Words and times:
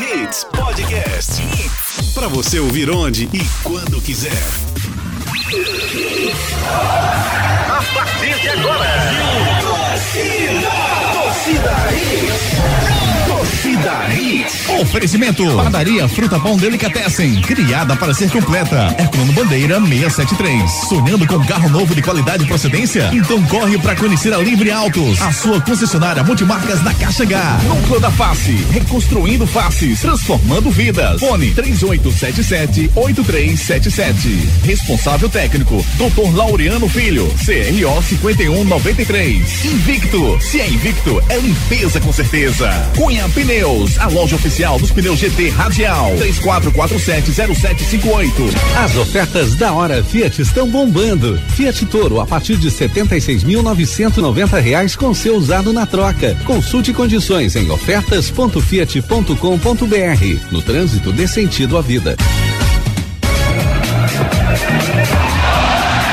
Hits 0.00 0.44
Podcast. 0.44 1.42
Para 2.14 2.28
você 2.28 2.60
ouvir 2.60 2.88
onde 2.90 3.24
e 3.32 3.40
quando 3.64 4.00
quiser. 4.00 4.32
A 7.68 7.82
partir 7.94 8.40
de 8.40 8.48
agora. 8.48 9.60
Torcida. 9.60 10.70
Torcida 11.12 11.76
Hits. 11.92 13.27
Torcida 13.48 14.14
Hits. 14.14 14.68
Oferecimento. 14.80 15.42
Padaria 15.56 16.06
Fruta 16.06 16.38
Pão 16.38 16.56
Delicatessen. 16.58 17.40
Criada 17.40 17.96
para 17.96 18.12
ser 18.12 18.30
completa. 18.30 18.94
Herculano 18.98 19.32
Bandeira 19.32 19.80
673. 19.80 20.70
Sonhando 20.86 21.26
com 21.26 21.42
carro 21.46 21.70
novo 21.70 21.94
de 21.94 22.02
qualidade 22.02 22.44
e 22.44 22.46
procedência? 22.46 23.08
Então 23.10 23.42
corre 23.44 23.78
para 23.78 23.96
conhecer 23.96 24.34
a 24.34 24.38
Livre 24.38 24.70
Autos. 24.70 25.20
A 25.22 25.32
sua 25.32 25.60
concessionária 25.62 26.22
multimarcas 26.22 26.80
da 26.82 26.92
Caixa 26.92 27.22
H. 27.22 27.60
Núcleo 27.64 27.98
da 27.98 28.10
Face. 28.10 28.52
Reconstruindo 28.70 29.46
faces. 29.46 30.00
Transformando 30.00 30.70
vidas. 30.70 31.18
Fone 31.18 31.50
3877 31.52 32.90
8377. 32.94 34.28
Responsável 34.64 35.30
técnico. 35.30 35.84
Dr. 35.96 36.36
Laureano 36.36 36.88
Filho. 36.88 37.26
CRO 37.44 38.02
5193. 38.02 39.64
Invicto. 39.64 40.38
Se 40.42 40.60
é 40.60 40.68
invicto, 40.68 41.22
é 41.30 41.38
limpeza 41.38 41.98
com 41.98 42.12
certeza. 42.12 42.68
Cunha 42.94 43.26
Pneus, 43.38 43.98
a 44.00 44.08
loja 44.08 44.34
oficial 44.34 44.80
dos 44.80 44.90
pneus 44.90 45.20
GT 45.20 45.50
Radial. 45.50 46.12
34470758. 46.16 48.32
As 48.76 48.96
ofertas 48.96 49.54
da 49.54 49.72
hora 49.72 50.02
Fiat 50.02 50.42
estão 50.42 50.68
bombando. 50.68 51.38
Fiat 51.50 51.86
Toro 51.86 52.20
a 52.20 52.26
partir 52.26 52.56
de 52.56 52.68
setenta 52.68 53.16
e 53.16 53.20
seis 53.20 53.44
mil 53.44 53.62
novecentos 53.62 54.18
reais 54.60 54.96
com 54.96 55.14
seu 55.14 55.36
usado 55.36 55.72
na 55.72 55.86
troca. 55.86 56.36
Consulte 56.44 56.92
condições 56.92 57.54
em 57.54 57.70
ofertas.fiat.com.br. 57.70 60.50
No 60.50 60.60
trânsito 60.60 61.12
dê 61.12 61.28
sentido 61.28 61.78
à 61.78 61.80
vida. 61.80 62.16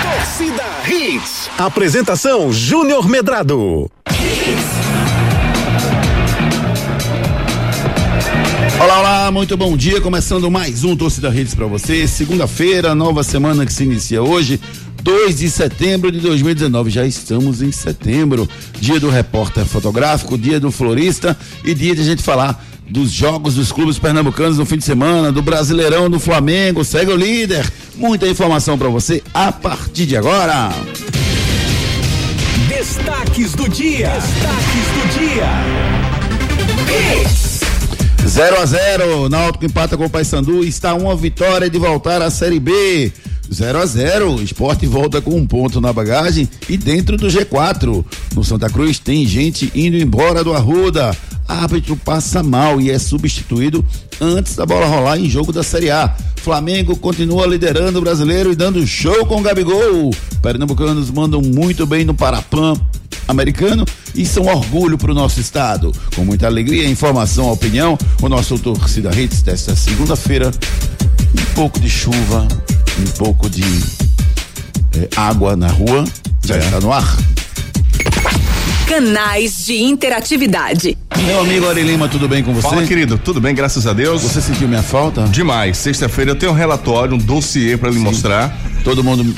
Torcida 0.03 0.63
Hits. 0.87 1.49
Apresentação 1.57 2.53
Júnior 2.53 3.09
Medrado. 3.09 3.89
Olá, 8.77 8.99
olá, 8.99 9.31
muito 9.31 9.55
bom 9.55 9.77
dia. 9.77 10.01
Começando 10.01 10.51
mais 10.51 10.83
um 10.83 10.95
Torcida 10.97 11.29
Redes 11.29 11.55
para 11.55 11.65
você. 11.65 12.05
Segunda-feira, 12.07 12.93
nova 12.93 13.23
semana 13.23 13.65
que 13.65 13.71
se 13.71 13.83
inicia 13.83 14.21
hoje, 14.21 14.59
2 15.01 15.37
de 15.37 15.49
setembro 15.49 16.11
de 16.11 16.19
2019. 16.19 16.89
Já 16.89 17.05
estamos 17.05 17.61
em 17.61 17.71
setembro. 17.71 18.47
Dia 18.79 18.99
do 18.99 19.09
repórter 19.09 19.65
fotográfico, 19.65 20.37
dia 20.37 20.59
do 20.59 20.71
florista 20.71 21.37
e 21.63 21.73
dia 21.73 21.95
de 21.95 22.01
a 22.01 22.03
gente 22.03 22.21
falar 22.21 22.63
dos 22.87 23.11
jogos 23.11 23.55
dos 23.55 23.71
clubes 23.71 23.97
pernambucanos 23.97 24.57
no 24.57 24.65
fim 24.65 24.77
de 24.77 24.83
semana, 24.83 25.31
do 25.31 25.41
Brasileirão 25.41 26.09
do 26.09 26.19
Flamengo. 26.19 26.83
Segue 26.83 27.11
o 27.11 27.15
líder. 27.15 27.65
Muita 27.95 28.27
informação 28.27 28.77
para 28.77 28.89
você 28.89 29.23
a 29.33 29.53
partir 29.53 30.05
de 30.05 30.17
agora. 30.17 30.69
Destaques 32.67 33.53
do 33.53 33.69
dia. 33.69 34.09
Destaques 34.09 34.87
do 34.93 35.19
dia. 35.19 35.49
Hits. 37.21 37.54
0 38.27 38.59
a 38.59 38.65
0 38.65 39.29
Náutico 39.29 39.65
empata 39.65 39.95
com 39.95 40.05
o 40.05 40.09
Paysandu 40.09 40.63
e 40.63 40.67
está 40.67 40.95
uma 40.95 41.15
vitória 41.15 41.69
de 41.69 41.77
voltar 41.77 42.21
à 42.21 42.29
Série 42.31 42.59
B. 42.59 43.11
0 43.53 43.77
a 43.77 43.85
0 43.85 44.41
Esporte 44.41 44.87
volta 44.87 45.21
com 45.21 45.35
um 45.35 45.45
ponto 45.45 45.79
na 45.79 45.93
bagagem 45.93 46.49
e 46.67 46.75
dentro 46.75 47.17
do 47.17 47.27
G4. 47.27 48.03
No 48.33 48.43
Santa 48.43 48.67
Cruz 48.67 48.97
tem 48.97 49.27
gente 49.27 49.71
indo 49.75 49.95
embora 49.95 50.43
do 50.43 50.53
Arruda. 50.53 51.15
Árbitro 51.47 51.95
passa 51.95 52.41
mal 52.41 52.81
e 52.81 52.89
é 52.89 52.97
substituído 52.97 53.85
antes 54.19 54.55
da 54.55 54.65
bola 54.65 54.87
rolar 54.87 55.19
em 55.19 55.29
jogo 55.29 55.53
da 55.53 55.61
Série 55.61 55.91
A. 55.91 56.15
Flamengo 56.37 56.95
continua 56.95 57.45
liderando 57.45 57.99
o 57.99 58.01
brasileiro 58.01 58.51
e 58.51 58.55
dando 58.55 58.85
show 58.87 59.25
com 59.27 59.39
o 59.39 59.43
Gabigol. 59.43 60.09
Pernambucanos 60.41 61.11
mandam 61.11 61.41
muito 61.41 61.85
bem 61.85 62.03
no 62.03 62.15
Parapan 62.15 62.73
americano 63.27 63.85
e 64.13 64.25
são 64.25 64.45
orgulho 64.45 64.97
para 64.97 65.11
o 65.11 65.15
nosso 65.15 65.39
estado. 65.39 65.91
Com 66.15 66.23
muita 66.23 66.47
alegria, 66.47 66.87
informação, 66.87 67.51
opinião, 67.51 67.97
o 68.21 68.29
nosso 68.29 68.57
torcida 68.59 69.09
Hits 69.13 69.41
desta 69.41 69.75
segunda-feira. 69.75 70.51
Um 71.37 71.53
pouco 71.53 71.79
de 71.79 71.89
chuva, 71.89 72.47
um 72.99 73.11
pouco 73.17 73.49
de 73.49 73.63
eh, 74.93 75.09
água 75.15 75.55
na 75.55 75.67
rua. 75.67 76.05
Já 76.45 76.57
está 76.57 76.79
no 76.79 76.91
ar. 76.91 77.17
Canais 78.87 79.65
de 79.65 79.81
interatividade. 79.81 80.95
Meu 81.25 81.39
amigo 81.41 81.67
Ari 81.67 81.81
Lima, 81.81 82.07
tudo 82.07 82.27
bem 82.27 82.43
com 82.43 82.53
você? 82.53 82.67
Fala, 82.69 82.85
querido. 82.85 83.17
Tudo 83.17 83.41
bem, 83.41 83.55
graças 83.55 83.87
a 83.87 83.93
Deus. 83.93 84.21
Você 84.21 84.39
sentiu 84.39 84.67
minha 84.67 84.83
falta? 84.83 85.23
Demais. 85.23 85.77
Sexta-feira 85.77 86.31
eu 86.31 86.35
tenho 86.35 86.51
um 86.51 86.55
relatório, 86.55 87.15
um 87.15 87.17
dossiê 87.17 87.77
para 87.77 87.89
lhe 87.89 87.97
mostrar. 87.97 88.55
Todo 88.83 89.03
mundo 89.03 89.35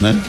né? 0.00 0.20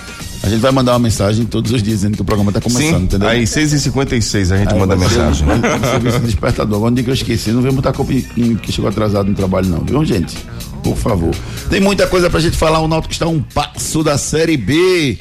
A 0.44 0.50
gente 0.50 0.60
vai 0.60 0.72
mandar 0.72 0.94
uma 0.94 1.00
mensagem 1.00 1.46
todos 1.46 1.72
os 1.72 1.84
dias 1.84 1.98
dizendo 1.98 2.16
que 2.16 2.22
o 2.24 2.26
programa 2.26 2.50
está 2.50 2.60
começando, 2.60 2.98
Sim, 2.98 3.04
entendeu? 3.04 3.30
aí 3.30 3.44
6h56 3.44 4.52
a 4.52 4.58
gente 4.58 4.74
Aí 4.74 4.80
manda 4.80 4.98
ser 4.98 5.04
mensagem. 5.04 5.48
Um, 5.48 5.52
um 5.52 5.92
serviço 5.92 6.20
de 6.20 6.26
despertador. 6.26 6.78
Agora, 6.78 6.96
dia 6.96 7.04
que 7.04 7.12
eu 7.12 7.14
esqueci, 7.14 7.52
não 7.52 7.62
vem 7.62 7.72
botar 7.72 7.94
culpa 7.94 8.12
que 8.12 8.72
chegou 8.72 8.90
atrasado 8.90 9.30
no 9.30 9.36
trabalho, 9.36 9.68
não, 9.68 9.82
viu, 9.82 10.04
gente? 10.04 10.36
Por 10.84 10.98
favor. 10.98 11.30
Tem 11.70 11.80
muita 11.80 12.08
coisa 12.08 12.28
pra 12.28 12.40
gente 12.40 12.58
falar. 12.58 12.80
O 12.80 12.88
Náutico 12.88 13.14
está 13.14 13.26
a 13.26 13.30
um 13.30 13.40
passo 13.40 14.04
da 14.04 14.18
Série 14.18 14.58
B. 14.58 15.20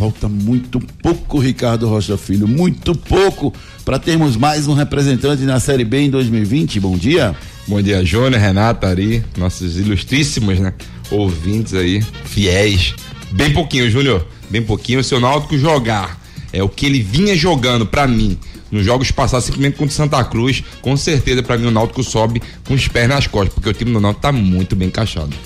Falta 0.00 0.30
muito 0.30 0.80
pouco, 1.02 1.38
Ricardo 1.38 1.86
Rocha 1.86 2.16
Filho, 2.16 2.48
muito 2.48 2.94
pouco 2.94 3.52
para 3.84 3.98
termos 3.98 4.34
mais 4.34 4.66
um 4.66 4.72
representante 4.72 5.42
na 5.42 5.60
Série 5.60 5.84
B 5.84 5.98
em 5.98 6.08
2020. 6.08 6.80
Bom 6.80 6.96
dia. 6.96 7.36
Bom 7.68 7.82
dia, 7.82 8.02
Júnior, 8.02 8.40
Renata, 8.40 8.88
Ari, 8.88 9.22
nossos 9.36 9.76
ilustríssimos, 9.76 10.58
né? 10.58 10.72
Ouvintes 11.10 11.74
aí, 11.74 12.02
fiéis. 12.24 12.94
Bem 13.30 13.52
pouquinho, 13.52 13.90
Júnior. 13.90 14.26
Bem 14.48 14.62
pouquinho. 14.62 15.04
Se 15.04 15.14
o 15.14 15.20
Náutico 15.20 15.58
jogar 15.58 16.18
é 16.50 16.62
o 16.62 16.68
que 16.70 16.86
ele 16.86 17.02
vinha 17.02 17.36
jogando 17.36 17.84
pra 17.84 18.08
mim 18.08 18.38
nos 18.70 18.86
jogos 18.86 19.10
passados, 19.10 19.44
simplesmente 19.44 19.76
contra 19.76 19.94
Santa 19.94 20.24
Cruz, 20.24 20.64
com 20.80 20.96
certeza 20.96 21.42
pra 21.42 21.58
mim 21.58 21.66
o 21.66 21.70
Náutico 21.70 22.02
sobe 22.02 22.40
com 22.66 22.72
os 22.72 22.88
pés 22.88 23.06
nas 23.06 23.26
costas, 23.26 23.52
porque 23.52 23.68
o 23.68 23.74
time 23.74 23.92
do 23.92 24.00
Náutico 24.00 24.22
tá 24.22 24.32
muito 24.32 24.74
bem 24.74 24.88
encaixado. 24.88 25.36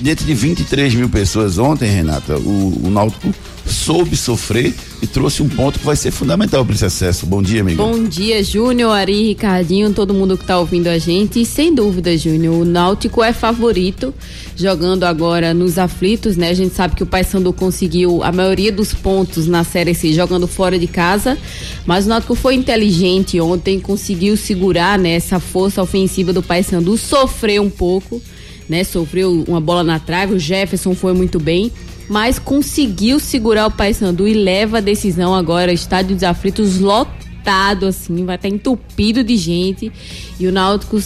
Dentro 0.00 0.24
de 0.24 0.32
23 0.32 0.94
mil 0.94 1.08
pessoas 1.08 1.58
ontem, 1.58 1.90
Renata, 1.90 2.38
o, 2.38 2.86
o 2.86 2.90
Náutico 2.90 3.32
soube 3.66 4.16
sofrer 4.16 4.72
e 5.02 5.06
trouxe 5.06 5.42
um 5.42 5.48
ponto 5.48 5.78
que 5.78 5.84
vai 5.84 5.96
ser 5.96 6.10
fundamental 6.10 6.64
para 6.64 6.74
esse 6.74 6.84
acesso. 6.84 7.26
Bom 7.26 7.42
dia, 7.42 7.60
amigo. 7.60 7.82
Bom 7.82 8.04
dia, 8.04 8.42
Júnior, 8.42 8.92
Ari, 8.92 9.28
Ricardinho, 9.28 9.92
todo 9.92 10.14
mundo 10.14 10.38
que 10.38 10.44
tá 10.44 10.58
ouvindo 10.58 10.86
a 10.86 10.98
gente. 10.98 11.40
E 11.40 11.44
sem 11.44 11.74
dúvida, 11.74 12.16
Júnior, 12.16 12.54
o 12.54 12.64
Náutico 12.64 13.22
é 13.22 13.32
favorito, 13.32 14.14
jogando 14.56 15.04
agora 15.04 15.52
nos 15.52 15.78
aflitos, 15.78 16.36
né? 16.36 16.50
A 16.50 16.54
gente 16.54 16.74
sabe 16.74 16.94
que 16.94 17.02
o 17.02 17.06
Paysandu 17.06 17.52
conseguiu 17.52 18.22
a 18.22 18.32
maioria 18.32 18.72
dos 18.72 18.94
pontos 18.94 19.46
na 19.46 19.64
Série 19.64 19.94
C 19.94 20.12
jogando 20.12 20.46
fora 20.46 20.78
de 20.78 20.86
casa, 20.86 21.36
mas 21.84 22.06
o 22.06 22.08
Náutico 22.08 22.34
foi 22.34 22.54
inteligente 22.54 23.38
ontem, 23.40 23.78
conseguiu 23.78 24.36
segurar 24.36 24.98
né, 24.98 25.14
essa 25.14 25.38
força 25.38 25.82
ofensiva 25.82 26.32
do 26.32 26.42
Paysandu, 26.42 26.96
sofreu 26.96 27.62
um 27.62 27.70
pouco, 27.70 28.22
né? 28.68 28.84
Sofreu 28.84 29.44
uma 29.46 29.60
bola 29.60 29.82
na 29.82 29.98
trave, 29.98 30.34
o 30.34 30.38
Jefferson 30.38 30.94
foi 30.94 31.12
muito 31.12 31.38
bem, 31.38 31.72
mas 32.08 32.38
conseguiu 32.38 33.18
segurar 33.18 33.66
o 33.66 33.70
Paysandu 33.70 34.26
e 34.26 34.34
leva 34.34 34.78
a 34.78 34.80
decisão 34.80 35.34
agora, 35.34 35.72
estádio 35.72 36.14
dos 36.14 36.24
aflitos 36.24 36.78
lotado 36.78 37.86
assim, 37.86 38.24
vai 38.24 38.36
estar 38.36 38.48
entupido 38.48 39.22
de 39.22 39.36
gente 39.36 39.92
e 40.38 40.46
o 40.46 40.52
Náutico, 40.52 40.98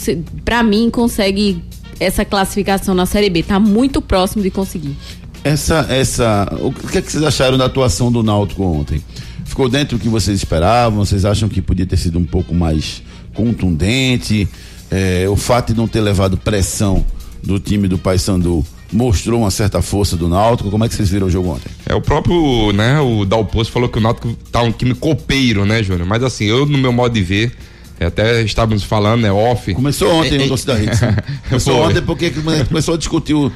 pra 0.43 0.63
mim, 0.63 0.89
consegue 0.89 1.63
essa 1.99 2.25
classificação 2.25 2.95
na 2.95 3.05
Série 3.05 3.29
B, 3.29 3.43
tá 3.43 3.59
muito 3.59 4.01
próximo 4.01 4.41
de 4.41 4.49
conseguir. 4.49 4.95
Essa, 5.43 5.85
essa, 5.89 6.51
o 6.59 6.71
que, 6.71 6.97
é 6.97 7.01
que 7.01 7.11
vocês 7.11 7.23
acharam 7.23 7.57
da 7.57 7.65
atuação 7.65 8.11
do 8.11 8.23
Náutico 8.23 8.63
ontem? 8.63 9.03
Ficou 9.45 9.67
dentro 9.67 9.97
do 9.97 10.01
que 10.01 10.07
vocês 10.07 10.37
esperavam? 10.37 11.03
Vocês 11.03 11.25
acham 11.25 11.49
que 11.49 11.61
podia 11.61 11.85
ter 11.85 11.97
sido 11.97 12.17
um 12.17 12.25
pouco 12.25 12.53
mais 12.53 13.03
contundente. 13.33 14.47
É, 14.89 15.27
o 15.29 15.35
fato 15.35 15.73
de 15.73 15.79
não 15.79 15.87
ter 15.87 16.01
levado 16.01 16.37
pressão 16.37 17.05
do 17.43 17.59
time 17.59 17.87
do 17.87 17.97
Paysandu 17.97 18.65
mostrou 18.91 19.39
uma 19.41 19.51
certa 19.51 19.81
força 19.81 20.17
do 20.17 20.27
Náutico. 20.27 20.69
Como 20.69 20.83
é 20.83 20.89
que 20.89 20.95
vocês 20.95 21.09
viram 21.09 21.27
o 21.27 21.29
jogo 21.29 21.49
ontem? 21.49 21.71
É, 21.87 21.95
o 21.95 22.01
próprio, 22.01 22.71
né, 22.73 22.99
o 22.99 23.25
Dalpozo 23.25 23.71
falou 23.71 23.87
que 23.87 23.97
o 23.97 24.01
Náutico 24.01 24.33
tá 24.51 24.61
um 24.61 24.71
time 24.71 24.93
copeiro, 24.93 25.65
né, 25.65 25.81
Júnior? 25.81 26.05
Mas 26.07 26.23
assim, 26.23 26.45
eu, 26.45 26.65
no 26.65 26.77
meu 26.77 26.91
modo 26.91 27.13
de 27.13 27.23
ver, 27.23 27.53
é, 27.99 28.07
até 28.07 28.41
estávamos 28.41 28.83
falando, 28.83 29.21
né, 29.21 29.31
off. 29.31 29.73
Começou 29.73 30.11
ontem 30.11 30.35
É, 30.35 30.39
o 30.39 30.43
é- 30.43 30.47
Torcida 30.47 30.83
Hits. 30.83 30.99
né? 31.01 31.15
Começou 31.47 31.75
Foi. 31.77 31.85
ontem 31.87 32.01
porque 32.01 32.33
começou 32.67 32.95
a 32.95 32.97
discutir 32.97 33.33
o, 33.33 33.49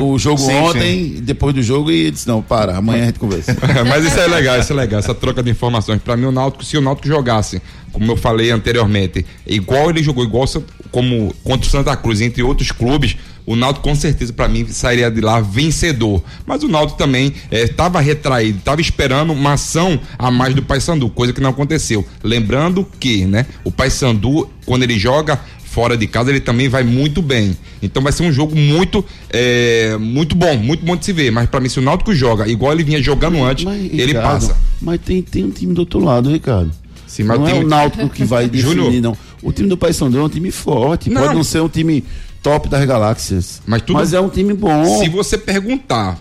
o 0.00 0.18
jogo 0.18 0.38
Sim, 0.40 0.54
ontem, 0.54 1.20
depois 1.20 1.54
do 1.54 1.62
jogo, 1.62 1.90
e 1.90 2.10
disse, 2.10 2.26
não, 2.26 2.40
para, 2.40 2.76
amanhã 2.76 3.02
a 3.02 3.06
gente 3.06 3.18
conversa. 3.18 3.54
Mas 3.86 4.04
isso 4.06 4.18
é 4.18 4.26
legal, 4.26 4.58
isso 4.58 4.72
é 4.72 4.76
legal, 4.76 5.00
essa 5.00 5.14
troca 5.14 5.42
de 5.42 5.50
informações. 5.50 6.00
Pra 6.00 6.16
mim, 6.16 6.26
o 6.26 6.32
Náutico, 6.32 6.64
se 6.64 6.78
o 6.78 6.80
Náutico 6.80 7.08
jogasse, 7.08 7.60
como 7.92 8.10
eu 8.10 8.16
falei 8.16 8.50
anteriormente, 8.50 9.26
igual 9.46 9.90
ele 9.90 10.02
jogou, 10.02 10.24
igual 10.24 10.46
como 10.92 11.34
contra 11.42 11.66
o 11.66 11.70
Santa 11.70 11.96
Cruz, 11.96 12.20
entre 12.20 12.42
outros 12.42 12.70
clubes, 12.70 13.16
o 13.44 13.56
Náutico 13.56 13.88
com 13.88 13.94
certeza 13.94 14.32
pra 14.32 14.46
mim 14.46 14.66
sairia 14.68 15.10
de 15.10 15.20
lá 15.20 15.40
vencedor. 15.40 16.22
Mas 16.46 16.62
o 16.62 16.68
Náutico 16.68 16.98
também 16.98 17.32
estava 17.50 18.00
retraído, 18.00 18.58
estava 18.58 18.80
esperando 18.80 19.32
uma 19.32 19.54
ação 19.54 19.98
a 20.18 20.30
mais 20.30 20.54
do 20.54 20.62
Paysandu, 20.62 21.08
coisa 21.08 21.32
que 21.32 21.40
não 21.40 21.50
aconteceu. 21.50 22.06
Lembrando 22.22 22.86
que, 23.00 23.24
né, 23.24 23.46
o 23.64 23.72
Paysandu, 23.72 24.48
quando 24.64 24.84
ele 24.84 24.98
joga 24.98 25.40
fora 25.64 25.96
de 25.96 26.06
casa, 26.06 26.30
ele 26.30 26.40
também 26.40 26.68
vai 26.68 26.84
muito 26.84 27.22
bem. 27.22 27.56
Então 27.82 28.02
vai 28.02 28.12
ser 28.12 28.22
um 28.22 28.32
jogo 28.32 28.54
muito 28.54 29.04
é, 29.30 29.96
muito 29.98 30.36
bom, 30.36 30.56
muito 30.56 30.84
bom 30.84 30.94
de 30.94 31.04
se 31.04 31.12
ver. 31.12 31.32
Mas 31.32 31.48
pra 31.48 31.58
mim, 31.60 31.68
se 31.68 31.78
o 31.78 31.82
Náutico 31.82 32.14
joga 32.14 32.46
igual 32.46 32.72
ele 32.72 32.84
vinha 32.84 33.02
jogando 33.02 33.42
antes, 33.42 33.64
Mas, 33.64 33.80
ele 33.80 34.06
Ricardo, 34.06 34.48
passa. 34.48 34.56
Mas 34.80 35.00
tem, 35.00 35.22
tem 35.22 35.44
um 35.44 35.50
time 35.50 35.72
do 35.74 35.80
outro 35.80 35.98
lado, 35.98 36.30
Ricardo. 36.30 36.70
Sim, 37.06 37.24
mas 37.24 37.38
não 37.38 37.46
tem 37.46 37.56
é 37.56 37.58
o 37.58 37.66
Náutico 37.66 38.08
que 38.08 38.24
vai 38.24 38.48
definir, 38.48 38.76
Júnior. 38.76 39.02
não. 39.02 39.16
O 39.42 39.52
time 39.52 39.68
do 39.68 39.76
Paysandu 39.76 40.18
é 40.18 40.22
um 40.22 40.28
time 40.28 40.50
forte. 40.50 41.10
Não. 41.10 41.22
Pode 41.22 41.34
não 41.34 41.44
ser 41.44 41.60
um 41.60 41.68
time 41.68 42.04
top 42.42 42.68
das 42.68 42.84
galáxias. 42.84 43.60
Mas 43.66 43.82
tudo- 43.82 43.96
é 44.14 44.20
um 44.20 44.28
time 44.28 44.54
bom. 44.54 45.00
Se 45.00 45.08
você 45.08 45.36
perguntar 45.36 46.18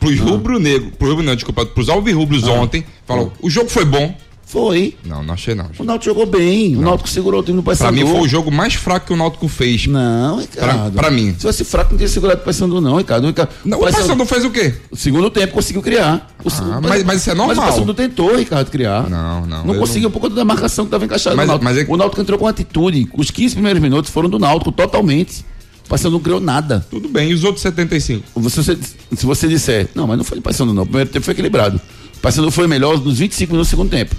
pros 0.00 0.18
rubro-negro, 0.18 0.90
pro 0.98 1.08
rubro 1.08 1.24
não, 1.24 1.34
desculpa, 1.34 1.64
pros 1.64 1.88
alvirrubros 1.88 2.44
ontem, 2.44 2.84
falou, 3.06 3.32
o 3.40 3.48
jogo 3.48 3.70
foi 3.70 3.84
bom. 3.84 4.14
Foi. 4.54 4.94
Não, 5.04 5.20
não 5.24 5.34
achei 5.34 5.52
não. 5.52 5.66
O 5.76 5.82
Náutico 5.82 6.04
jogou 6.14 6.26
bem. 6.26 6.76
O 6.76 6.80
Náutico 6.80 7.08
segurou 7.08 7.40
o 7.40 7.42
time 7.42 7.56
do 7.56 7.62
Pra 7.64 7.74
Paysandu. 7.74 7.92
mim 7.92 8.06
foi 8.08 8.20
o 8.20 8.28
jogo 8.28 8.52
mais 8.52 8.74
fraco 8.74 9.06
que 9.08 9.12
o 9.12 9.16
Náutico 9.16 9.48
fez. 9.48 9.88
Não, 9.88 10.38
Ricardo. 10.38 10.92
Pra- 10.92 11.02
pra 11.02 11.10
mim. 11.10 11.34
Se 11.36 11.42
fosse 11.42 11.64
fraco, 11.64 11.90
não 11.90 11.98
teria 11.98 12.12
segurado 12.12 12.40
o 12.40 12.44
Paysandu, 12.44 12.80
não, 12.80 12.96
Ricardo. 12.98 13.24
O 13.24 13.26
Ricardo 13.26 13.50
Não, 13.64 13.78
o 13.78 13.80
Paysandu- 13.80 14.24
fez 14.24 14.44
o 14.44 14.50
quê? 14.50 14.72
O 14.92 14.96
segundo 14.96 15.28
tempo 15.28 15.52
conseguiu 15.54 15.82
criar. 15.82 16.30
O 16.44 16.48
Ah, 16.48 16.80
mas- 16.80 17.02
mas 17.02 17.20
isso 17.20 17.30
é 17.30 17.34
normal. 17.34 17.56
Mas 17.56 17.64
o 17.64 17.68
Paysandu 17.68 17.94
tentou, 17.94 18.36
Ricardo, 18.36 18.70
criar. 18.70 19.10
Não, 19.10 19.44
não, 19.44 19.66
Não 19.66 19.74
conseguiu 19.74 20.08
por 20.08 20.20
conta 20.20 20.36
da 20.36 20.44
marcação 20.44 20.84
que 20.84 20.88
estava 20.88 21.04
encaixada 21.04 21.34
Mas- 21.34 21.48
Náutico. 21.48 21.64
mas 21.64 21.76
é- 21.78 21.86
O 21.88 21.96
Náutico 21.96 22.22
entrou 22.22 22.38
com 22.38 22.46
atitude. 22.46 23.08
Os 23.16 23.32
15 23.32 23.54
primeiros 23.56 23.82
minutos 23.82 24.08
foram 24.08 24.28
do 24.30 24.38
Náutico, 24.38 24.70
totalmente. 24.70 25.44
O 25.84 25.88
Paysandu 25.88 26.12
não 26.12 26.20
criou 26.22 26.38
nada. 26.40 26.86
Tudo 26.88 27.08
bem, 27.08 27.30
e 27.30 27.34
os 27.34 27.42
outros 27.42 27.60
75? 27.62 28.24
Você, 28.36 28.62
se, 28.62 28.78
se 29.16 29.26
você 29.26 29.48
disser, 29.48 29.88
não, 29.96 30.06
mas 30.06 30.16
não 30.16 30.24
foi 30.24 30.38
do 30.38 30.42
Paysandu, 30.42 30.72
não. 30.72 30.84
O 30.84 30.86
primeiro 30.86 31.10
tempo 31.10 31.24
foi 31.24 31.32
equilibrado. 31.32 31.80
O 32.16 32.20
Paysandu 32.20 32.52
foi 32.52 32.68
melhor 32.68 33.00
nos 33.00 33.18
25 33.18 33.52
minutos 33.52 33.68
do 33.68 33.70
segundo 33.70 33.90
tempo. 33.90 34.14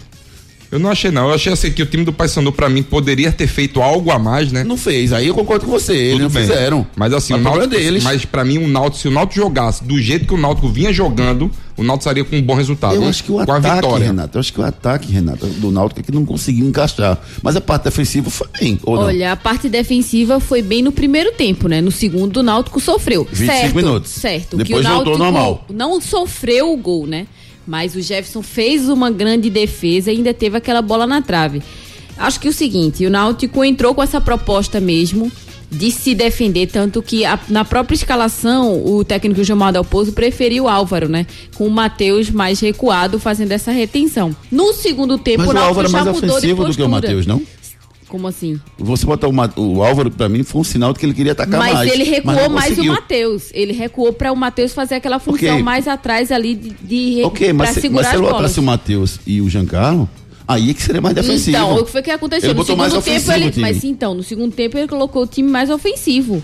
Eu 0.71 0.79
não 0.79 0.89
achei 0.89 1.12
não. 1.12 1.29
Eu 1.29 1.35
achei 1.35 1.51
assim 1.53 1.71
que 1.71 1.81
o 1.81 1.85
time 1.85 2.03
do 2.03 2.12
Paysandu 2.12 2.51
pra 2.51 2.67
mim 2.69 2.83
poderia 2.83 3.31
ter 3.31 3.47
feito 3.47 3.81
algo 3.81 4.12
a 4.12 4.19
mais, 4.19 4.51
né? 4.51 4.63
Não 4.63 4.77
fez. 4.77 5.13
Aí 5.13 5.27
eu 5.27 5.33
concordo 5.33 5.65
com 5.65 5.71
você. 5.71 5.94
Eles 5.95 6.21
não 6.21 6.29
bem. 6.29 6.44
fizeram. 6.44 6.85
Mas 6.95 7.13
assim, 7.13 7.33
Mas 7.33 7.41
o 7.41 7.44
problema 7.44 7.67
Náutico, 7.67 7.81
é 7.81 7.85
deles. 7.85 8.03
mas 8.03 8.25
pra 8.25 8.44
mim 8.44 8.57
o 8.57 8.67
Náutico, 8.67 8.97
se 8.97 9.07
o 9.07 9.12
Náutico 9.12 9.35
jogasse 9.35 9.83
do 9.83 10.00
jeito 10.01 10.25
que 10.25 10.33
o 10.33 10.38
Náutico 10.38 10.67
vinha 10.67 10.91
jogando, 10.91 11.51
o 11.77 11.83
Náutico 11.83 12.09
estaria 12.09 12.23
com 12.23 12.35
um 12.35 12.41
bom 12.41 12.53
resultado. 12.56 12.95
Eu 12.95 13.07
acho 13.07 13.23
que 13.23 13.31
o 13.31 13.35
com 13.35 13.51
a 13.51 13.57
ataque, 13.57 13.75
vitória. 13.75 14.06
Renato, 14.07 14.38
eu 14.38 14.39
acho 14.39 14.53
que 14.53 14.59
o 14.59 14.63
ataque, 14.63 15.12
Renato, 15.12 15.45
do 15.45 15.71
Náutico 15.71 16.00
é 16.00 16.03
que 16.03 16.12
não 16.12 16.25
conseguiu 16.25 16.65
encaixar. 16.65 17.19
Mas 17.41 17.56
a 17.56 17.62
parte 17.62 17.83
defensiva 17.83 18.29
foi 18.29 18.47
bem, 18.59 18.79
ou 18.83 18.95
não? 18.95 19.03
Olha, 19.03 19.31
a 19.33 19.35
parte 19.35 19.69
defensiva 19.69 20.39
foi 20.39 20.62
bem 20.62 20.81
no 20.81 20.91
primeiro 20.91 21.31
tempo, 21.33 21.67
né? 21.67 21.81
No 21.81 21.91
segundo, 21.91 22.38
o 22.38 22.44
Náutico 22.44 22.79
sofreu. 22.79 23.27
25 23.31 23.45
certo, 23.45 23.75
minutos. 23.75 24.12
Certo. 24.12 24.57
Depois 24.57 24.85
que 24.85 24.91
o 24.91 24.95
voltou 24.95 25.17
normal. 25.17 25.65
Não 25.69 26.00
sofreu 26.00 26.71
o 26.71 26.77
gol, 26.77 27.06
né? 27.06 27.27
Mas 27.67 27.95
o 27.95 28.01
Jefferson 28.01 28.41
fez 28.41 28.88
uma 28.89 29.09
grande 29.09 29.50
defesa 29.50 30.12
e 30.12 30.17
ainda 30.17 30.33
teve 30.33 30.57
aquela 30.57 30.81
bola 30.81 31.07
na 31.07 31.21
trave. 31.21 31.62
Acho 32.17 32.39
que 32.39 32.47
é 32.47 32.50
o 32.50 32.53
seguinte, 32.53 33.06
o 33.06 33.09
Náutico 33.09 33.63
entrou 33.63 33.94
com 33.94 34.01
essa 34.01 34.21
proposta 34.21 34.79
mesmo 34.79 35.31
de 35.69 35.91
se 35.91 36.13
defender, 36.15 36.67
tanto 36.67 37.01
que 37.01 37.25
a- 37.25 37.39
na 37.50 37.65
própria 37.65 37.95
escalação 37.95 38.85
o 38.85 39.03
técnico 39.03 39.44
Gilmar 39.44 39.73
Dalpozo 39.73 40.13
preferiu 40.13 40.65
o 40.65 40.67
Álvaro, 40.69 41.09
né? 41.09 41.25
Com 41.56 41.67
o 41.67 41.71
Matheus 41.71 42.29
mais 42.29 42.59
recuado 42.59 43.19
fazendo 43.19 43.51
essa 43.51 43.71
retenção. 43.71 44.33
No 44.51 44.71
segundo 44.73 45.17
tempo 45.17 45.39
Mas 45.39 45.50
o 45.50 45.53
o 45.53 45.57
Álvaro 45.57 45.88
é 45.88 45.91
já 45.91 46.03
mais 46.03 46.15
mudou 46.15 46.21
de 46.29 46.35
ofensivo 46.35 46.63
do 46.65 46.73
que 46.75 46.83
o. 46.83 46.88
Matheus, 46.89 47.25
não? 47.25 47.41
Como 48.15 48.29
assim? 48.29 48.57
Você 48.77 49.06
botar 49.06 49.27
o, 49.27 49.33
o 49.57 49.83
Álvaro, 49.83 50.09
pra 50.09 50.29
mim, 50.29 50.41
foi 50.41 50.62
um 50.62 50.63
sinal 50.63 50.94
de 50.94 51.00
que 51.00 51.06
ele 51.06 51.13
queria 51.13 51.33
atacar 51.33 51.59
Mas 51.59 51.73
mais. 51.73 51.91
ele 51.91 52.06
recuou 52.06 52.33
não 52.33 52.50
mais 52.50 52.79
o. 52.79 52.85
Matheus. 52.85 53.50
Ele 53.53 53.73
recuou 53.73 54.13
para 54.13 54.31
o 54.31 54.35
Matheus 54.38 54.71
fazer 54.71 54.95
aquela 54.95 55.19
função 55.19 55.56
Ok. 55.56 55.63
mais 55.63 55.85
atrás 55.85 56.31
ali 56.31 56.56
de, 56.56 56.69
de 56.69 57.23
Ok, 57.25 57.51
mas, 57.51 57.71
se, 57.71 57.89
mas 57.89 58.07
se 58.07 58.15
ele 58.15 58.25
as 58.25 58.31
botasse 58.31 58.57
o 58.57 58.63
Matheus 58.63 59.19
e 59.27 59.41
o 59.41 59.50
Giancarlo, 59.50 60.09
aí 60.47 60.69
é 60.69 60.73
que 60.73 60.81
seria 60.81 61.01
mais 61.01 61.13
defensivo. 61.13 61.57
Então, 61.57 61.75
o 61.75 61.83
que 61.83 61.91
foi 61.91 62.01
que 62.01 62.09
aconteceu? 62.09 62.51
Ele 62.51 62.53
no 62.53 62.62
botou 62.62 62.77
mais 62.77 62.94
segundo 62.94 63.03
tempo 63.03 63.17
ofensivo 63.17 63.50
ele. 63.50 63.59
Mas 63.62 63.83
então, 63.83 64.13
no 64.13 64.23
segundo 64.23 64.53
tempo 64.56 64.77
ele 64.77 64.88
colocou 64.88 65.23
o 65.23 65.27
time 65.27 65.50
mais 65.51 65.69
ofensivo. 65.69 66.41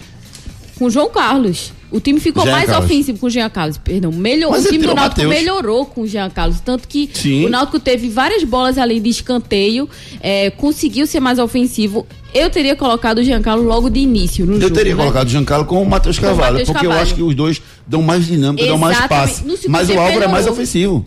Com 0.77 0.87
o 0.87 0.89
João 0.89 1.09
Carlos. 1.09 1.71
O 1.91 1.99
time 1.99 2.19
ficou 2.19 2.43
Jean 2.43 2.51
mais 2.51 2.69
Carlos. 2.69 2.85
ofensivo 2.85 3.19
com 3.19 3.27
o 3.27 3.29
Jean 3.29 3.49
Carlos, 3.49 3.77
perdão. 3.77 4.11
Melhor, 4.11 4.51
Mas 4.51 4.65
o 4.65 4.69
time 4.69 4.85
do 4.87 4.95
Náutico 4.95 5.21
Matheus. 5.23 5.29
melhorou 5.29 5.85
com 5.85 6.01
o 6.01 6.07
Jean 6.07 6.29
Carlos. 6.29 6.59
Tanto 6.61 6.87
que 6.87 7.09
Sim. 7.13 7.45
o 7.45 7.49
Náutico 7.49 7.79
teve 7.79 8.07
várias 8.09 8.43
bolas 8.45 8.77
ali 8.77 8.99
de 8.99 9.09
escanteio, 9.09 9.89
é, 10.21 10.49
conseguiu 10.51 11.05
ser 11.05 11.19
mais 11.19 11.37
ofensivo. 11.37 12.07
Eu 12.33 12.49
teria 12.49 12.77
colocado 12.77 13.17
o 13.17 13.23
Jean 13.23 13.41
Carlos 13.41 13.65
logo 13.65 13.89
de 13.89 13.99
início 13.99 14.45
no 14.45 14.53
Eu 14.53 14.61
jogo. 14.61 14.73
teria 14.75 14.95
né? 14.95 15.01
colocado 15.01 15.27
o 15.27 15.29
Giancarlo 15.29 15.65
com 15.65 15.83
o 15.83 15.85
Matheus 15.89 16.17
Carvalho, 16.17 16.57
porque 16.65 16.71
eu 16.71 16.73
Carvalho. 16.75 17.01
acho 17.01 17.13
que 17.15 17.21
os 17.21 17.35
dois 17.35 17.61
dão 17.85 18.01
mais 18.01 18.25
dinâmica, 18.25 18.65
dão 18.65 18.77
mais 18.77 18.97
Exatamente. 18.97 19.27
passe. 19.27 19.43
No 19.45 19.57
segundo 19.57 19.71
Mas 19.73 19.89
o 19.89 19.99
Álvaro 19.99 20.23
é 20.23 20.27
mais 20.27 20.45
melhorou. 20.45 20.53
ofensivo. 20.53 21.05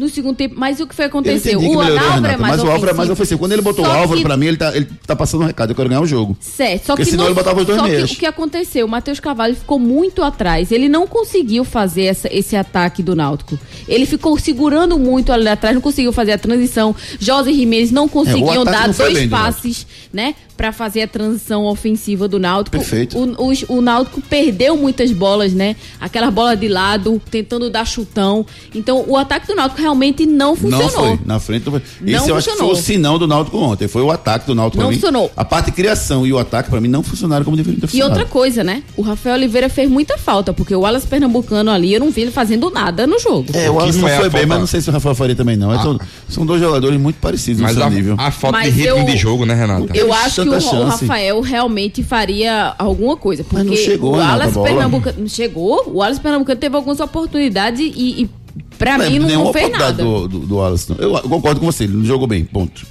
No 0.00 0.08
segundo 0.08 0.34
tempo, 0.36 0.54
mas 0.58 0.80
o 0.80 0.86
que 0.86 0.94
foi 0.94 1.04
aconteceu? 1.04 1.60
que 1.60 1.66
O 1.66 1.80
Álvaro 1.80 1.94
é 2.26 2.36
mais 2.36 2.56
mas 2.56 2.62
o 2.64 2.70
Álvaro 2.70 2.90
é 2.90 2.94
mais 2.94 3.10
ofensivo. 3.10 3.38
Quando 3.38 3.52
ele 3.52 3.62
botou 3.62 3.84
Só 3.84 3.90
o 3.90 3.94
Álvaro, 3.94 4.16
que- 4.18 4.24
pra 4.24 4.36
mim, 4.36 4.46
ele 4.46 4.56
tá, 4.56 4.74
ele 4.74 4.88
tá 5.06 5.14
passando 5.14 5.42
um 5.42 5.46
recado. 5.46 5.70
Eu 5.70 5.74
quero 5.76 5.88
ganhar 5.88 6.00
o 6.00 6.06
jogo. 6.06 6.36
Certo, 6.40 6.86
só 6.86 6.92
Porque 6.94 7.04
que 7.04 7.10
senão 7.10 7.24
no- 7.24 7.30
ele 7.30 7.34
botava 7.34 7.60
os 7.60 7.66
dois 7.66 7.78
só 7.78 7.86
que 7.86 8.02
o 8.02 8.08
que 8.08 8.26
aconteceu? 8.26 8.86
O 8.86 8.88
Matheus 8.88 9.20
Carvalho 9.20 9.54
ficou 9.54 9.78
muito 9.78 10.22
atrás. 10.22 10.72
Ele 10.72 10.88
não 10.88 11.06
conseguiu 11.06 11.64
fazer 11.64 12.04
essa- 12.04 12.28
esse 12.32 12.56
ataque 12.56 13.02
do 13.02 13.14
Náutico. 13.14 13.58
Ele 13.86 14.06
ficou 14.06 14.38
segurando 14.38 14.98
muito 14.98 15.32
ali 15.32 15.48
atrás, 15.48 15.74
não 15.74 15.82
conseguiu 15.82 16.12
fazer 16.12 16.32
a 16.32 16.38
transição. 16.38 16.94
Jorge 17.18 17.52
Jimenez 17.52 17.90
não 17.90 18.08
conseguiam 18.08 18.62
É, 18.62 18.64
dar 18.64 18.88
dois 18.92 19.12
bem 19.14 19.28
do 19.28 19.30
passes, 19.30 19.86
né? 20.12 20.34
Pra 20.60 20.72
fazer 20.72 21.00
a 21.00 21.08
transição 21.08 21.64
ofensiva 21.64 22.28
do 22.28 22.38
Náutico. 22.38 22.76
Perfeito. 22.76 23.16
O, 23.16 23.48
os- 23.48 23.64
o 23.66 23.80
Náutico 23.80 24.20
perdeu 24.20 24.76
muitas 24.76 25.10
bolas, 25.10 25.54
né? 25.54 25.74
Aquela 25.98 26.30
bola 26.30 26.54
de 26.54 26.68
lado, 26.68 27.18
tentando 27.30 27.70
dar 27.70 27.86
chutão. 27.86 28.44
Então, 28.74 29.02
o 29.08 29.16
ataque 29.16 29.46
do 29.46 29.54
Náutico 29.54 29.80
realmente 29.80 30.26
não 30.26 30.54
funcionou. 30.54 30.82
Não 30.82 31.16
foi. 31.16 31.18
Na 31.24 31.40
frente 31.40 31.64
não 31.64 31.72
foi. 31.72 31.82
Não 32.02 32.18
Esse 32.18 32.28
eu 32.28 32.36
acho 32.36 32.44
que 32.50 32.56
foi 32.56 32.66
funcionou. 32.66 32.72
o 32.72 32.76
sinão 32.76 33.18
do 33.18 33.26
Náutico 33.26 33.56
ontem. 33.56 33.88
Foi 33.88 34.02
o 34.02 34.10
ataque 34.10 34.46
do 34.46 34.54
Náutico 34.54 34.76
Não 34.82 34.88
pra 34.88 34.94
mim. 34.94 35.00
funcionou. 35.00 35.32
A 35.34 35.46
parte 35.46 35.66
de 35.66 35.72
criação 35.72 36.26
e 36.26 36.32
o 36.34 36.38
ataque, 36.38 36.68
pra 36.68 36.78
mim, 36.78 36.88
não 36.88 37.02
funcionaram 37.02 37.42
como 37.42 37.56
deveriam 37.56 37.80
ter 37.80 37.86
E 37.86 37.88
funcionado. 37.88 38.12
outra 38.20 38.28
coisa, 38.30 38.62
né? 38.62 38.82
O 38.98 39.00
Rafael 39.02 39.36
Oliveira 39.36 39.70
fez 39.70 39.88
muita 39.90 40.18
falta, 40.18 40.52
porque 40.52 40.74
o 40.74 40.80
Wallace 40.80 41.06
Pernambucano 41.06 41.70
ali, 41.70 41.94
eu 41.94 42.00
não 42.00 42.10
vi 42.10 42.20
ele 42.20 42.30
fazendo 42.30 42.68
nada 42.70 43.06
no 43.06 43.18
jogo. 43.18 43.46
É, 43.54 43.70
o 43.70 43.74
O 43.74 43.76
que 43.78 43.82
Alisson 43.84 44.00
não 44.02 44.08
é 44.08 44.16
a 44.16 44.20
foi 44.20 44.28
bem, 44.28 44.40
falta- 44.42 44.46
mas 44.48 44.58
não 44.58 44.66
sei 44.66 44.82
se 44.82 44.90
o 44.90 44.92
Rafael 44.92 45.14
Faria 45.14 45.34
também 45.34 45.56
não. 45.56 45.74
Então, 45.74 45.98
são 46.28 46.44
dois 46.44 46.60
jogadores 46.60 47.00
muito 47.00 47.16
parecidos 47.16 47.62
Mas 47.62 47.72
no 47.76 47.78
seu 47.80 47.86
a, 47.86 47.90
nível. 47.90 48.14
a 48.18 48.30
falta 48.30 48.58
Mas 48.58 48.74
de 48.74 48.82
ritmo 48.82 48.98
eu- 48.98 49.04
de 49.06 49.16
jogo, 49.16 49.46
né, 49.46 49.54
Renata? 49.54 49.96
Eu- 49.96 50.12
acho 50.12 50.42
que 50.42 50.49
o, 50.50 50.60
tanta 50.60 50.66
o 50.66 50.70
chance. 50.70 51.04
Rafael 51.04 51.40
realmente 51.40 52.02
faria 52.02 52.74
alguma 52.78 53.16
coisa. 53.16 53.42
Porque 53.44 53.56
Mas 53.56 53.66
não 53.66 53.76
chegou, 53.76 54.10
o 54.10 54.16
Renata, 54.16 54.30
a 54.30 54.36
Wallace 54.36 54.54
bola. 54.54 54.68
Pernambucano. 54.68 55.28
Chegou, 55.28 55.84
o 55.88 55.96
Wallace 55.98 56.20
Pernambucano 56.20 56.60
teve 56.60 56.76
algumas 56.76 57.00
oportunidades 57.00 57.80
e, 57.80 58.22
e 58.22 58.30
pra 58.78 58.98
Não 58.98 59.04
é 59.04 59.10
mim 59.10 59.18
não, 59.20 59.44
não 59.44 59.52
fez 59.52 59.70
nada. 59.70 60.02
do, 60.02 60.28
do, 60.28 60.38
do 60.40 60.62
Alisson. 60.62 60.96
Eu, 60.98 61.14
eu 61.14 61.22
concordo 61.22 61.60
com 61.60 61.66
você, 61.66 61.84
ele 61.84 61.94
não 61.96 62.04
jogou 62.04 62.26
bem, 62.26 62.44
ponto. 62.44 62.86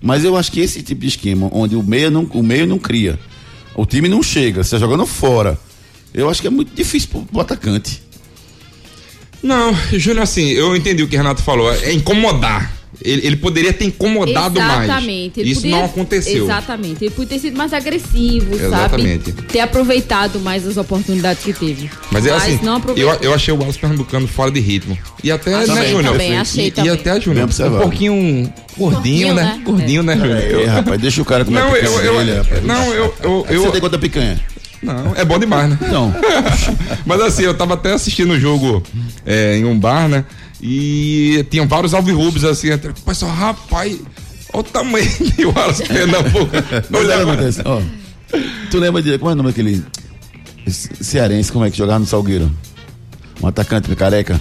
Mas 0.00 0.24
eu 0.24 0.36
acho 0.36 0.52
que 0.52 0.60
esse 0.60 0.82
tipo 0.82 1.00
de 1.00 1.08
esquema, 1.08 1.48
onde 1.52 1.74
o 1.74 1.82
meio 1.82 2.10
não, 2.10 2.22
o 2.32 2.42
meio 2.42 2.66
não 2.66 2.78
cria, 2.78 3.18
o 3.74 3.84
time 3.84 4.08
não 4.08 4.22
chega, 4.22 4.62
você 4.62 4.70
tá 4.70 4.78
jogando 4.78 5.04
fora. 5.06 5.58
Eu 6.14 6.28
acho 6.30 6.40
que 6.40 6.46
é 6.46 6.50
muito 6.50 6.74
difícil 6.74 7.08
pro, 7.10 7.22
pro 7.22 7.40
atacante. 7.40 8.02
Não, 9.42 9.72
Júnior, 9.92 10.22
assim, 10.24 10.48
eu 10.48 10.74
entendi 10.74 11.02
o 11.02 11.08
que 11.08 11.14
o 11.14 11.18
Renato 11.18 11.42
falou. 11.42 11.72
É 11.72 11.92
incomodar. 11.92 12.77
Ele, 13.00 13.26
ele 13.26 13.36
poderia 13.36 13.72
ter 13.72 13.84
incomodado 13.84 14.60
mais. 14.60 14.84
Exatamente. 14.84 15.40
Ele 15.40 15.50
Isso 15.50 15.60
podia- 15.62 15.76
não 15.76 15.84
aconteceu. 15.84 16.44
Exatamente. 16.44 17.04
Ele 17.04 17.10
podia 17.10 17.36
ter 17.36 17.38
sido 17.38 17.56
mais 17.56 17.72
agressivo, 17.72 18.54
Exatamente. 18.54 19.30
sabe? 19.32 19.42
Ter 19.48 19.60
aproveitado 19.60 20.40
mais 20.40 20.66
as 20.66 20.76
oportunidades 20.76 21.42
que 21.44 21.52
teve. 21.52 21.88
Mas 22.10 22.26
é 22.26 22.32
assim, 22.32 22.58
não 22.62 22.82
eu, 22.96 23.08
eu 23.20 23.32
achei 23.34 23.54
o 23.54 23.58
Wallace 23.58 23.78
Pernambucano 23.78 24.26
fora 24.26 24.50
de 24.50 24.60
ritmo. 24.60 24.98
E 25.22 25.30
até, 25.30 25.54
Achei 25.54 25.74
né, 25.74 25.86
Júnior? 25.88 26.12
também, 26.12 26.38
achei 26.38 26.66
e, 26.66 26.70
também. 26.70 26.90
e 26.90 26.94
até, 26.94 27.20
Júnior, 27.20 27.48
um 27.48 27.78
pouquinho 27.80 28.52
gordinho, 28.76 28.98
Gordinho, 29.28 29.34
né? 29.34 29.42
né? 29.42 29.60
Gordinho, 29.64 30.02
né, 30.02 30.16
Júnior? 30.16 30.36
É, 30.38 30.64
rapaz, 30.66 31.00
deixa 31.00 31.22
o 31.22 31.24
cara 31.24 31.44
comer 31.44 31.60
Não, 31.60 31.72
a 31.72 31.78
eu, 31.78 31.90
picanha 31.92 32.04
eu, 32.06 32.18
dele, 32.18 32.36
rapaz. 32.38 32.64
não, 32.64 32.94
eu, 32.94 33.14
eu, 33.22 33.44
Você 33.48 33.66
eu, 33.68 33.72
tem 33.72 33.80
quanta 33.80 33.98
picanha? 33.98 34.40
não, 34.82 35.12
é 35.16 35.24
bom 35.24 35.38
demais, 35.38 35.70
né? 35.70 35.78
Então, 35.82 36.14
Mas 37.04 37.20
assim, 37.20 37.42
eu 37.42 37.54
tava 37.54 37.74
até 37.74 37.92
assistindo 37.92 38.32
o 38.32 38.38
jogo 38.38 38.82
é, 39.26 39.56
em 39.56 39.64
um 39.64 39.78
bar, 39.78 40.08
né? 40.08 40.24
E 40.60 41.46
tinham 41.50 41.66
vários 41.68 41.94
alvirrubos 41.94 42.44
assim, 42.44 42.70
até- 42.70 42.88
o 42.90 42.94
pessoal, 42.94 43.32
rapaz, 43.32 43.96
Olha 44.52 44.60
o 44.60 44.62
tamanho 44.62 45.06
de 45.36 45.44
Wallace 45.44 45.84
Pernambuco. 45.84 46.50
Mas 46.90 47.00
Olha 47.00 47.14
olha, 47.14 47.14
agora. 47.22 47.32
acontece, 47.34 47.62
ó. 47.64 47.82
Tu 48.70 48.78
lembra 48.78 49.02
de. 49.02 49.18
Como 49.18 49.30
é 49.30 49.34
o 49.34 49.36
nome 49.36 49.50
daquele. 49.50 49.84
Cearense, 50.68 51.52
como 51.52 51.64
é 51.64 51.70
que 51.70 51.76
jogava 51.78 51.98
no 51.98 52.06
Salgueiro? 52.06 52.50
Um 53.42 53.46
atacante 53.46 53.94
careca. 53.94 54.40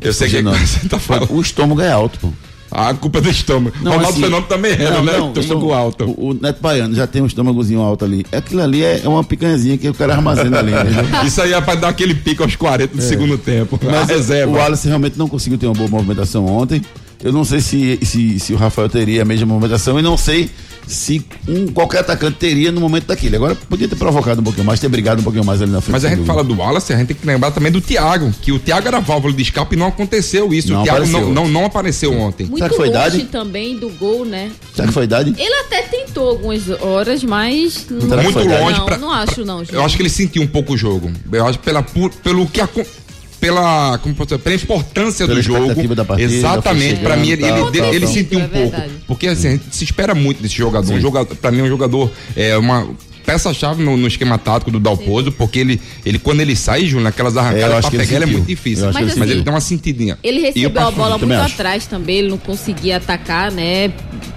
Eu 0.00 0.12
sei 0.12 0.28
que 0.30 0.38
o 0.38 0.42
nome. 0.42 0.58
você 0.66 0.88
tá 0.88 0.98
falando. 0.98 1.32
O 1.32 1.40
estômago 1.40 1.80
é 1.82 1.90
alto, 1.92 2.18
pô. 2.18 2.32
A 2.70 2.94
culpa 2.94 3.18
é 3.18 3.22
do 3.22 3.28
estômago. 3.30 3.74
Não, 3.82 3.92
Ronaldo 3.92 4.10
assim, 4.10 4.22
Fenômeno 4.22 4.46
também 4.48 4.72
era, 4.72 4.90
não, 4.90 5.04
né? 5.04 5.12
não, 5.12 5.28
estômago 5.28 5.40
estômago- 5.40 5.72
alto. 5.72 6.04
O, 6.16 6.30
o 6.30 6.34
Neto 6.34 6.60
Baiano 6.60 6.94
já 6.94 7.06
tem 7.06 7.20
um 7.22 7.26
estômagozinho 7.26 7.80
alto 7.80 8.04
ali. 8.04 8.24
Aquilo 8.30 8.62
ali 8.62 8.82
é, 8.84 9.00
é 9.04 9.08
uma 9.08 9.24
picanhazinha 9.24 9.76
que 9.76 9.88
o 9.88 9.94
cara 9.94 10.14
armazena 10.14 10.58
ali. 10.60 10.72
entendeu? 10.72 11.04
Isso 11.26 11.42
aí 11.42 11.52
é 11.52 11.60
pra 11.60 11.74
dar 11.74 11.88
aquele 11.88 12.14
pico 12.14 12.42
aos 12.42 12.54
40 12.56 12.94
do 12.96 13.02
segundo 13.02 13.36
tempo. 13.36 13.78
É. 13.82 13.86
Mas 13.86 14.10
a 14.10 14.14
reserva. 14.14 14.52
o 14.52 14.56
Wallace 14.56 14.86
realmente 14.86 15.18
não 15.18 15.28
conseguiu 15.28 15.58
ter 15.58 15.66
uma 15.66 15.74
boa 15.74 15.88
movimentação 15.88 16.46
ontem. 16.46 16.80
Eu 17.22 17.32
não 17.32 17.44
sei 17.44 17.60
se, 17.60 17.98
se, 18.02 18.38
se 18.40 18.52
o 18.54 18.56
Rafael 18.56 18.88
teria 18.88 19.22
a 19.22 19.24
mesma 19.24 19.46
movimentação 19.46 19.98
e 19.98 20.02
não 20.02 20.16
sei 20.16 20.48
se 20.90 21.24
um, 21.48 21.68
qualquer 21.68 22.00
atacante 22.00 22.36
teria 22.38 22.70
no 22.72 22.80
momento 22.80 23.06
daquele. 23.06 23.36
Agora 23.36 23.54
podia 23.54 23.88
ter 23.88 23.96
provocado 23.96 24.40
um 24.40 24.44
pouquinho 24.44 24.66
mais, 24.66 24.78
ter 24.80 24.88
brigado 24.88 25.20
um 25.20 25.24
pouquinho 25.24 25.44
mais 25.44 25.62
ali 25.62 25.70
na 25.70 25.80
frente. 25.80 25.92
Mas 25.92 26.04
a 26.04 26.08
gente 26.08 26.18
dúvida. 26.18 26.34
fala 26.34 26.44
do 26.44 26.54
Wallace, 26.56 26.92
a 26.92 26.96
gente 26.96 27.08
tem 27.08 27.16
que 27.16 27.26
lembrar 27.26 27.50
também 27.52 27.70
do 27.72 27.80
Thiago, 27.80 28.32
que 28.42 28.52
o 28.52 28.58
Thiago 28.58 28.86
era 28.88 29.00
válvula 29.00 29.32
de 29.32 29.42
escape 29.42 29.74
e 29.74 29.78
não 29.78 29.86
aconteceu 29.86 30.52
isso. 30.52 30.72
Não 30.72 30.80
o 30.80 30.84
Thiago 30.84 30.98
apareceu. 31.04 31.20
não, 31.26 31.32
não, 31.44 31.48
não 31.48 31.64
apareceu 31.64 32.12
ontem. 32.12 32.44
Muito 32.46 32.58
Será 32.58 32.68
que 32.70 32.76
foi 32.76 32.88
longe 32.88 32.98
idade? 32.98 33.24
também 33.26 33.78
do 33.78 33.88
gol, 33.90 34.24
né? 34.24 34.50
Será 34.74 34.88
que 34.88 34.94
foi 34.94 35.04
idade? 35.04 35.34
Ele 35.38 35.54
até 35.54 35.82
tentou 35.82 36.28
algumas 36.30 36.68
horas, 36.80 37.22
mas 37.24 37.86
não, 37.90 38.22
Muito 38.22 38.38
longe 38.38 38.78
não, 38.78 38.86
pra- 38.86 38.98
não 38.98 39.10
acho 39.12 39.44
não, 39.44 39.60
gente. 39.64 39.74
Eu 39.74 39.84
acho 39.84 39.96
que 39.96 40.02
ele 40.02 40.10
sentiu 40.10 40.42
um 40.42 40.46
pouco 40.46 40.74
o 40.74 40.76
jogo. 40.76 41.10
Eu 41.32 41.46
acho 41.46 41.58
pela, 41.60 41.82
pu- 41.82 42.10
pelo 42.22 42.46
que 42.46 42.60
acon- 42.60 42.84
pela, 43.40 43.98
como 43.98 44.14
posso 44.14 44.28
dizer, 44.28 44.38
pela 44.42 44.54
importância 44.56 45.26
Pela 45.26 45.38
do 45.38 45.42
jogo. 45.42 45.94
da 45.94 46.04
partida, 46.04 46.32
Exatamente, 46.32 47.00
pra 47.00 47.16
mim 47.16 47.30
ele, 47.30 47.44
ele, 47.44 47.52
tal, 47.52 47.94
ele 47.94 48.00
tal. 48.06 48.14
sentiu 48.14 48.38
um 48.38 48.42
É 48.42 48.48
pouco. 48.48 48.82
Porque 49.06 49.26
assim, 49.28 49.48
a 49.48 49.50
gente 49.52 49.64
se 49.74 49.84
espera 49.84 50.14
muito 50.14 50.42
desse 50.42 50.54
jogador. 50.54 50.92
Um 50.92 51.00
jogador 51.00 51.34
para 51.36 51.50
mim 51.50 51.60
é 51.60 51.62
um 51.62 51.68
jogador 51.68 52.10
é 52.36 52.56
uma 52.58 52.86
peça-chave 53.30 53.82
no, 53.84 53.96
no 53.96 54.06
esquema 54.08 54.36
tático 54.38 54.70
do 54.70 54.80
Dalpozo, 54.80 55.30
porque 55.32 55.58
ele, 55.60 55.80
ele 56.04 56.18
quando 56.18 56.40
ele 56.40 56.56
sai, 56.56 56.84
Júnior, 56.86 57.04
naquelas 57.04 57.36
É, 57.36 57.40
arrancadas 57.40 57.72
acho 57.76 57.80
pra 57.82 57.90
que 57.90 57.96
ele 57.96 58.04
pegar, 58.06 58.16
ele 58.16 58.24
é 58.24 58.32
muito 58.32 58.46
difícil. 58.46 58.90
Que 58.90 58.98
ele 59.02 59.12
Mas 59.16 59.30
ele 59.30 59.42
dá 59.42 59.50
uma 59.52 59.60
sentidinha. 59.60 60.18
Ele 60.22 60.38
eu, 60.40 60.42
recebeu 60.42 60.82
a 60.82 60.90
bola 60.90 61.16
muito 61.18 61.32
acho. 61.34 61.54
atrás 61.54 61.86
também, 61.86 62.18
ele 62.18 62.28
não 62.28 62.38
conseguia 62.38 62.96
atacar, 62.96 63.52
né? 63.52 63.92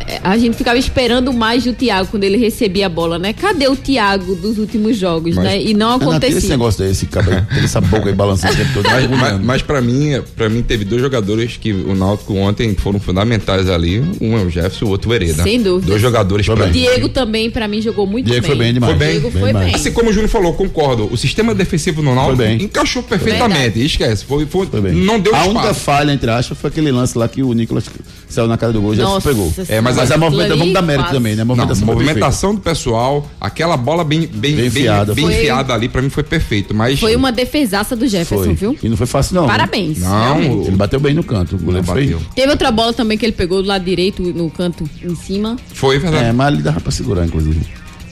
É, 0.07 0.19
A 0.23 0.38
gente 0.38 0.55
ficava 0.55 0.77
esperando 0.77 1.33
mais 1.33 1.63
do 1.63 1.73
Thiago 1.73 2.09
quando 2.12 2.23
ele 2.23 2.38
recebia 2.38 2.85
a 2.85 2.89
bola, 2.89 3.17
né? 3.17 3.33
Cadê 3.33 3.67
o 3.67 3.75
Thiago 3.75 4.35
dos 4.35 4.57
últimos 4.59 4.97
jogos, 4.97 5.35
Mas- 5.35 5.43
né? 5.45 5.62
E 5.62 5.73
não 5.73 5.97
Renato, 5.97 6.00
tira 6.00 6.17
esse 6.17 6.27
acontecia. 6.27 6.50
negócio 6.50 6.85
desse 6.85 7.05
cabelo, 7.07 7.47
tira 7.51 7.65
essa 7.65 7.81
boca 7.81 8.09
aí 8.09 8.13
balançando 8.15 8.53
o 8.53 8.57
tempo 8.57 8.73
todo. 8.73 8.83
Mas, 8.85 8.93
mas, 8.93 9.03
Agoniando. 9.13 9.45
mas 9.45 9.62
para 9.62 9.81
mim, 9.81 10.21
para 10.35 10.50
mim 10.50 10.62
teve 10.62 10.85
dois 10.85 11.01
jogadores 11.01 11.57
que 11.57 11.71
o 11.73 11.95
Náutico 11.95 12.33
ontem 12.35 12.75
foram 12.75 13.00
fundamentais 13.00 13.67
ali. 13.69 14.03
Um 14.21 14.38
é 14.38 14.41
o 14.43 14.50
Jefferson, 14.50 14.85
o 14.85 14.89
outro 14.89 15.09
o 15.09 15.13
Hereda. 15.13 15.41
Sem 15.43 15.62
dúvida. 15.62 15.88
Dois 15.88 16.01
jogadores 16.01 16.45
pra 16.45 16.65
mim. 16.67 16.71
Diego 16.71 17.09
também, 17.09 17.50
pra 17.50 17.67
mim, 17.67 17.81
jogou 17.81 18.05
muito 18.05 18.25
Diego 18.25 18.41
bem. 18.41 18.50
foi 18.50 18.59
bem 18.59 18.73
demais. 18.85 18.97
Foi 18.97 19.07
bem, 19.07 19.19
bem 19.31 19.41
foi 19.41 19.53
bem. 19.53 19.75
Assim 19.75 19.91
como 19.91 20.09
o 20.09 20.13
Júnior 20.13 20.29
falou, 20.29 20.53
concordo. 20.53 21.07
O 21.11 21.17
sistema 21.17 21.53
defensivo 21.55 22.01
no 22.01 22.13
Náutico 22.13 22.37
Foi 22.37 22.45
bem. 22.47 22.63
encaixou 22.63 23.03
perfeitamente. 23.03 23.83
Esquece. 23.83 24.25
Foi, 24.25 24.45
foi, 24.45 24.65
Foi 24.67 24.81
bem. 24.81 24.93
não 24.93 25.19
deu 25.19 25.35
a 25.35 25.43
única 25.45 25.59
espaço. 25.61 25.79
falha, 25.81 26.11
entre 26.11 26.29
aspas, 26.29 26.57
foi 26.57 26.69
aquele 26.69 26.91
lance 26.91 27.17
lá 27.17 27.27
que 27.27 27.41
o 27.43 27.53
Nicolas 27.53 27.85
saiu 28.29 28.47
na 28.47 28.57
cara 28.57 28.71
do 28.73 28.81
gol 28.81 28.93
e 28.93 28.97
já 28.97 29.07
se 29.19 29.27
pegou. 29.27 29.53
É, 29.67 29.79
mas 29.81 29.95
Mas 29.97 30.11
a- 30.11 30.15
a 30.15 30.17
movimentação, 30.17 30.57
vamos 30.57 30.73
dar 30.73 30.81
mérito 30.81 31.11
também, 31.11 31.35
né? 31.35 31.41
A 31.41 31.45
Não, 31.45 31.55
movimentação, 31.55 31.85
foi 31.85 31.95
movimentação 31.95 32.55
do 32.55 32.61
pessoal, 32.61 33.29
aquela 33.39 33.77
bola 33.77 34.03
bem, 34.03 34.21
bem, 34.21 34.29
Bem 34.29 34.55
bem, 34.55 34.65
enfiada. 34.67 35.13
bem 35.13 35.25
Foi- 35.25 35.33
enfiada 35.35 35.73
ali, 35.73 35.87
pra 35.89 36.01
mim 36.01 36.09
foi 36.09 36.23
perfeito. 36.23 36.73
Mas 36.73 36.99
Foi 36.99 37.15
uma 37.15 37.31
defesaça 37.31 37.95
do. 37.95 38.07
Jefferson, 38.07 38.45
Foi. 38.45 38.53
viu? 38.53 38.77
E 38.83 38.89
não 38.89 38.97
foi 38.97 39.07
fácil, 39.07 39.35
não. 39.35 39.47
Parabéns. 39.47 39.99
Não, 39.99 40.09
realmente. 40.39 40.67
Ele 40.67 40.75
bateu 40.75 40.99
bem 40.99 41.13
no 41.13 41.23
canto. 41.23 41.55
O 41.55 41.59
goleiro 41.59 41.85
Não 41.87 41.93
foi. 41.93 42.03
bateu. 42.05 42.21
Teve 42.35 42.51
outra 42.51 42.71
bola 42.71 42.93
também 42.93 43.17
que 43.17 43.25
ele 43.25 43.31
pegou 43.33 43.61
do 43.61 43.67
lado 43.67 43.83
direito, 43.83 44.21
no 44.21 44.49
canto 44.49 44.87
em 45.03 45.15
cima. 45.15 45.57
foi 45.73 45.97
verdade. 45.99 46.25
É, 46.25 46.31
mas 46.31 46.47
ali 46.47 46.61
dava 46.61 46.79
pra 46.79 46.91
segurar, 46.91 47.25
inclusive. 47.25 47.59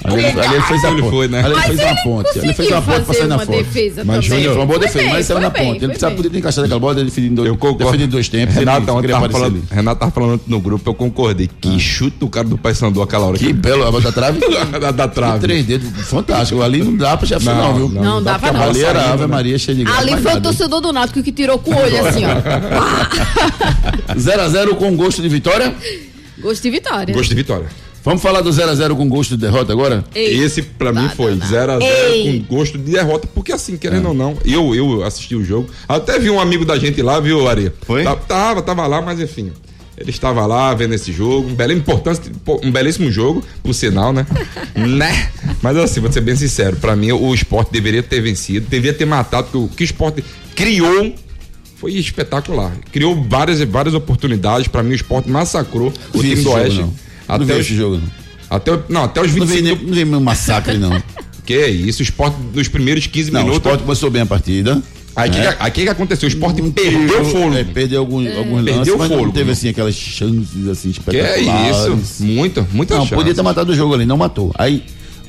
Ali, 0.04 0.26
ele- 0.26 0.40
ali 0.42 0.54
ele 0.56 0.62
fez 0.64 0.84
a 0.84 0.88
Ele 0.92 1.02
ponte. 1.02 1.12
foi, 1.12 1.28
né? 1.28 1.40
Ali 1.44 1.54
ele 1.54 1.62
fez 1.62 1.80
uma 1.80 2.04
ponte. 2.04 2.40
Ele 2.40 2.54
fez 2.54 2.72
uma 2.72 2.82
ponte 2.82 3.02
pra 3.06 3.14
sair 3.14 3.28
na 3.28 3.36
uma 3.36 3.46
foto. 3.46 3.58
defesa 3.58 4.04
Mas 4.04 4.28
foi 4.28 4.48
uma 4.48 4.66
boa 4.66 4.80
defesa, 4.80 5.10
mas 5.14 5.26
saiu 5.26 5.40
na 5.40 5.52
ponte. 5.52 5.78
Ele 5.78 5.88
precisava 5.88 6.16
poder 6.16 6.30
ter 6.30 6.38
encaixado 6.40 6.66
aquela 6.66 6.80
bola, 6.80 7.00
ele 7.00 7.06
defendeu 7.10 7.30
em 7.30 8.08
dois, 8.08 8.28
tempos. 8.30 8.56
Renato, 8.56 8.86
tava 8.86 9.30
falando, 9.30 9.56
ali. 9.56 9.64
Renato 9.72 10.00
tava 10.00 10.12
falando 10.12 10.42
no 10.48 10.60
grupo, 10.60 10.90
eu 10.90 10.94
concordei. 10.94 11.50
Que 11.60 11.80
chute 11.80 12.18
do 12.18 12.28
cara 12.28 12.48
do 12.48 12.58
Paysandu 12.58 13.02
aquela 13.02 13.26
hora. 13.28 13.38
Que 13.38 13.54
belo, 13.54 13.84
a 13.88 13.92
bola 13.92 14.04
da 14.04 14.12
trave. 14.12 14.40
da, 14.80 14.92
da 14.92 15.08
trave. 15.08 15.40
três 15.40 15.66
dedos, 15.66 15.90
fantástico. 16.08 16.62
Ali 16.62 16.84
não 16.84 16.96
dá 16.96 17.16
pra 17.16 17.28
chefe, 17.28 17.46
Não, 17.46 17.56
não, 17.56 17.76
viu? 17.76 17.90
não, 17.90 18.04
Não 18.04 18.24
dá 18.24 18.40
pra 18.40 18.52
não. 18.52 18.64
Ali 18.64 18.84
era 18.84 19.00
Saindo, 19.00 19.14
Ave 19.14 19.22
né? 19.22 19.28
Maria 19.28 19.58
cheia 19.60 19.78
de. 19.78 19.92
Ali 19.92 20.18
foi 20.18 20.36
o 20.36 20.42
torcedor 20.42 20.82
do 20.82 20.92
Náutico 20.92 21.22
que 21.22 21.32
tirou 21.32 21.60
com 21.60 21.72
o 21.72 21.78
olho 21.78 22.08
assim, 22.08 22.24
ó. 22.26 22.32
0x0 24.16 24.76
com 24.76 24.96
gosto 24.96 25.22
de 25.22 25.30
vitória. 25.30 25.74
Gosto 26.40 26.64
de 26.64 26.70
vitória. 26.70 27.14
Gosto 27.14 27.30
de 27.30 27.36
vitória. 27.36 27.68
Vamos 28.04 28.22
falar 28.22 28.42
do 28.42 28.50
0x0 28.50 28.96
com 28.98 29.08
gosto 29.08 29.32
de 29.32 29.38
derrota 29.38 29.72
agora? 29.72 30.04
Ei, 30.16 30.40
Esse 30.40 30.62
pra 30.64 30.92
mim 30.92 31.08
foi 31.16 31.36
nada. 31.36 31.78
0x0 31.80 31.82
Ei. 31.84 32.44
com 32.48 32.56
gosto 32.56 32.78
de 32.78 32.92
derrota, 32.92 33.28
porque 33.34 33.52
assim, 33.52 33.78
querendo 33.78 34.08
ou 34.08 34.14
não, 34.14 34.36
eu, 34.44 34.74
eu 34.74 35.04
assisti 35.04 35.36
o 35.36 35.44
jogo. 35.44 35.70
Até 35.88 36.18
vi 36.18 36.30
um 36.30 36.40
amigo 36.40 36.66
da 36.66 36.78
gente 36.80 37.00
lá, 37.02 37.20
viu, 37.20 37.48
Ari? 37.48 37.72
Foi? 37.86 38.04
Ta- 38.04 38.16
Tava, 38.16 38.62
tava 38.62 38.88
lá, 38.88 39.02
mas 39.02 39.20
enfim. 39.20 39.52
Ele 39.98 40.10
estava 40.10 40.48
lá 40.48 40.74
vendo 40.74 40.96
esse 40.96 41.12
jogo, 41.12 41.48
um 41.50 41.54
belíssimo, 41.54 41.82
importância, 41.82 42.24
um 42.64 42.72
belíssimo 42.72 43.12
jogo, 43.12 43.44
por 43.62 43.72
sinal, 43.76 44.12
né? 44.12 44.26
né? 44.76 45.30
Mas 45.62 45.78
assim, 45.78 46.00
vou 46.00 46.12
ser 46.12 46.22
bem 46.22 46.36
sincero, 46.36 46.76
pra 46.78 46.96
mim 46.96 47.12
o 47.12 47.32
esporte 47.36 47.72
deveria 47.72 48.02
ter 48.02 48.20
vencido, 48.20 48.66
deveria 48.68 48.98
ter 48.98 49.06
matado, 49.06 49.48
porque 49.52 49.58
o 49.58 49.68
que 49.78 49.84
o 49.84 49.86
esporte 49.86 50.24
criou 50.56 51.14
foi 51.76 51.94
espetacular. 51.94 52.72
Criou 52.92 53.24
várias 53.30 53.62
várias 53.62 53.94
oportunidades, 53.94 54.68
pra 54.68 54.82
mim 54.82 54.92
o 54.92 54.96
esporte 54.96 55.30
massacrou 55.30 55.94
o 56.16 56.20
Vi 56.20 56.30
time 56.32 56.42
do 56.44 56.50
Oeste. 56.52 56.80
não. 56.80 56.94
Até 57.36 57.46
não 57.46 57.60
os, 57.60 57.66
esse 57.66 57.76
jogo, 57.76 57.98
não. 57.98 58.12
até, 58.50 58.72
o- 58.74 58.84
não, 58.90 59.04
até 59.04 59.22
os 59.22 59.36
Não 59.36 59.46
vi, 59.46 59.62
25 59.62 59.86
não 59.86 59.94
vi 59.94 60.04
um 60.06 60.20
massacre, 60.20 60.78
não. 60.78 61.02
que 61.46 61.66
isso, 61.68 62.00
o 62.02 62.04
esporte 62.04 62.38
nos 62.54 62.68
primeiros 62.68 63.08
15 63.08 63.32
Não, 63.32 63.42
o 63.42 63.44
minutos. 63.44 63.66
esporte 63.66 63.84
começou 63.84 64.10
bem 64.12 64.22
a 64.22 64.26
partida. 64.26 64.82
Aí 65.14 65.30
o 65.30 65.34
que, 65.34 65.40
né? 65.40 65.56
aí 65.60 65.72
que 65.72 65.84
que 65.84 65.90
aconteceu? 65.90 66.28
O 66.28 66.32
esporte 66.32 66.62
perdeu 66.72 67.22
o 67.22 67.26
fôlego. 67.26 67.54
É, 67.56 67.64
perdeu 67.66 68.00
alguns, 68.00 68.28
alguns 68.36 68.64
Perdeu 68.64 68.76
lances, 68.78 68.94
o 68.94 68.98
mas 68.98 69.10
não 69.10 69.18
fôlego, 69.18 69.34
teve 69.34 69.46
não. 69.48 69.52
assim 69.52 69.68
aquelas 69.68 69.94
chances 69.96 70.68
assim 70.70 70.92
que 70.92 71.18
é 71.18 71.42
espetaculares. 71.42 71.78
isso? 72.00 72.24
Muita, 72.24 72.66
muita 72.72 72.94
Não, 72.96 73.02
chance. 73.02 73.16
podia 73.16 73.34
ter 73.36 73.42
matado 73.42 73.74
o 73.74 73.76
jogo 73.76 73.94
ali, 73.94 74.06
não 74.06 74.16
matou. 74.16 74.54
Aí, 74.58 74.84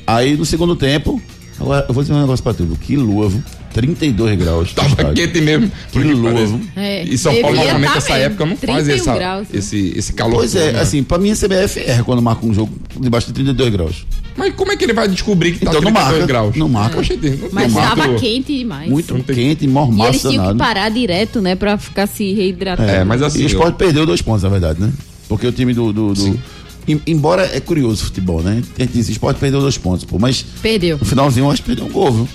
aí 0.07 0.37
no 0.37 0.45
segundo 0.45 0.73
tempo, 0.77 1.21
agora 1.59 1.85
eu 1.87 1.93
vou 1.93 2.03
dizer 2.03 2.13
um 2.13 2.21
negócio 2.21 2.43
pra 2.43 2.53
tudo. 2.53 2.75
Que 2.75 2.95
lua, 2.95 3.29
viu? 3.29 3.43
32 3.73 4.37
graus. 4.37 4.71
Tava 4.73 5.13
quente 5.13 5.41
mesmo. 5.41 5.71
Que 5.91 5.99
que 5.99 6.13
lua, 6.13 6.31
parece. 6.31 6.51
viu? 6.53 6.61
É, 6.75 7.03
E 7.03 7.17
São 7.17 7.33
Paulo, 7.41 7.55
normalmente, 7.57 7.89
tá 7.89 7.95
nessa 7.95 8.13
mesmo. 8.13 8.25
época, 8.25 8.45
não 8.45 8.55
faz 8.57 8.83
31 8.85 8.95
essa, 8.95 9.13
graus, 9.15 9.41
né? 9.49 9.59
esse, 9.59 9.93
esse 9.97 10.13
calor. 10.13 10.35
Pois 10.35 10.55
é, 10.55 10.71
né? 10.73 10.79
assim, 10.81 11.03
pra 11.03 11.17
mim 11.17 11.31
a 11.31 11.35
CBF 11.35 11.79
erra 11.79 12.03
quando 12.03 12.21
marca 12.21 12.45
um 12.45 12.53
jogo 12.53 12.71
debaixo 12.99 13.27
de 13.27 13.33
32 13.33 13.71
graus. 13.71 14.05
Mas 14.37 14.53
como 14.55 14.71
é 14.71 14.77
que 14.77 14.83
ele 14.83 14.93
vai 14.93 15.07
descobrir 15.07 15.53
que 15.53 15.59
tá 15.65 15.71
Então 15.71 15.81
não 15.81 15.91
32 15.91 16.11
marca, 16.19 16.27
graus? 16.27 16.55
não 16.55 16.69
marca. 16.69 16.99
Oxe, 16.99 17.17
não 17.21 17.49
Mas 17.51 17.67
estava 17.67 17.95
marco. 17.95 18.19
quente 18.19 18.57
demais. 18.57 18.89
Muito 18.89 19.13
quente, 19.23 19.61
E 19.61 19.65
eles 19.65 19.73
mormaço 19.73 20.29
tinham 20.29 20.51
que 20.51 20.57
parar 20.57 20.89
direto, 20.89 21.41
né? 21.41 21.55
Pra 21.55 21.77
ficar 21.77 22.05
se 22.07 22.31
reidratando. 22.33 22.89
É, 22.89 23.03
mas 23.03 23.21
assim, 23.23 23.39
E 23.39 23.41
o 23.41 23.43
eu- 23.45 23.47
esporte 23.47 23.75
perdeu 23.75 24.05
dois 24.05 24.21
pontos, 24.21 24.43
na 24.43 24.49
verdade, 24.49 24.79
né? 24.81 24.91
Porque 25.27 25.47
o 25.47 25.51
time 25.51 25.73
do. 25.73 25.91
do, 25.93 26.13
do- 26.13 26.39
embora 27.07 27.49
é 27.55 27.59
curioso 27.59 28.03
o 28.03 28.05
futebol, 28.05 28.41
né? 28.41 28.61
A 28.77 28.81
gente 28.81 28.93
diz, 28.93 29.07
o 29.07 29.11
esporte 29.11 29.39
perdeu 29.39 29.61
dois 29.61 29.77
pontos, 29.77 30.03
pô, 30.05 30.17
mas 30.19 30.45
Perdeu. 30.61 30.97
no 30.97 31.05
finalzinho 31.05 31.45
o 31.45 31.49
Oeste 31.49 31.63
perdeu 31.65 31.85
um 31.85 31.89
gol, 31.89 32.11
viu? 32.11 32.27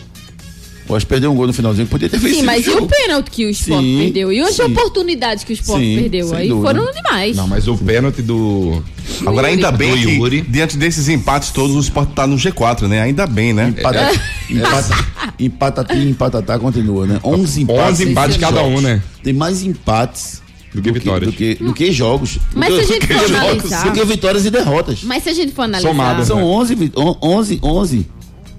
O 0.88 0.95
Oeste 0.95 1.07
perdeu 1.07 1.31
um 1.31 1.35
gol 1.35 1.47
no 1.47 1.52
finalzinho 1.52 1.85
que 1.87 1.90
podia 1.90 2.09
ter 2.09 2.19
vencido 2.19 2.40
Sim, 2.40 2.47
mas 2.47 2.67
o 2.67 2.71
e 2.71 2.73
jogo. 2.73 2.87
o 2.87 2.88
pênalti 2.88 3.31
que 3.31 3.45
o 3.45 3.50
Sport 3.50 3.83
Sim, 3.83 3.99
perdeu? 3.99 4.33
E 4.33 4.40
as 4.40 4.55
sim. 4.55 4.62
oportunidades 4.62 5.45
que 5.45 5.52
o 5.52 5.55
Sport 5.55 5.81
Sim, 5.83 5.99
perdeu? 6.00 6.35
Aí 6.35 6.49
dúvida. 6.49 6.67
foram 6.67 6.93
demais. 6.93 7.37
Não, 7.37 7.47
mas 7.47 7.69
o 7.69 7.76
pênalti 7.76 8.23
do. 8.23 8.83
Agora, 9.26 9.49
ainda 9.49 9.71
bem 9.71 9.90
Do 9.90 9.99
que, 9.99 10.14
Yuri. 10.14 10.40
diante 10.40 10.78
desses 10.78 11.09
empates 11.11 11.50
todos, 11.50 11.76
o 11.76 11.81
Sport 11.81 12.14
tá 12.14 12.26
no 12.26 12.37
G4, 12.37 12.88
né? 12.88 13.02
Ainda 13.02 13.26
bem, 13.26 13.52
né? 13.52 13.69
Empata, 13.69 14.11
empata, 14.49 15.05
empatati, 15.38 15.99
empatatá 15.99 16.59
continua, 16.59 17.07
né? 17.07 17.21
11 17.23 17.62
empates. 17.64 17.85
11 18.00 18.11
empates 18.11 18.37
em 18.37 18.40
cada 18.40 18.62
um, 18.62 18.81
né? 18.81 19.02
Tem 19.23 19.35
mais 19.35 19.62
empates 19.62 20.40
Do 20.80 20.92
que 20.92 20.92
vitórias. 20.99 21.30
Do 21.30 21.37
que, 21.37 21.54
do 21.56 21.75
que 21.75 21.92
jogos. 21.92 22.38
Mas 22.54 22.70
do 22.70 22.76
se 22.76 22.80
a 22.80 22.87
que, 22.87 22.92
gente 22.92 23.06
for 23.06 23.14
que 23.14 23.28
jogos, 23.32 23.35
analisar- 23.37 23.85
do 23.85 23.92
que 23.92 24.04
vitórias 24.04 24.47
e 24.47 24.50
derrotas. 24.50 25.02
Mas 25.02 25.23
se 25.23 25.28
a 25.30 25.35
gente 25.35 25.52
for 25.52 25.62
analisar. 25.62 26.25
São 26.25 26.37
né? 26.38 26.42
11, 26.44 26.75
vi- 26.75 26.92
on- 26.97 27.16
11, 27.23 27.61
11 27.62 28.06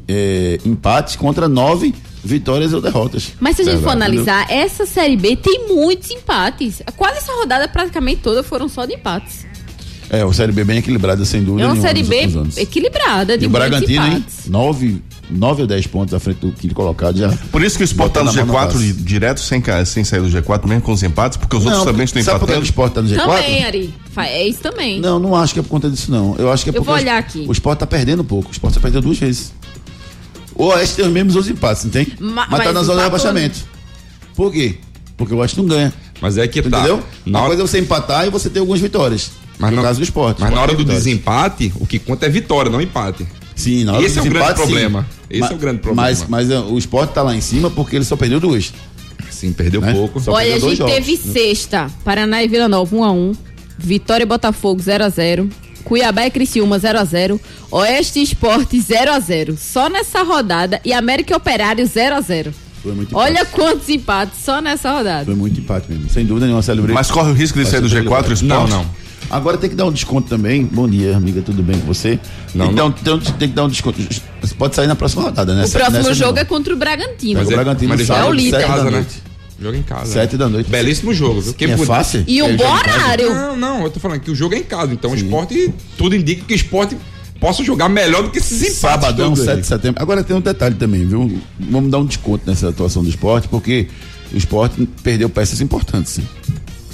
é, 0.08 0.60
empates 0.66 1.16
contra 1.16 1.48
9 1.48 1.94
vitórias 2.24 2.74
ou 2.74 2.82
derrotas. 2.82 3.34
Mas 3.40 3.56
se 3.56 3.62
a 3.62 3.66
gente 3.66 3.76
for 3.82 3.90
Verdade, 3.90 4.04
analisar, 4.18 4.52
essa 4.52 4.86
Série 4.86 5.16
B 5.16 5.36
tem 5.36 5.68
muitos 5.68 6.10
empates. 6.12 6.82
Quase 6.98 7.20
essa 7.20 7.32
rodada, 7.34 7.68
praticamente 7.68 8.22
toda, 8.22 8.44
foram 8.44 8.68
só 8.68 8.86
de 8.86 8.94
empates. 8.96 9.48
É, 10.10 10.26
o 10.26 10.34
Série 10.34 10.52
B 10.52 10.64
bem 10.64 10.80
equilibrada, 10.80 11.24
sem 11.24 11.44
dúvida. 11.44 11.64
É 11.64 11.66
uma 11.68 11.76
nenhuma 11.76 11.88
Série 11.88 12.04
B 12.04 12.28
equilibrada, 12.58 13.38
de 13.38 13.46
E 13.46 13.48
o 13.48 13.50
Bragantino, 13.50 14.06
hein? 14.08 14.14
empates. 14.18 14.48
9, 15.30 15.40
9 15.40 15.62
ou 15.64 15.68
10 15.68 15.88
pontos 15.88 16.14
à 16.14 16.20
frente 16.20 16.38
do 16.40 16.52
quinto 16.52 16.74
colocado 16.76 17.18
já. 17.18 17.30
Por 17.52 17.64
isso 17.64 17.78
que 17.78 17.84
o 17.84 17.86
Sport 17.86 18.12
tá 18.14 18.20
no 18.24 18.28
Botando 18.28 18.42
a 18.42 18.46
mão 18.46 18.56
no 18.56 18.60
G4 18.62 18.72
braço. 18.72 18.80
di- 18.80 18.94
direto, 19.04 19.40
sem, 19.40 19.64
sem 19.86 20.04
sair 20.04 20.22
do 20.22 20.28
G4, 20.30 20.68
mesmo 20.68 20.82
com 20.82 20.92
os 20.92 21.04
empates, 21.04 21.38
porque 21.38 21.56
os 21.56 21.66
outros 21.66 21.84
também 21.84 22.06
estão 22.06 22.22
sabe 22.24 22.40
por 22.40 22.46
que 22.48 22.52
o 22.54 22.56
empatando. 22.56 22.66
Sport 22.66 22.94
tá 22.94 23.02
no 23.02 23.10
G4? 23.10 23.26
Também, 23.26 23.64
Ari. 23.66 23.94
É 24.18 24.48
isso 24.48 24.60
também. 24.60 25.00
Não, 25.00 25.20
não 25.20 25.36
acho 25.36 25.54
que 25.54 25.60
é 25.60 25.64
por 25.64 25.70
conta 25.70 25.90
disso, 25.90 26.12
não. 26.12 26.36
Eu 26.38 26.52
acho 26.52 26.64
que 26.64 26.70
é 26.70 26.72
Eu 26.72 26.74
porque 26.76 26.86
vou 26.88 26.96
o- 26.96 26.98
olhar 27.00 27.18
aqui. 27.18 27.46
O 27.48 27.52
Sport 27.52 27.80
tá 27.80 27.88
perdendo 27.88 28.22
um 28.22 28.26
pouco. 28.26 28.50
O 28.50 28.52
Sport 28.52 28.74
só 28.74 28.80
perdeu 28.80 29.02
duas 29.02 29.18
vezes. 29.18 29.54
O 30.56 30.66
Oeste 30.66 30.98
tem 30.98 31.06
os 31.06 31.12
mesmos 31.12 31.36
11 31.38 31.54
empates, 31.54 31.86
não 31.86 31.92
tem? 31.92 32.08
Ma- 32.20 32.46
mas, 32.50 32.50
tá 32.50 32.66
mas 32.66 32.74
na 32.74 32.84
zona 32.84 32.98
de 33.00 33.04
rebaixamento. 33.06 33.60
Por 34.36 34.52
quê? 34.52 34.76
Porque 35.16 35.34
o 35.34 35.38
Oeste 35.38 35.58
não 35.58 35.66
ganha. 35.66 35.94
Mas 36.22 36.38
é 36.38 36.46
que 36.48 36.62
tá. 36.62 36.80
Entendeu? 36.80 37.02
Na 37.26 37.32
Uma 37.32 37.40
hora- 37.40 37.48
coisa 37.56 37.64
é 37.64 37.68
você 37.68 37.80
empatar 37.80 38.28
e 38.28 38.30
você 38.30 38.50
ter 38.50 38.60
algumas 38.60 38.82
vitórias. 38.82 39.32
Mas 39.58 39.70
no 39.72 39.78
não- 39.78 39.84
caso 39.84 40.00
do 40.00 40.04
esporte. 40.04 40.40
Mas 40.42 40.52
na 40.52 40.62
hora 40.62 40.72
do 40.74 40.78
Vitória. 40.80 40.98
desempate, 41.00 41.72
o 41.80 41.86
que 41.86 41.98
conta 42.00 42.26
é 42.26 42.30
vitória, 42.30 42.70
não 42.72 42.82
empate. 42.82 43.26
Sim, 43.60 43.84
na 43.84 43.94
hora 43.94 44.04
Esse 44.06 44.16
do 44.16 44.20
é 44.20 44.22
o 44.22 44.24
grande 44.32 44.40
desempate, 44.40 44.60
sim. 44.62 44.66
problema. 44.68 45.08
Esse 45.30 45.40
Mas- 45.42 45.52
é 45.52 45.54
o 45.54 45.58
grande 45.58 45.80
problema. 45.80 46.02
Mas, 46.10 46.26
mas 46.28 46.50
uh, 46.50 46.64
o 46.74 46.78
esporte 46.78 47.14
tá 47.14 47.22
lá 47.22 47.36
em 47.36 47.42
cima 47.42 47.70
porque 47.70 47.96
ele 47.96 48.06
só 48.06 48.16
perdeu 48.16 48.40
duas. 48.40 48.74
Sim, 49.30 49.52
perdeu 49.54 49.82
Né? 49.82 49.94
pouco. 49.94 50.20
Só 50.20 50.32
Olha, 50.32 50.48
a 50.48 50.52
perdeu 50.52 50.62
dois 50.62 50.78
gente 50.78 50.88
jogos. 50.88 50.94
teve 51.06 51.18
sexta, 51.18 51.90
Paraná 52.04 52.42
e 52.44 52.48
Vila 52.48 52.68
Nova 52.70 52.96
1x1, 52.96 53.36
Vitória 53.78 54.24
e 54.24 54.26
Botafogo 54.26 54.82
0x0, 54.82 55.50
Cuiabá 55.84 56.26
e 56.26 56.32
Criciúma 56.32 56.80
0x0, 56.80 57.40
Oeste 57.72 58.20
e 58.20 58.24
Esporte 58.24 58.78
0x0. 58.78 59.58
Só 59.58 59.90
nessa 59.90 60.24
rodada 60.24 60.80
e 60.86 60.94
América 60.94 61.34
e 61.34 61.36
Operário 61.36 61.86
0x0. 61.86 62.52
Foi 62.82 62.94
muito 62.94 63.16
Olha 63.16 63.42
empate. 63.42 63.52
quantos 63.52 63.90
empates 63.90 64.40
só 64.44 64.62
nessa 64.62 64.90
rodada. 64.92 65.26
Foi 65.26 65.36
muito 65.36 65.60
empate 65.60 65.92
mesmo. 65.92 66.10
Sem 66.10 66.26
dúvida 66.26 66.46
nenhuma, 66.46 66.62
celebrei. 66.62 66.94
Mas 66.96 67.12
corre 67.12 67.30
o 67.32 67.34
risco 67.34 67.60
de 67.60 67.66
sair 67.66 67.82
do 67.82 67.90
G4 67.90 68.30
o 68.30 68.34
esporte? 68.34 68.44
Não, 68.46 68.68
não. 68.68 68.86
Agora 69.30 69.58
tem 69.58 69.70
que 69.70 69.76
dar 69.76 69.86
um 69.86 69.92
desconto 69.92 70.28
também. 70.28 70.66
Bom 70.66 70.88
dia, 70.88 71.16
amiga, 71.16 71.42
tudo 71.42 71.62
bem 71.62 71.80
com 71.80 71.86
você? 71.88 72.20
Não, 72.56 72.66
tem, 72.66 72.70
que 72.94 73.04
dar 73.04 73.14
um- 73.16 73.20
tem, 73.20 73.34
tem 73.34 73.50
que 73.50 73.56
dar 73.56 73.66
um 73.66 73.70
desconto. 73.70 74.00
Você 74.42 74.56
pode 74.56 74.76
sair 74.76 74.88
na 74.88 74.96
próxima 74.96 75.24
rodada, 75.24 75.54
né? 75.54 75.66
O 75.66 75.70
próximo 75.70 75.98
Nessa 75.98 76.14
jogo 76.14 76.34
não. 76.34 76.42
é 76.42 76.46
contra 76.46 76.74
o 76.74 76.78
Bragantino. 76.78 77.40
Mas 77.40 77.48
o 77.48 77.52
Bragantino 77.52 77.90
mas 77.90 78.08
sábado, 78.08 78.26
joga 78.26 78.36
em 78.42 78.44
líder. 78.46 78.66
casa, 78.68 78.92
né? 78.92 79.06
Joga 79.62 79.78
em 79.78 79.84
casa. 79.84 80.14
Sete 80.14 80.38
da 80.38 80.48
noite. 80.50 80.70
Belíssimo 80.70 81.14
jogo, 81.14 81.42
viu? 81.42 81.54
Quem 81.54 81.70
é 81.72 81.78
fácil? 81.78 82.24
E 82.28 82.42
um 82.42 82.48
Ele 82.48 82.58
bom 82.58 82.72
horário. 82.72 83.34
Não, 83.34 83.58
não, 83.58 83.84
eu 83.84 83.90
tô 83.90 84.00
falando 84.00 84.20
que 84.22 84.32
o 84.32 84.36
jogo 84.36 84.56
é 84.56 84.60
em 84.60 84.64
casa, 84.64 84.94
então 84.94 85.12
o 85.12 85.16
esporte, 85.16 85.74
tudo 85.98 86.16
indica 86.16 86.46
que 86.46 86.54
o 86.54 86.56
esporte 86.56 86.98
possa 87.40 87.64
jogar 87.64 87.88
melhor 87.90 88.24
do 88.24 88.30
que 88.32 88.38
esses 88.40 88.62
empates 88.62 88.78
Sabadão, 88.80 89.26
todos 89.30 89.40
7 89.46 89.56
aí. 89.56 89.62
de 89.62 89.68
setembro. 89.68 90.02
Agora 90.02 90.24
tem 90.24 90.36
um 90.36 90.42
detalhe 90.42 90.76
também, 90.76 91.06
viu? 91.06 91.40
Vamos 91.60 91.92
dar 91.92 92.00
um 92.00 92.06
desconto 92.06 92.44
nessa 92.48 92.70
atuação 92.70 93.04
do 93.04 93.10
esporte, 93.10 93.48
porque 93.48 93.88
o 94.34 94.38
esporte 94.38 94.88
perdeu 95.04 95.30
peças 95.30 95.60
importantes. 95.62 96.14
Sim. 96.14 96.24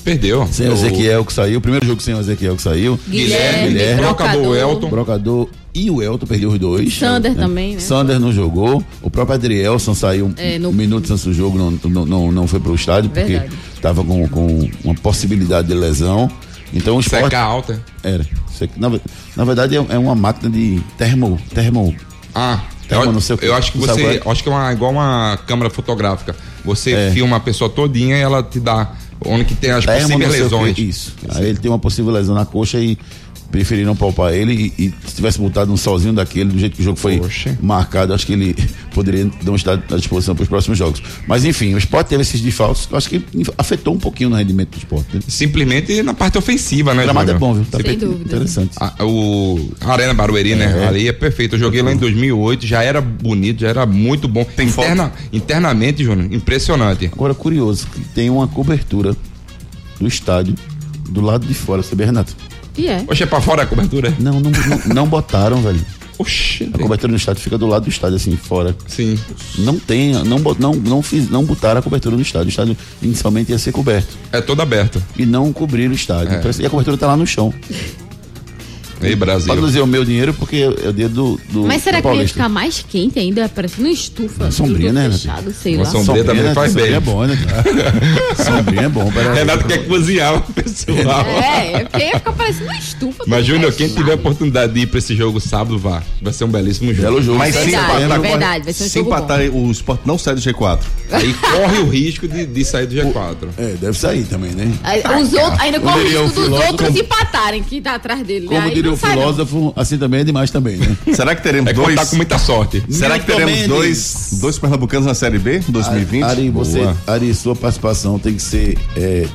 Perdeu. 0.06 0.48
Sem 0.52 0.70
o 0.70 0.74
Ezequiel 0.74 1.26
que 1.26 1.34
saiu, 1.34 1.58
o 1.58 1.62
primeiro 1.62 1.86
jogo 1.86 2.00
sem 2.02 2.14
o 2.14 2.20
Ezequiel 2.20 2.56
que 2.56 2.62
saiu. 2.62 2.98
Guilherme, 3.10 3.68
Guilherme, 3.70 4.02
Brocador. 4.04 4.56
Elton. 4.56 4.90
Brocador 4.90 5.50
e 5.74 5.90
o 5.92 6.02
Elton 6.02 6.26
perdeu 6.28 6.52
os 6.52 6.60
dois. 6.60 6.94
Sander 6.98 7.34
também, 7.36 7.74
né? 7.74 7.80
Sander 7.82 8.20
não 8.20 8.32
jogou. 8.32 8.82
O 9.02 9.10
próprio 9.10 9.36
Adrielson 9.36 9.94
saiu 9.96 10.32
É, 10.38 10.56
um 10.58 10.60
no- 10.60 10.72
minuto 10.72 11.12
antes 11.12 11.26
do 11.26 11.34
jogo, 11.34 11.58
não, 11.58 11.72
não, 11.90 12.06
não, 12.06 12.32
não 12.32 12.48
foi 12.48 12.60
pro 12.60 12.76
estádio, 12.76 13.10
porque 13.10 13.26
Verdade. 13.34 13.54
estava 13.76 14.04
com, 14.04 14.28
com 14.30 14.70
uma 14.84 14.94
possibilidade 14.96 15.68
de 15.68 15.74
lesão. 15.74 16.30
Então 16.74 16.98
o 16.98 17.00
esporte. 17.00 17.24
Seca 17.26 17.40
alta. 17.42 17.82
Era. 18.04 18.26
Seca- 18.56 18.74
Na, 18.78 18.92
na 19.36 19.44
verdade 19.44 19.76
é, 19.76 19.86
é 19.90 19.98
uma 19.98 20.14
máquina 20.16 20.50
de 20.52 20.80
termo. 20.98 21.40
termo 21.54 21.96
Ah, 22.34 22.62
Termo, 22.88 23.06
eu, 23.06 23.12
não 23.14 23.20
sei 23.20 23.36
eu 23.42 23.56
acho 23.56 23.72
que 23.72 23.80
você. 23.80 24.04
é? 24.04 24.22
Acho 24.30 24.44
que 24.44 24.50
é 24.50 24.52
uma, 24.52 24.72
igual 24.72 24.92
uma 24.92 25.40
câmera 25.48 25.72
fotográfica. 25.72 26.36
Você 26.64 26.92
É. 26.92 27.12
filma 27.12 27.38
a 27.38 27.40
pessoa 27.40 27.68
todinha 27.68 28.16
e 28.16 28.22
ela 28.22 28.44
te 28.44 28.60
dá 28.60 28.92
onde 29.24 29.46
que 29.46 29.56
tem 29.56 29.72
as 29.72 29.86
termo, 29.86 30.02
possíveis 30.02 30.32
lesões. 30.32 30.78
Isso. 30.78 31.16
Aí 31.30 31.50
ele 31.50 31.60
tem 31.60 31.70
uma 31.70 31.80
possível 31.80 32.12
lesão 32.12 32.36
na 32.36 32.46
coxa 32.46 32.80
e 32.80 32.98
preferiram 33.56 33.96
poupar 33.96 34.34
ele 34.34 34.74
e, 34.78 34.88
e 34.88 34.94
se 35.08 35.16
tivesse 35.16 35.40
botado 35.40 35.72
um 35.72 35.78
sozinho 35.78 36.14
daquele, 36.14 36.50
do 36.52 36.60
jeito 36.60 36.76
que 36.76 36.82
o 36.82 36.84
jogo 36.84 36.98
foi 37.00 37.20
Poxa. 37.20 37.58
marcado, 37.62 38.14
acho 38.14 38.26
que 38.26 38.34
ele 38.34 38.54
poderia 38.94 39.32
não 39.46 39.56
estar 39.56 39.82
à 39.92 39.96
disposição 39.96 40.36
para 40.36 40.44
os 40.44 40.50
próximos 40.50 40.78
jogos. 40.78 41.02
Mas 41.26 41.46
enfim, 41.46 41.74
o 41.74 41.78
esporte 41.78 42.10
teve 42.10 42.22
esses 42.22 42.44
eu 42.60 42.98
acho 42.98 43.10
que 43.10 43.24
afetou 43.58 43.94
um 43.94 43.98
pouquinho 43.98 44.30
no 44.30 44.36
rendimento 44.36 44.72
do 44.72 44.78
esporte. 44.78 45.08
Né? 45.16 45.22
Simplesmente 45.26 46.04
na 46.04 46.14
parte 46.14 46.38
ofensiva, 46.38 46.94
né? 46.94 47.04
O 47.04 47.06
gramado 47.06 47.32
é 47.32 47.34
bom, 47.34 47.54
viu? 47.54 47.66
Tá 47.66 47.80
Sem 47.80 47.98
dúvida. 47.98 48.36
Interessante. 48.36 48.72
A- 48.78 49.06
o 49.06 49.72
a 49.80 49.94
Arena 49.94 50.14
Barueri, 50.14 50.54
né? 50.56 50.84
É. 50.84 50.88
Ali 50.88 51.08
é 51.08 51.14
perfeito. 51.14 51.56
Eu 51.56 51.60
joguei 51.60 51.82
lá 51.82 51.94
em 51.94 51.98
2008, 51.98 52.68
já 52.68 52.84
era 52.84 53.00
bonito, 53.00 53.62
já 53.62 53.70
era 53.70 53.86
muito 53.86 54.28
bom. 54.28 54.44
Tem 54.44 54.68
foto? 54.68 54.84
Interna, 54.86 55.14
internamente, 55.32 56.04
Júnior, 56.04 56.32
impressionante. 56.34 57.06
Agora, 57.12 57.34
curioso, 57.34 57.88
que 57.88 58.02
tem 58.02 58.30
uma 58.30 58.48
cobertura 58.50 59.16
do 59.98 60.08
estádio 60.08 60.56
do 61.10 61.22
lado 61.22 61.46
de 61.48 61.54
fora, 61.54 61.82
você 61.82 61.96
vê, 61.96 62.04
Renato? 62.06 62.36
E 62.78 62.88
é. 62.88 63.04
Oxe, 63.08 63.24
é 63.24 63.26
pra 63.26 63.42
fora 63.42 63.64
a 63.64 63.66
cobertura? 63.66 64.14
Não, 64.20 64.40
não, 64.40 64.52
não, 64.52 64.94
não 64.94 65.08
botaram, 65.08 65.62
velho. 65.62 65.80
Oxe. 66.18 66.70
A 66.74 66.78
cobertura 66.78 67.12
no 67.12 67.18
estádio 67.18 67.42
fica 67.42 67.58
do 67.58 67.68
lado 67.68 67.84
do 67.84 67.90
estádio, 67.90 68.16
assim, 68.16 68.36
fora. 68.38 68.76
Sim. 68.88 69.20
Não 69.60 69.78
tem, 69.78 70.14
não, 70.14 70.40
não, 70.40 70.74
não, 70.74 71.02
fiz, 71.02 71.30
não 71.30 71.44
botaram 71.44 71.80
a 71.80 71.84
cobertura 71.84 72.16
no 72.16 72.22
estádio. 72.22 72.48
O 72.48 72.50
estádio 72.50 72.78
inicialmente 73.02 73.52
ia 73.52 73.60
ser 73.60 73.72
coberto. 73.72 74.18
É 74.32 74.40
todo 74.42 74.62
aberto. 74.62 75.02
E 75.18 75.26
não 75.26 75.52
cobriram 75.52 75.92
o 75.92 75.96
estádio. 75.96 76.34
É. 76.34 76.64
E 76.64 76.66
a 76.66 76.70
cobertura 76.70 76.98
tá 76.98 77.08
lá 77.08 77.18
no 77.18 77.28
chão. 77.28 77.54
Ei, 79.02 79.16
Brasil. 79.16 79.54
Não 79.56 79.66
dizer 79.68 79.82
o 79.82 79.88
meu 79.88 80.04
dinheiro, 80.06 80.34
porque 80.34 80.58
é 80.58 80.90
o 80.90 80.94
dinheiro 80.94 81.14
do. 81.14 81.40
do 81.50 81.64
Mas 81.66 81.84
será 81.84 82.00
do 82.00 82.10
que 82.10 82.16
ia 82.16 82.28
ficar 82.28 82.50
mais 82.50 82.84
quente 82.88 83.20
ainda? 83.20 83.48
Parecendo 83.50 83.88
estufa. 83.88 84.50
sombrinha, 84.52 84.90
tudo 84.90 84.94
né, 84.96 85.02
Renato? 85.04 85.20
fechado, 85.20 85.54
sei 85.54 85.76
Uma 85.76 85.84
lá. 85.84 85.90
sombrinha 85.92 86.24
também 86.24 86.44
né? 86.44 86.54
faz 86.54 86.72
Sombrinha 86.72 86.88
bem. 86.88 86.96
é 86.98 87.00
bom, 87.00 87.26
né? 87.26 87.40
cara? 87.46 87.64
sombrinha 88.44 88.82
é 88.84 88.90
bom. 88.90 89.12
Para... 89.12 89.34
Renato 89.34 89.66
quer 89.66 89.86
cozinhar 89.88 90.36
o 90.36 90.42
pessoal. 90.54 91.26
É, 91.26 91.74
é 91.74 91.84
porque 91.86 92.04
ia 92.04 92.12
ficar 92.18 92.32
parecendo 92.34 92.66
uma 92.66 92.78
estufa. 92.78 93.24
Mas, 93.28 93.46
Júnior, 93.46 93.74
quem 93.74 93.88
tiver 93.90 94.14
a 94.14 94.16
oportunidade 94.16 94.74
de 94.74 94.80
ir 94.82 94.88
pra 94.88 95.00
esse 95.00 95.16
jogo 95.16 95.40
sábado, 95.40 95.78
vá. 95.78 96.02
Vai 96.22 96.34
ser 96.34 96.44
um 96.46 96.50
belíssimo 96.50 96.94
jogo. 96.94 97.04
Belo 97.10 97.22
jogo. 97.22 97.38
Mas 97.38 97.54
Sete 97.54 97.66
de 97.66 97.72
se 97.72 97.78
Verdade, 97.78 98.00
setembro. 98.02 98.22
verdade. 98.22 98.64
Vai 98.66 98.74
ser 98.74 98.84
um 98.84 98.88
Se 98.88 99.00
jogo 99.00 99.10
empatar, 99.10 99.52
bom. 99.52 99.68
o 99.68 99.72
esporte 99.72 100.02
não 100.06 100.18
sai 100.18 100.36
do 100.36 100.42
G4. 100.42 100.80
Aí 101.12 101.34
corre 101.34 101.80
o 101.80 101.90
risco 101.90 102.28
de, 102.28 102.46
de 102.46 102.66
sair 102.66 102.88
do 102.88 102.96
G4. 102.96 103.36
É, 103.58 103.76
deve 103.80 103.98
sair 103.98 104.24
também, 104.26 104.52
né? 104.52 104.72
Aí, 104.84 105.02
Os 105.22 105.34
outros, 105.34 105.60
ainda 105.60 105.80
corre 105.80 106.02
o 106.16 106.22
o 106.22 106.26
risco 106.26 106.42
dos 106.42 106.60
outros 106.60 106.96
empatarem 106.96 107.64
que 107.64 107.82
tá 107.82 107.96
atrás 107.96 108.22
dele. 108.26 108.46
Como 108.48 108.60
O 108.94 108.98
filósofo, 108.98 109.74
assim 109.76 109.98
também 109.98 110.22
é 110.22 110.24
demais 110.24 110.52
também, 110.52 110.78
né? 110.78 110.96
Será 111.14 111.36
que 111.36 111.42
teremos 111.44 111.70
É 111.70 111.74
dois? 111.74 111.96
contar 111.96 112.10
com 112.10 112.16
muita 112.16 112.38
sorte. 112.40 112.84
Será 112.90 113.18
que 113.20 113.26
teremos 113.26 113.68
dois, 113.68 114.38
dois 114.42 114.58
pernambucanos 114.60 115.06
na 115.06 115.14
Série 115.14 115.40
B 115.40 115.60
2020? 115.68 116.24
Ari, 116.24 116.50
você, 116.50 116.80
Boa. 116.80 116.98
Ari, 117.08 117.34
sua 117.34 117.56
participação 117.56 118.18
tem 118.20 118.34
que 118.36 118.42
ser 118.42 118.78
é, 118.96 119.26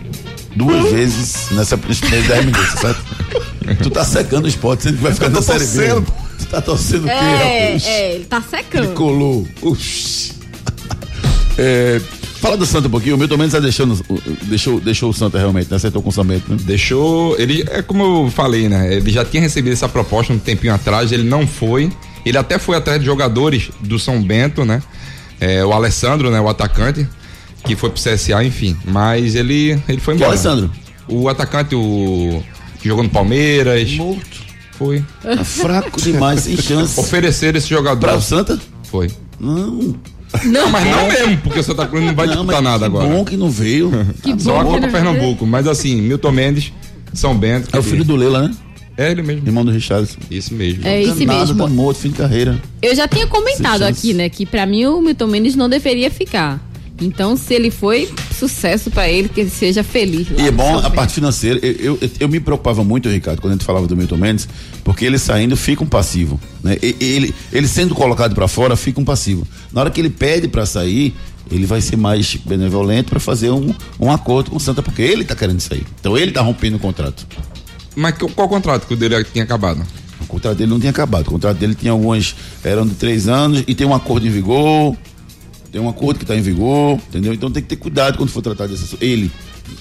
duas 0.56 0.90
vezes 0.90 1.48
nessa 1.52 1.76
nesses 1.76 2.00
10 2.28 2.44
minutos, 2.46 2.80
certo? 2.80 3.00
tu 3.82 3.90
tá 3.90 4.04
secando 4.04 4.44
o 4.44 4.48
esporte, 4.48 4.82
você 4.84 4.92
vai 4.92 5.12
ficar 5.14 5.28
na 5.28 5.42
série 5.42 5.58
B. 5.60 5.64
torcendo. 5.88 6.06
Tu 6.38 6.46
tá 6.46 6.60
torcendo 6.60 7.00
o 7.02 7.06
quê, 7.06 7.10
É, 7.10 7.64
rapaz? 7.66 7.86
é, 7.86 8.14
ele 8.14 8.24
tá 8.24 8.42
secando. 8.42 8.94
Colou. 8.94 9.46
Uxi. 9.62 10.32
É, 11.58 12.00
fala 12.40 12.57
do 12.57 12.66
Santa 12.66 12.88
um 12.88 12.90
pouquinho. 12.90 13.16
O 13.16 13.18
Milton 13.18 13.37
Mendes 13.37 13.53
já 13.53 13.61
deixou, 13.61 13.87
no- 13.87 13.94
o- 14.09 14.20
deixou, 14.44 14.81
deixou 14.81 15.11
o 15.11 15.14
Santa 15.14 15.38
realmente, 15.38 15.68
né? 15.70 15.76
Acertou 15.76 16.00
com 16.03 16.09
o 16.09 16.11
orçamento, 16.11 16.50
né? 16.50 16.59
Deixou. 16.62 17.38
Ele, 17.38 17.64
é 17.70 17.83
como 17.83 18.24
eu 18.26 18.31
falei, 18.31 18.68
né? 18.68 18.94
Ele 18.94 19.11
já 19.11 19.24
tinha 19.24 19.40
recebido 19.42 19.72
essa 19.72 19.88
proposta 19.88 20.33
um 20.33 20.38
tempinho 20.38 20.74
atrás, 20.74 21.12
ele 21.12 21.22
não 21.24 21.46
foi. 21.46 21.90
Ele 22.24 22.37
até 22.37 22.59
foi 22.59 22.76
atrás 22.76 22.98
de 23.00 23.07
jogadores 23.07 23.70
do 23.81 23.98
São 23.98 24.22
Bento, 24.22 24.64
né? 24.64 24.83
É, 25.40 25.64
o 25.64 25.72
Alessandro, 25.72 26.31
né? 26.31 26.40
O 26.40 26.48
atacante, 26.48 27.07
que 27.64 27.74
foi 27.76 27.90
pro 27.90 28.00
CSA, 28.03 28.42
enfim. 28.44 28.76
Mas 28.85 29.35
ele, 29.35 29.81
ele 29.88 30.00
foi 30.00 30.14
Que 30.14 30.18
embora. 30.22 30.33
Alessandro? 30.33 30.70
O 31.09 31.29
atacante, 31.29 31.74
o. 31.74 32.42
que 32.81 32.88
jogou 32.88 33.03
no 33.05 33.11
Palmeiras. 33.11 33.90
Morto. 33.94 34.40
Foi. 34.79 35.05
Tá 35.22 35.44
fraco 35.44 36.00
demais, 36.00 36.40
sem 36.40 36.57
chance. 36.57 36.98
Oferecer 37.00 37.55
esse 37.57 37.68
Pra 37.68 37.76
jogador. 37.76 38.14
o 38.14 38.20
Santa? 38.22 38.59
Foi. 38.85 39.11
Não. 39.38 39.94
Não, 40.45 40.71
mas 40.71 40.87
não 40.87 41.09
mesmo, 41.09 41.38
porque 41.38 41.59
o 41.59 41.62
Santa 41.62 41.87
Cruz 41.87 42.05
não 42.05 42.14
vai 42.14 42.27
não, 42.27 42.35
disputar 42.37 42.62
nada 42.62 42.79
que 42.79 42.85
agora. 42.85 43.09
bom 43.09 43.25
que 43.25 43.37
não 43.37 43.51
veio. 43.51 43.90
Que 44.23 44.40
Só 44.40 44.53
bom. 44.53 44.61
a 44.61 44.64
que 44.64 44.71
Copa 44.71 44.81
não- 44.87 44.93
Pernambuco. 44.93 45.47
Mas 45.47 45.66
assim, 45.66 46.01
Milton 46.01 46.31
Mendes, 46.33 46.73
São 47.12 47.37
Bento. 47.37 47.69
É 47.73 47.79
o 47.79 47.83
filho 47.83 48.05
do 48.05 48.14
Leila, 48.16 48.49
né? 48.49 48.55
É 48.97 49.11
ele 49.11 49.23
mesmo. 49.23 49.47
Irmão 49.47 49.64
do 49.64 49.71
Richardson. 49.71 50.19
Isso 50.31 50.53
mesmo. 50.55 50.87
É 50.87 51.03
esse 51.03 51.25
Nada, 51.25 51.38
mesmo. 51.40 51.59
Tá 51.59 51.66
morto, 51.69 51.99
fim 51.99 52.11
de 52.11 52.16
carreira. 52.16 52.61
Eu 52.83 52.95
já 52.95 53.09
tinha 53.09 53.27
comentado 53.27 53.83
aqui, 53.83 54.12
né, 54.12 54.29
que 54.29 54.45
pra 54.45 54.66
mim 54.66 54.85
o 54.87 55.01
Milton 55.01 55.27
Mendes 55.27 55.57
não 55.57 55.69
deveria 55.69 56.11
ficar. 56.11 56.61
Então, 57.00 57.36
se 57.36 57.54
ele 57.54 57.70
foi, 57.70 58.12
sucesso 58.38 58.90
pra 58.90 59.08
ele, 59.08 59.28
que 59.28 59.40
ele 59.40 59.50
seja 59.50 59.82
feliz. 59.82 60.28
lá 60.30 60.42
E 60.42 60.46
é 60.46 60.50
bom 60.50 60.78
a 60.78 60.90
parte 60.90 61.14
financeira. 61.14 61.58
Eu, 61.62 61.98
eu, 62.00 62.10
eu 62.20 62.28
me 62.28 62.38
preocupava 62.38 62.84
muito, 62.84 63.08
Ricardo, 63.08 63.40
quando 63.40 63.52
a 63.52 63.56
gente 63.56 63.64
falava 63.64 63.86
do 63.86 63.96
Milton 63.96 64.16
Mendes, 64.16 64.48
porque 64.84 65.04
ele 65.04 65.18
saindo 65.18 65.56
fica 65.56 65.82
um 65.82 65.86
passivo. 65.86 66.38
Né? 66.62 66.76
Ele, 66.82 67.34
ele 67.52 67.66
sendo 67.66 67.94
colocado 67.94 68.34
pra 68.34 68.46
fora, 68.46 68.76
fica 68.76 69.00
um 69.00 69.04
passivo. 69.04 69.46
Na 69.72 69.80
hora 69.80 69.90
que 69.90 70.00
ele 70.00 70.10
pede 70.10 70.46
pra 70.46 70.66
sair, 70.66 71.14
ele 71.50 71.66
vai 71.66 71.80
ser 71.80 71.96
mais 71.96 72.36
benevolente 72.36 73.08
pra 73.10 73.18
fazer 73.18 73.50
um, 73.50 73.74
um 73.98 74.10
acordo 74.10 74.50
com 74.50 74.56
o 74.56 74.60
Santa, 74.60 74.82
porque 74.82 75.02
ele 75.02 75.24
tá 75.24 75.34
querendo 75.34 75.60
sair. 75.60 75.86
Então 75.98 76.16
ele 76.16 76.32
tá 76.32 76.40
rompendo 76.40 76.76
o 76.76 76.80
contrato. 76.80 77.26
Mas 77.96 78.14
qual 78.18 78.48
contrato 78.48 78.86
que 78.86 78.94
o 78.94 78.96
dele 78.96 79.24
tinha 79.24 79.44
acabado? 79.44 79.84
O 80.20 80.26
contrato 80.26 80.56
dele 80.56 80.70
não 80.70 80.78
tinha 80.78 80.90
acabado. 80.90 81.26
O 81.26 81.30
contrato 81.30 81.56
dele 81.56 81.74
tinha 81.74 81.92
algumas. 81.92 82.36
eram 82.62 82.86
de 82.86 82.94
três 82.94 83.26
anos 83.26 83.64
e 83.66 83.74
tem 83.74 83.86
um 83.86 83.94
acordo 83.94 84.26
em 84.26 84.30
vigor. 84.30 84.96
Tem 85.72 85.80
um 85.80 85.88
acordo 85.88 86.18
que 86.18 86.24
está 86.24 86.35
em 86.37 86.40
vigor, 86.42 86.98
entendeu? 87.09 87.33
Então 87.33 87.50
tem 87.50 87.62
que 87.62 87.68
ter 87.68 87.76
cuidado 87.76 88.16
quando 88.16 88.30
for 88.30 88.42
tratar 88.42 88.66
dessa. 88.66 88.96
Ele 89.00 89.30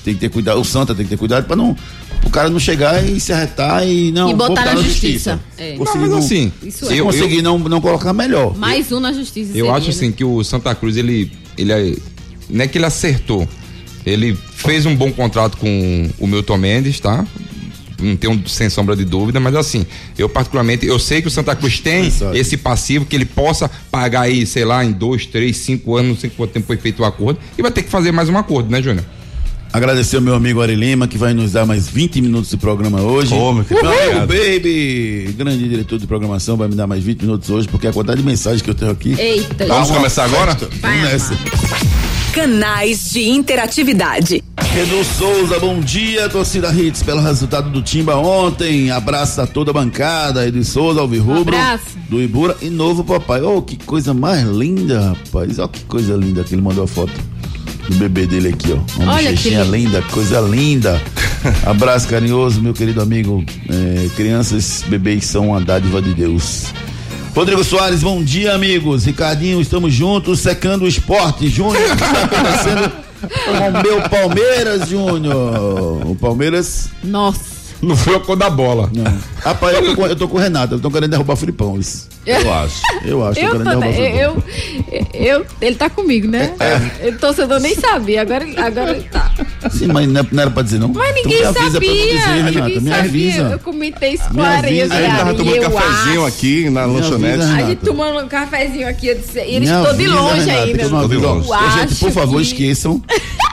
tem 0.04 0.14
que 0.14 0.20
ter 0.20 0.30
cuidado, 0.30 0.60
o 0.62 0.64
Santa 0.66 0.94
tem 0.94 1.04
que 1.04 1.10
ter 1.10 1.18
cuidado 1.18 1.46
para 1.46 1.56
não. 1.56 1.76
O 2.24 2.30
cara 2.30 2.48
não 2.50 2.60
chegar 2.60 3.04
e 3.04 3.20
se 3.20 3.34
arretar 3.34 3.88
e 3.88 4.12
não. 4.12 4.30
E 4.30 4.34
botar 4.36 4.66
na 4.66 4.76
na 4.76 4.82
justiça. 4.84 5.40
É. 5.58 5.76
Conseguir 5.78 5.98
Não, 5.98 6.02
mas 6.02 6.10
não- 6.12 6.18
assim, 6.20 6.52
Isso 6.64 6.86
se 6.86 6.94
é. 6.94 7.00
eu- 7.00 7.06
conseguir 7.06 7.42
não, 7.42 7.58
não 7.58 7.82
colocar 7.82 8.14
melhor. 8.14 8.56
Mais 8.56 8.92
um 8.92 9.00
na 9.00 9.12
justiça. 9.12 9.50
Eu 9.52 9.66
seria, 9.66 9.72
acho 9.74 9.88
né? 9.88 9.94
assim 9.94 10.12
que 10.12 10.24
o 10.24 10.44
Santa 10.44 10.76
Cruz, 10.76 10.96
ele, 10.96 11.32
ele 11.58 11.72
é- 11.72 11.96
não 12.50 12.64
é 12.64 12.68
que 12.68 12.78
ele 12.78 12.86
acertou. 12.86 13.48
Ele 14.06 14.36
fez 14.54 14.86
um 14.86 14.96
bom 14.96 15.12
contrato 15.12 15.58
com 15.58 16.10
o 16.20 16.28
Milton 16.28 16.58
Mendes, 16.58 17.00
tá? 17.00 17.26
Não 18.02 18.16
tenho 18.16 18.42
sem 18.48 18.70
sombra 18.70 18.96
de 18.96 19.06
dúvida, 19.06 19.40
mas 19.40 19.56
assim, 19.56 19.86
eu 20.18 20.28
particularmente, 20.30 20.86
eu 20.86 20.98
sei 21.00 21.22
que 21.22 21.28
o 21.28 21.32
Santa 21.32 21.56
Cruz 21.56 21.80
tem 21.80 22.12
esse 22.34 22.58
passivo 22.58 23.06
que 23.06 23.16
ele 23.16 23.26
possa 23.26 23.70
pagar 23.92 24.22
aí, 24.22 24.46
sei 24.46 24.66
lá, 24.66 24.84
em 24.84 24.92
dois, 24.92 25.26
três, 25.26 25.58
cinco 25.58 25.96
anos, 25.96 26.10
não 26.10 26.18
sei 26.18 26.30
quanto 26.30 26.52
tempo 26.52 26.68
foi 26.68 26.78
feito 26.78 27.02
o 27.02 27.06
acordo, 27.06 27.40
e 27.58 27.62
vai 27.62 27.72
ter 27.72 27.84
que 27.84 27.90
fazer 27.90 28.12
mais 28.12 28.30
um 28.30 28.38
acordo, 28.38 28.70
né, 28.70 28.82
Júnior? 28.82 29.06
Agradecer 29.72 30.16
ao 30.16 30.22
meu 30.22 30.34
amigo 30.34 30.62
Ari 30.62 30.74
Lima, 30.74 31.08
que 31.08 31.16
vai 31.16 31.32
nos 31.32 31.52
dar 31.52 31.64
mais 31.64 31.88
20 31.88 32.22
minutos 32.22 32.50
de 32.50 32.58
programa 32.58 33.02
hoje. 33.02 33.32
Ô, 33.36 33.54
meu 33.54 33.64
querido, 33.64 33.88
amigo 33.88 34.24
obrigado. 34.24 34.28
Baby, 34.28 35.36
grande 35.38 35.70
diretor 35.70 36.00
de 36.00 36.08
programação, 36.08 36.58
vai 36.58 36.68
me 36.68 36.74
dar 36.74 36.88
mais 36.88 37.04
20 37.04 37.22
minutos 37.22 37.50
hoje, 37.52 37.68
porque 37.68 37.88
a 37.88 37.94
quantidade 37.94 38.20
de 38.20 38.26
mensagens 38.26 38.64
que 38.64 38.70
eu 38.70 38.74
tenho 38.74 38.90
aqui. 38.90 39.14
Eita, 39.20 39.68
Vamos 39.68 39.90
gente. 39.90 39.98
começar 39.98 40.26
agora? 40.26 40.58
Vamos 40.82 41.02
nessa. 41.04 41.38
Canais 42.34 43.12
de 43.12 43.30
interatividade. 43.30 44.44
Redu 44.74 45.04
Souza, 45.04 45.60
bom 45.60 45.80
dia, 45.82 46.30
torcida 46.30 46.72
Hits, 46.72 47.04
pelo 47.04 47.22
resultado 47.22 47.70
do 47.70 47.82
Timba 47.82 48.16
ontem. 48.16 48.92
Abraço 48.92 49.42
a 49.42 49.48
toda 49.48 49.72
a 49.72 49.74
bancada, 49.74 50.48
Edu 50.48 50.64
Souza, 50.64 51.02
Alvirrubro, 51.02 51.56
Abraço. 51.56 51.98
do 52.08 52.22
Ibura 52.22 52.56
e 52.62 52.70
novo 52.70 53.04
papai. 53.04 53.42
Oh, 53.42 53.62
que 53.62 53.76
coisa 53.84 54.14
mais 54.14 54.46
linda, 54.48 55.10
rapaz. 55.10 55.60
Olha 55.60 55.68
que 55.68 55.84
coisa 55.86 56.16
linda 56.16 56.44
que 56.44 56.54
ele 56.56 56.62
mandou 56.62 56.84
a 56.84 56.88
foto 56.88 57.12
do 57.90 57.96
bebê 57.96 58.26
dele 58.26 58.50
aqui, 58.50 58.72
ó. 58.72 59.04
Uma 59.04 59.16
Olha 59.16 59.34
que 59.34 59.50
linda, 59.50 60.02
coisa 60.12 60.40
linda. 60.40 61.02
Abraço 61.66 62.08
carinhoso, 62.08 62.62
meu 62.62 62.74
querido 62.74 63.02
amigo. 63.02 63.44
É, 63.70 64.08
crianças, 64.16 64.84
bebês 64.88 65.26
são 65.26 65.50
uma 65.50 65.60
dádiva 65.60 66.02
de 66.02 66.14
Deus. 66.14 66.68
Rodrigo 67.36 67.64
Soares, 67.64 68.02
bom 68.02 68.24
dia, 68.24 68.54
amigos. 68.54 69.06
Ricardinho, 69.06 69.60
estamos 69.60 69.94
juntos, 69.94 70.40
secando 70.40 70.84
o 70.84 70.88
esporte. 70.88 71.50
Júnior, 71.50 71.76
o 71.92 71.98
que 71.98 72.04
está 72.04 72.24
acontecendo 72.24 72.92
o 73.24 73.84
meu 73.84 74.10
Palmeiras, 74.10 74.88
Júnior? 74.88 76.08
O 76.08 76.16
Palmeiras. 76.16 76.90
Nossa. 77.04 77.59
Não 77.82 77.96
foi 77.96 78.16
a 78.16 78.20
cor 78.20 78.36
da 78.36 78.50
bola. 78.50 78.90
Não. 78.94 79.06
Rapaz, 79.42 79.76
eu 79.78 79.86
tô, 79.86 79.96
com, 79.96 80.06
eu 80.08 80.16
tô 80.16 80.28
com 80.28 80.38
o 80.38 80.40
Renato, 80.40 80.76
eu 80.76 80.80
tô 80.80 80.92
querendo 80.92 81.12
derrubar 81.12 81.34
o 81.34 81.38
Filipão. 81.38 81.80
Isso. 81.80 82.10
Eu 82.26 82.54
acho. 82.54 82.82
Eu 83.06 83.26
acho, 83.26 83.40
Eu, 83.40 83.52
tô 83.52 83.60
querendo 83.60 83.64
tô, 83.64 83.80
derrubar 83.80 83.90
o 83.90 83.94
Filipão. 83.94 84.20
eu, 84.20 84.44
eu, 84.92 85.08
eu- 85.40 85.46
ele 85.62 85.76
tá 85.78 85.90
comigo, 85.90 86.28
né? 86.28 86.54
É. 86.60 87.08
O 87.10 87.18
torcedor 87.18 87.60
nem 87.62 87.74
sabia, 87.76 88.22
agora, 88.22 88.44
ele- 88.44 88.60
agora 88.60 88.92
ele 88.92 89.04
tá. 89.10 89.32
Sim, 89.72 89.88
mas 89.88 90.08
não, 90.10 90.20
é- 90.22 90.42
era 90.42 90.52
pra 90.52 90.62
dizer, 90.62 90.78
não. 90.80 90.90
Mas 90.90 91.16
ninguém 91.16 91.40
me 91.40 91.46
avisa 91.46 91.72
sabia. 91.72 91.90
eu 91.90 91.96
dizer, 91.96 92.18
Renata, 92.28 92.52
ninguém 92.68 92.82
me 92.82 92.90
sabia. 92.90 93.00
avisa. 93.00 93.42
Eu 93.44 93.60
comentei 93.60 94.14
isso 94.14 94.24
com 94.28 94.34
Me 94.34 94.42
a 94.42 94.50
areia. 94.50 94.82
ele 94.84 94.90
tava 95.18 95.34
tomando 95.34 95.56
eu 95.56 95.72
cafezinho 95.72 96.26
acho. 96.26 96.36
aqui 96.36 96.70
na 96.70 96.86
lanchonete. 96.86 97.34
avisa, 97.44 97.56
A 97.56 97.62
gente 97.70 97.80
tomando 97.86 98.20
um 98.20 98.28
cafezinho 98.28 98.88
aqui, 98.90 99.08
eu 99.08 99.16
disse, 99.16 99.40
e 99.40 99.56
eles 99.56 99.70
Me 99.70 99.76
estão 99.78 99.96
de 99.98 100.08
longe 100.08 100.40
Renata, 100.42 100.64
ainda. 100.64 100.82
eu 100.84 100.90
Tô 100.90 101.08
de 101.08 101.16
longe. 101.18 101.50
Eu 101.50 101.72
Gente, 101.80 101.96
por 101.96 102.12
favor, 102.12 102.36
que- 102.38 102.48
esqueçam. 102.48 103.02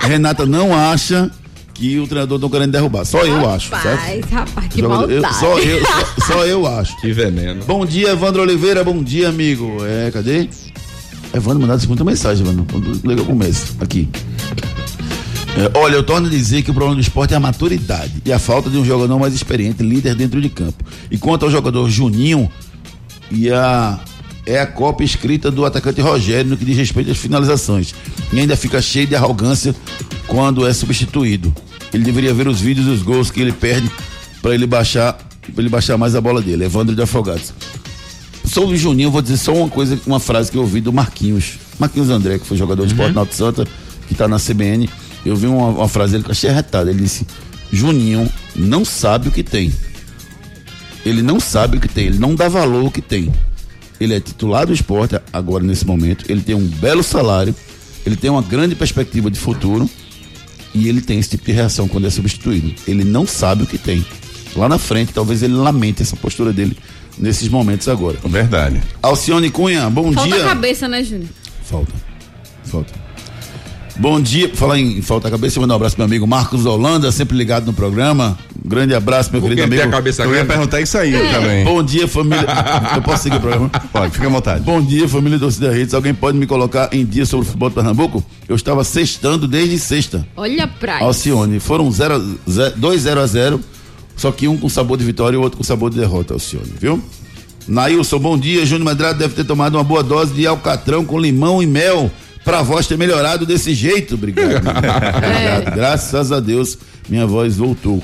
Renata 0.03 0.45
não 0.45 0.75
acha 0.77 1.31
que 1.77 1.99
o 1.99 2.07
treinador 2.07 2.39
tá 2.41 2.49
querendo 2.49 2.73
derrubar. 2.73 3.05
Só 3.05 3.25
eu 3.25 3.49
acho, 3.51 3.69
certo? 3.71 3.87
Rapaz, 3.87 4.25
rapaz, 4.31 4.69
que 4.69 4.81
Jogador- 4.81 5.11
eu- 5.11 5.23
maldade. 5.23 5.41
só, 5.41 5.59
eu, 5.59 5.85
só, 5.85 6.27
só 6.27 6.47
eu 6.47 6.67
acho. 6.79 6.97
Que 7.01 7.13
veneno. 7.13 7.65
Bom 7.65 7.85
dia, 7.85 8.11
Evandro 8.11 8.43
Oliveira. 8.43 8.83
Bom 8.83 9.03
dia, 9.03 9.29
amigo. 9.29 9.79
É, 9.85 10.11
cadê? 10.11 10.49
Evandro, 11.35 11.61
mandasse 11.61 11.87
muita 11.87 12.03
mensagem, 12.05 12.47
mano. 12.47 12.67
Quando 12.71 12.93
liga 13.07 13.23
o 13.23 13.27
começo. 13.27 13.75
Aqui. 13.81 14.09
É, 15.59 15.79
olha, 15.79 15.95
eu 15.97 16.03
torno 16.03 16.27
a 16.27 16.31
dizer 16.31 16.63
que 16.63 16.71
o 16.71 16.75
problema 16.75 16.95
do 16.97 17.01
esporte 17.01 17.33
é 17.33 17.37
a 17.37 17.41
maturidade 17.41 18.13
e 18.25 18.33
a 18.33 18.39
falta 18.39 18.69
de 18.69 18.77
um 18.77 18.85
jogador 18.85 19.19
mais 19.19 19.35
experiente, 19.35 19.83
líder 19.83 20.15
dentro 20.15 20.41
de 20.41 20.49
campo. 20.51 20.85
E 21.11 21.17
quanto 21.17 21.45
ao 21.47 21.51
jogador 21.51 21.89
Juninho, 21.89 22.51
e 23.31 23.51
a, 23.51 23.99
é 24.47 24.61
a 24.61 24.67
cópia 24.67 25.05
escrita 25.05 25.51
do 25.51 25.65
atacante 25.65 26.01
Rogério 26.01 26.51
no 26.51 26.57
que 26.57 26.65
diz 26.65 26.77
respeito 26.77 27.11
às 27.11 27.19
finalizações. 27.19 27.93
E 28.33 28.39
ainda 28.39 28.57
fica 28.57 28.81
cheio 28.81 29.07
de 29.07 29.17
arrogância 29.17 29.75
quando 30.27 30.67
é 30.67 30.73
substituído. 30.73 31.53
Ele 31.93 32.05
deveria 32.05 32.33
ver 32.33 32.47
os 32.47 32.61
vídeos 32.61 32.87
dos 32.87 33.03
gols 33.03 33.31
que 33.31 33.41
ele 33.41 33.53
perde 33.53 33.91
para 34.41 34.55
ele 34.55 34.67
baixar 34.67 35.19
pra 35.53 35.63
ele 35.63 35.69
baixar 35.69 35.97
mais 35.97 36.15
a 36.15 36.21
bola 36.21 36.41
dele. 36.41 36.65
Evandro 36.65 36.95
de 36.95 37.03
Afogados. 37.03 37.53
Sobre 38.45 38.75
o 38.75 38.79
Juninho, 38.79 39.09
eu 39.09 39.11
vou 39.11 39.23
dizer 39.23 39.37
só 39.37 39.53
uma 39.53 39.69
coisa, 39.69 39.99
uma 40.07 40.21
frase 40.21 40.51
que 40.51 40.57
eu 40.57 40.63
ouvi 40.63 40.81
do 40.81 40.93
Marquinhos. 40.93 41.59
Marquinhos 41.79 42.11
André, 42.11 42.39
que 42.39 42.47
foi 42.47 42.57
jogador 42.57 42.87
de 42.87 42.93
esporte 42.93 43.15
na 43.15 43.21
Alto 43.21 43.35
Santa, 43.35 43.67
que 44.09 44.15
tá 44.15 44.29
na 44.29 44.39
CBN. 44.39 44.89
Eu 45.25 45.37
vi 45.37 45.47
uma, 45.47 45.69
uma 45.69 45.89
frase 45.89 46.13
dele 46.13 46.25
que 46.25 46.31
eu 46.31 46.33
achei 46.33 46.51
arretada. 46.51 46.91
Ele 46.91 47.03
disse: 47.03 47.27
Juninho 47.73 48.31
não 48.55 48.85
sabe 48.85 49.29
o 49.29 49.33
que 49.33 49.43
tem. 49.43 49.73
Ele 51.05 51.23
não 51.23 51.39
sabe 51.39 51.77
o 51.77 51.81
que 51.81 51.89
tem, 51.89 52.07
ele 52.07 52.19
não 52.19 52.35
dá 52.35 52.49
valor 52.49 52.85
ao 52.85 52.91
que 52.91 53.01
tem. 53.01 53.33
Ele 54.01 54.15
é 54.15 54.21
titular 54.21 54.67
do 54.67 54.73
esporte 54.73 55.19
agora 55.33 55.65
nesse 55.65 55.87
momento, 55.87 56.25
ele 56.29 56.43
tem 56.43 56.55
um 56.55 56.67
belo 56.67 57.03
salário, 57.03 57.55
ele 58.05 58.17
tem 58.17 58.31
uma 58.31 58.43
grande 58.43 58.75
perspectiva 58.75 59.31
de 59.31 59.39
futuro 59.39 59.89
e 60.75 60.89
ele 60.89 61.01
tem 61.01 61.19
esse 61.19 61.31
tipo 61.31 61.45
de 61.47 61.53
reação 61.53 61.89
quando 61.89 62.07
é 62.07 62.11
substituído. 62.11 62.75
Ele 62.87 63.05
não 63.05 63.27
sabe 63.27 63.63
o 63.63 63.67
que 63.67 63.79
tem. 63.79 64.05
Lá 64.55 64.69
na 64.69 64.79
frente, 64.79 65.13
talvez 65.13 65.43
ele 65.43 65.55
lamente 65.55 66.03
essa 66.03 66.17
postura 66.17 66.53
dele 66.53 66.77
nesses 67.19 67.49
momentos 67.49 67.89
agora. 67.89 68.19
Verdade. 68.25 68.83
Alcione 69.03 69.51
Cunha, 69.51 69.89
bom 69.89 70.13
Falta 70.13 70.29
dia. 70.29 70.45
a 70.45 70.49
cabeça, 70.49 70.87
né, 70.89 71.03
Júnior? 71.03 71.29
Falta. 71.65 71.93
Falta. 72.65 73.06
Bom 73.99 74.21
dia, 74.21 74.47
por 74.49 74.57
falar 74.57 74.79
em 74.79 75.01
falta 75.01 75.29
a 75.29 75.31
cabeça, 75.31 75.57
eu 75.57 75.63
mando 75.63 75.73
um 75.73 75.77
abraço 75.77 75.97
pro 75.97 76.03
meu 76.03 76.07
amigo 76.07 76.27
Marcos 76.27 76.67
Holanda, 76.67 77.11
sempre 77.11 77.35
ligado 77.37 77.65
no 77.65 77.73
programa. 77.73 78.39
Um 78.63 78.69
grande 78.69 78.95
abraço, 78.95 79.33
meu 79.33 79.41
querido 79.41 79.63
amigo. 79.63 79.83
a 79.83 79.89
cabeça 79.89 80.23
Eu 80.23 80.27
ia 80.27 80.35
grande? 80.35 80.49
perguntar 80.49 80.81
isso 80.83 80.99
aí 80.99 81.13
também. 81.13 81.65
Bom 81.65 81.83
dia, 81.83 82.07
família. 82.07 82.47
Eu 82.95 83.01
posso 83.01 83.23
seguir 83.23 83.37
o 83.37 83.41
programa? 83.41 83.71
Pode, 83.91 84.13
fica 84.13 84.27
à 84.27 84.31
vontade. 84.31 84.61
Bom 84.63 84.83
dia, 84.83 85.09
família 85.09 85.39
Torcida 85.39 85.73
Redes. 85.73 85.95
Alguém 85.95 86.13
pode 86.13 86.37
me 86.37 86.47
colocar 86.47 86.91
em 86.93 87.07
dia 87.07 87.25
sobre 87.25 87.45
o 87.45 87.47
futebol 87.47 87.71
de 87.71 87.75
Pernambuco? 87.75 88.23
Eu 88.47 88.55
estava 88.55 88.85
sextando 88.85 89.49
desde 89.49 89.79
sexta. 89.79 90.27
Olha 90.37 90.69
pra. 90.69 90.99
Alcione, 90.99 91.59
foram 91.59 91.89
2 91.89 93.01
0 93.01 93.21
a 93.21 93.27
0 93.27 93.61
só 94.15 94.31
que 94.33 94.47
um 94.49 94.57
com 94.57 94.69
sabor 94.69 94.97
de 94.99 95.05
vitória 95.05 95.37
e 95.37 95.39
o 95.39 95.43
outro 95.43 95.59
com 95.59 95.65
sabor 95.65 95.91
de 95.91 95.99
derrota, 95.99 96.35
Alcione, 96.35 96.73
viu? 96.79 97.03
Nailson, 97.67 98.19
bom 98.19 98.37
dia. 98.37 98.65
Júnior 98.67 98.89
Medrado 98.89 99.19
deve 99.19 99.35
ter 99.35 99.45
tomado 99.45 99.75
uma 99.77 99.85
boa 99.85 100.03
dose 100.03 100.33
de 100.35 100.47
alcatrão 100.47 101.05
com 101.05 101.19
limão 101.19 101.63
e 101.63 101.67
mel 101.67 102.11
pra 102.47 102.63
voz 102.63 102.87
ter 102.87 102.97
melhorado 102.97 103.45
desse 103.45 103.75
jeito. 103.75 104.15
Obrigado. 104.15 104.55
Obrigado. 104.65 105.75
Graças 105.75 106.31
a 106.33 106.39
Deus, 106.41 106.79
minha 107.09 107.27
voz 107.27 107.57
voltou. 107.57 108.03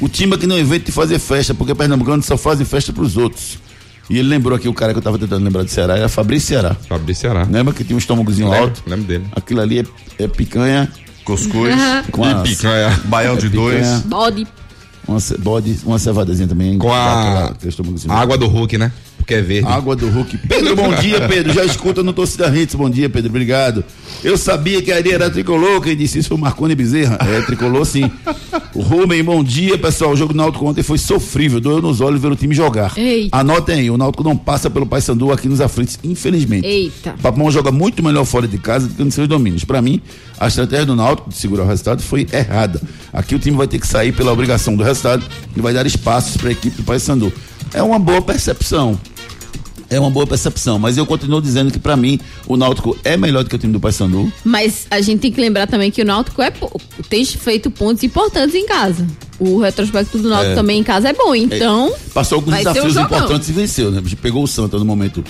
O 0.00 0.08
time 0.08 0.38
que 0.38 0.46
não 0.46 0.58
inventa 0.58 0.86
de 0.86 0.92
fazer 0.92 1.18
festa, 1.18 1.52
porque 1.52 1.74
pernambucano 1.74 2.22
só 2.22 2.36
fazem 2.38 2.64
festa 2.64 2.92
pros 2.92 3.16
outros. 3.16 3.58
E 4.08 4.16
ele 4.18 4.28
lembrou 4.28 4.56
aqui 4.56 4.68
o 4.68 4.74
cara 4.74 4.92
que 4.92 4.98
eu 4.98 5.02
tava 5.02 5.18
tentando 5.18 5.44
lembrar 5.44 5.62
de 5.64 5.70
Ceará, 5.70 5.96
era 5.96 6.08
Fabrício 6.08 6.48
Ceará. 6.48 6.74
Fabrício 6.88 7.22
Ceará. 7.22 7.46
Lembra 7.50 7.74
que 7.74 7.84
tinha 7.84 7.94
um 7.94 7.98
estômagozinho 7.98 8.48
Lembro, 8.48 8.64
alto? 8.68 8.82
lembro 8.86 9.04
dele. 9.06 9.24
Aquilo 9.36 9.60
ali 9.60 9.80
é, 9.80 9.84
é 10.24 10.28
picanha 10.28 10.88
Cuscuz, 11.24 11.74
com 12.10 12.24
a 12.24 12.36
Picanha. 12.42 13.00
baião 13.04 13.36
de 13.36 13.48
dois. 13.50 13.86
picanha, 13.86 14.02
Bode. 14.06 14.46
uma 15.06 15.18
bode, 15.40 15.78
uma 15.84 15.98
cevadazinha 15.98 16.48
também. 16.48 16.76
Com 16.78 16.92
a-. 16.92 17.52
A 18.08 18.20
água 18.20 18.36
do 18.38 18.46
Hulk, 18.48 18.78
né? 18.78 18.90
Porque 19.30 19.34
é 19.34 19.42
verde. 19.42 19.68
Água 19.68 19.94
do 19.94 20.08
Hulk. 20.08 20.38
Pedro, 20.48 20.74
bom 20.74 20.92
dia, 20.96 21.28
Pedro. 21.28 21.52
Já 21.52 21.64
escuta 21.64 22.02
no 22.02 22.12
Torcida 22.12 22.48
Hits. 22.48 22.74
Bom 22.74 22.90
dia, 22.90 23.08
Pedro. 23.08 23.30
Obrigado. 23.30 23.84
Eu 24.24 24.36
sabia 24.36 24.82
que 24.82 24.90
a 24.90 24.96
areia 24.96 25.14
era 25.14 25.30
tricolor. 25.30 25.80
Quem 25.80 25.96
disse 25.96 26.18
isso 26.18 26.30
foi 26.30 26.36
o 26.36 26.40
Marconi 26.40 26.74
Bezerra. 26.74 27.16
É, 27.20 27.40
tricolor 27.42 27.86
sim. 27.86 28.10
O 28.74 28.80
Rubem, 28.80 29.22
bom 29.22 29.44
dia, 29.44 29.78
pessoal. 29.78 30.10
O 30.10 30.16
jogo 30.16 30.32
do 30.32 30.36
Náutico 30.36 30.66
ontem 30.66 30.82
foi 30.82 30.98
sofrível. 30.98 31.60
Doeu 31.60 31.80
nos 31.80 32.00
olhos 32.00 32.20
ver 32.20 32.32
o 32.32 32.34
time 32.34 32.52
jogar. 32.52 32.98
Eita. 32.98 33.38
Anotem 33.38 33.80
aí. 33.80 33.90
O 33.90 33.96
Náutico 33.96 34.24
não 34.24 34.36
passa 34.36 34.68
pelo 34.68 34.84
Paysandu 34.84 35.30
aqui 35.30 35.48
nos 35.48 35.60
aflitos, 35.60 35.96
infelizmente. 36.02 36.66
Eita. 36.66 37.14
O 37.16 37.22
Papão 37.22 37.48
joga 37.52 37.70
muito 37.70 38.02
melhor 38.02 38.24
fora 38.24 38.48
de 38.48 38.58
casa 38.58 38.88
do 38.88 38.94
que 38.94 39.04
nos 39.04 39.14
seus 39.14 39.28
domínios. 39.28 39.64
Pra 39.64 39.80
mim, 39.80 40.02
a 40.40 40.48
estratégia 40.48 40.86
do 40.86 40.96
Náutico 40.96 41.30
de 41.30 41.36
segurar 41.36 41.62
o 41.62 41.68
resultado 41.68 42.02
foi 42.02 42.26
errada. 42.32 42.82
Aqui 43.12 43.36
o 43.36 43.38
time 43.38 43.56
vai 43.56 43.68
ter 43.68 43.78
que 43.78 43.86
sair 43.86 44.10
pela 44.10 44.32
obrigação 44.32 44.74
do 44.74 44.82
resultado 44.82 45.24
e 45.56 45.60
vai 45.60 45.72
dar 45.72 45.86
espaços 45.86 46.36
para 46.36 46.48
a 46.48 46.52
equipe 46.52 46.76
do 46.76 46.82
Paysandu. 46.82 47.32
É 47.72 47.80
uma 47.80 47.98
boa 48.00 48.20
percepção. 48.20 48.98
É 49.90 49.98
uma 49.98 50.08
boa 50.10 50.24
percepção, 50.26 50.78
mas 50.78 50.96
eu 50.96 51.04
continuo 51.04 51.42
dizendo 51.42 51.72
que 51.72 51.78
pra 51.78 51.96
mim 51.96 52.20
o 52.46 52.56
Náutico 52.56 52.96
é 53.02 53.16
melhor 53.16 53.42
do 53.42 53.50
que 53.50 53.56
o 53.56 53.58
time 53.58 53.72
do 53.72 53.80
Paysandu. 53.80 54.32
Mas 54.44 54.86
a 54.90 55.00
gente 55.00 55.18
tem 55.20 55.32
que 55.32 55.40
lembrar 55.40 55.66
também 55.66 55.90
que 55.90 56.00
o 56.00 56.04
Náutico 56.04 56.40
é, 56.40 56.52
tem 57.08 57.24
feito 57.24 57.70
pontos 57.72 58.04
importantes 58.04 58.54
em 58.54 58.66
casa. 58.66 59.04
O 59.40 59.58
retrospecto 59.58 60.16
do 60.18 60.28
Náutico 60.28 60.52
É. 60.52 60.54
também 60.54 60.78
em 60.78 60.84
casa 60.84 61.08
é 61.08 61.12
bom, 61.12 61.34
então. 61.34 61.92
Passou 62.14 62.36
alguns 62.36 62.54
um 62.54 62.58
desafios 62.58 62.94
jogão. 62.94 63.04
importantes 63.18 63.48
e 63.48 63.52
venceu, 63.52 63.90
né? 63.90 64.00
Pegou 64.22 64.44
o 64.44 64.46
Santa 64.46 64.78
no 64.78 64.84
momento 64.84 65.24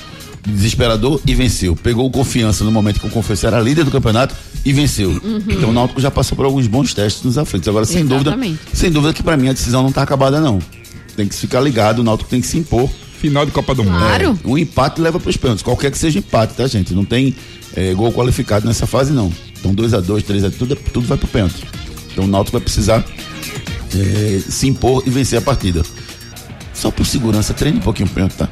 desesperador 0.46 1.20
e 1.27 1.35
venceu. 1.35 1.75
Pegou 1.77 2.07
o 2.07 2.11
Confiança 2.11 2.64
no 2.64 2.70
momento 2.73 3.01
que 3.01 3.07
o 3.07 3.11
Confiança 3.11 3.46
era 3.46 3.61
líder 3.61 3.85
do 3.85 3.90
campeonato 3.90 4.35
e 4.64 4.73
venceu. 4.73 5.20
Então 5.49 5.70
o 5.70 5.73
Náutico 5.73 6.01
já 6.01 6.11
passou 6.11 6.37
por 6.37 6.44
alguns 6.44 6.66
bons 6.66 6.92
testes 6.92 7.23
nos 7.23 7.38
aflitos. 7.38 7.68
Agora, 7.68 7.85
sem 7.85 8.05
dúvida, 8.05 8.31
Exatamente. 8.31 8.59
sem 8.75 8.90
dúvida 8.90 9.12
que 9.14 9.23
pra 9.23 9.37
mim 9.37 9.49
a 9.49 9.53
decisão 9.53 9.83
não 9.83 9.92
tá 9.92 10.03
acabada 10.03 10.40
não. 10.40 10.59
Tem 11.16 11.27
que 11.27 11.35
ficar 11.35 11.61
ligado, 11.61 12.01
o 12.01 12.03
Náutico 12.03 12.29
tem 12.29 12.40
que 12.40 12.46
se 12.46 12.59
impor. 12.59 12.88
Final 13.20 13.44
de 13.44 13.52
Copa 13.52 13.74
do 13.74 13.85
Mundo. 13.85 13.98
Claro. 13.98 14.38
O 14.44 14.56
empate 14.56 15.00
leva 15.00 15.20
pros 15.20 15.37
pênaltis, 15.37 15.62
qualquer 15.62 15.90
que 15.90 15.98
seja 15.98 16.18
o 16.18 16.20
empate, 16.20 16.54
tá, 16.54 16.66
gente? 16.66 16.94
Não 16.94 17.04
tem 17.04 17.35
eh, 17.76 17.92
gol 17.94 18.11
qualificado 18.12 18.66
nessa 18.66 18.87
fase, 18.87 19.12
não. 19.12 19.30
Então 19.59 19.74
2 19.74 19.92
a 19.94 20.00
2 20.00 20.22
3 20.24 20.44
a 20.44 20.50
tudo, 20.50 20.72
é- 20.72 20.76
tudo 20.92 21.06
vai 21.06 21.18
pro 21.18 21.28
pênalti. 21.28 21.64
Então 22.12 22.24
o 22.24 22.26
Náutico 22.26 22.56
vai 22.56 22.62
precisar 22.64 23.04
eh, 23.94 24.40
se 24.48 24.66
impor 24.66 25.02
e 25.06 25.11
vencer 25.11 25.38
a 25.38 25.42
partida. 25.42 25.83
Só 26.72 26.90
por 26.90 27.04
segurança, 27.04 27.52
treine 27.52 27.78
um 27.78 27.83
pouquinho 27.83 28.09
o 28.09 28.11
pênalti, 28.11 28.37
tá? 28.37 28.48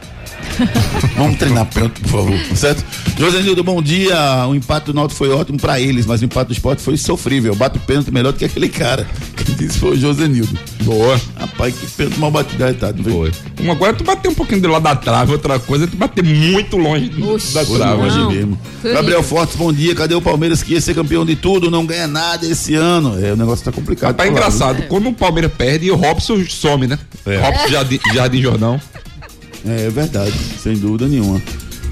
Vamos 1.16 1.37
treinar 1.38 1.66
pênalti, 1.66 2.01
por 2.01 2.11
favor, 2.11 2.57
certo? 2.57 2.85
Josenildo, 3.18 3.62
bom 3.64 3.83
dia. 3.83 4.46
O 4.48 4.55
empate 4.55 4.87
do 4.87 4.94
Náutico 4.94 5.18
foi 5.18 5.31
ótimo 5.31 5.59
pra 5.59 5.81
eles, 5.81 6.07
mas 6.07 6.20
o 6.20 6.24
empate 6.24 6.48
do 6.48 6.53
esporte 6.53 6.83
foi 6.83 6.96
sofrível. 6.96 7.55
Bate 7.55 7.79
pênalti 7.81 8.11
melhor 8.11 8.33
do 8.33 8.38
que 8.38 8.44
aquele 8.44 8.68
cara. 8.68 9.07
Quem 9.37 9.55
disse 9.55 9.79
foi 9.79 9.92
o 9.92 9.96
Josenildo. 9.96 10.59
Boa. 10.83 11.20
Rapaz, 11.37 11.74
que 11.74 11.87
pênalti 11.88 12.18
mal 12.18 12.31
batido, 12.31 12.64
é, 12.64 12.72
tá? 12.72 12.92
Foi. 12.92 13.33
Uma 13.61 13.77
coisa 13.77 13.94
é 13.94 13.96
tu 13.96 14.05
bater 14.05 14.29
um 14.29 14.35
pouquinho 14.35 14.61
do 14.61 14.68
lado 14.68 14.83
da 14.83 14.96
trave, 14.96 15.33
outra 15.33 15.59
coisa 15.59 15.85
é 15.85 15.87
tu 15.88 15.96
bater 15.96 16.22
muito 16.22 16.77
longe 16.77 17.11
Oxi. 17.22 17.55
da 17.55 17.64
trave. 17.64 18.03
longe 18.03 18.37
mesmo. 18.37 18.59
Foi 18.81 18.92
Gabriel 18.92 19.18
horrível. 19.18 19.37
Fortes, 19.37 19.57
bom 19.57 19.72
dia. 19.72 19.94
Cadê 19.94 20.14
o 20.14 20.22
Palmeiras 20.22 20.62
que 20.62 20.74
ia 20.74 20.81
ser 20.81 20.94
campeão 20.94 21.24
de 21.24 21.37
tudo? 21.37 21.70
Não 21.70 21.85
ganha 21.85 22.07
nada 22.07 22.46
esse 22.46 22.74
ano. 22.74 23.18
É, 23.24 23.33
o 23.33 23.37
negócio 23.37 23.64
tá 23.64 23.72
complicado. 23.72 24.14
Tá 24.14 24.22
pro 24.22 24.33
lado, 24.33 24.38
engraçado, 24.38 24.83
quando 24.88 25.09
o 25.09 25.12
Palmeiras 25.12 25.53
perde, 25.57 25.90
o 25.90 25.96
Robson 25.96 26.44
some, 26.48 26.87
né? 26.87 26.98
É. 27.27 27.37
Robson 27.38 27.68
Jardim, 27.68 27.98
Jardim 28.14 28.42
Jordão. 28.42 28.81
É, 29.68 29.87
é 29.87 29.90
verdade, 29.90 30.33
sem 30.62 30.76
dúvida 30.76 31.07
nenhuma. 31.07 31.40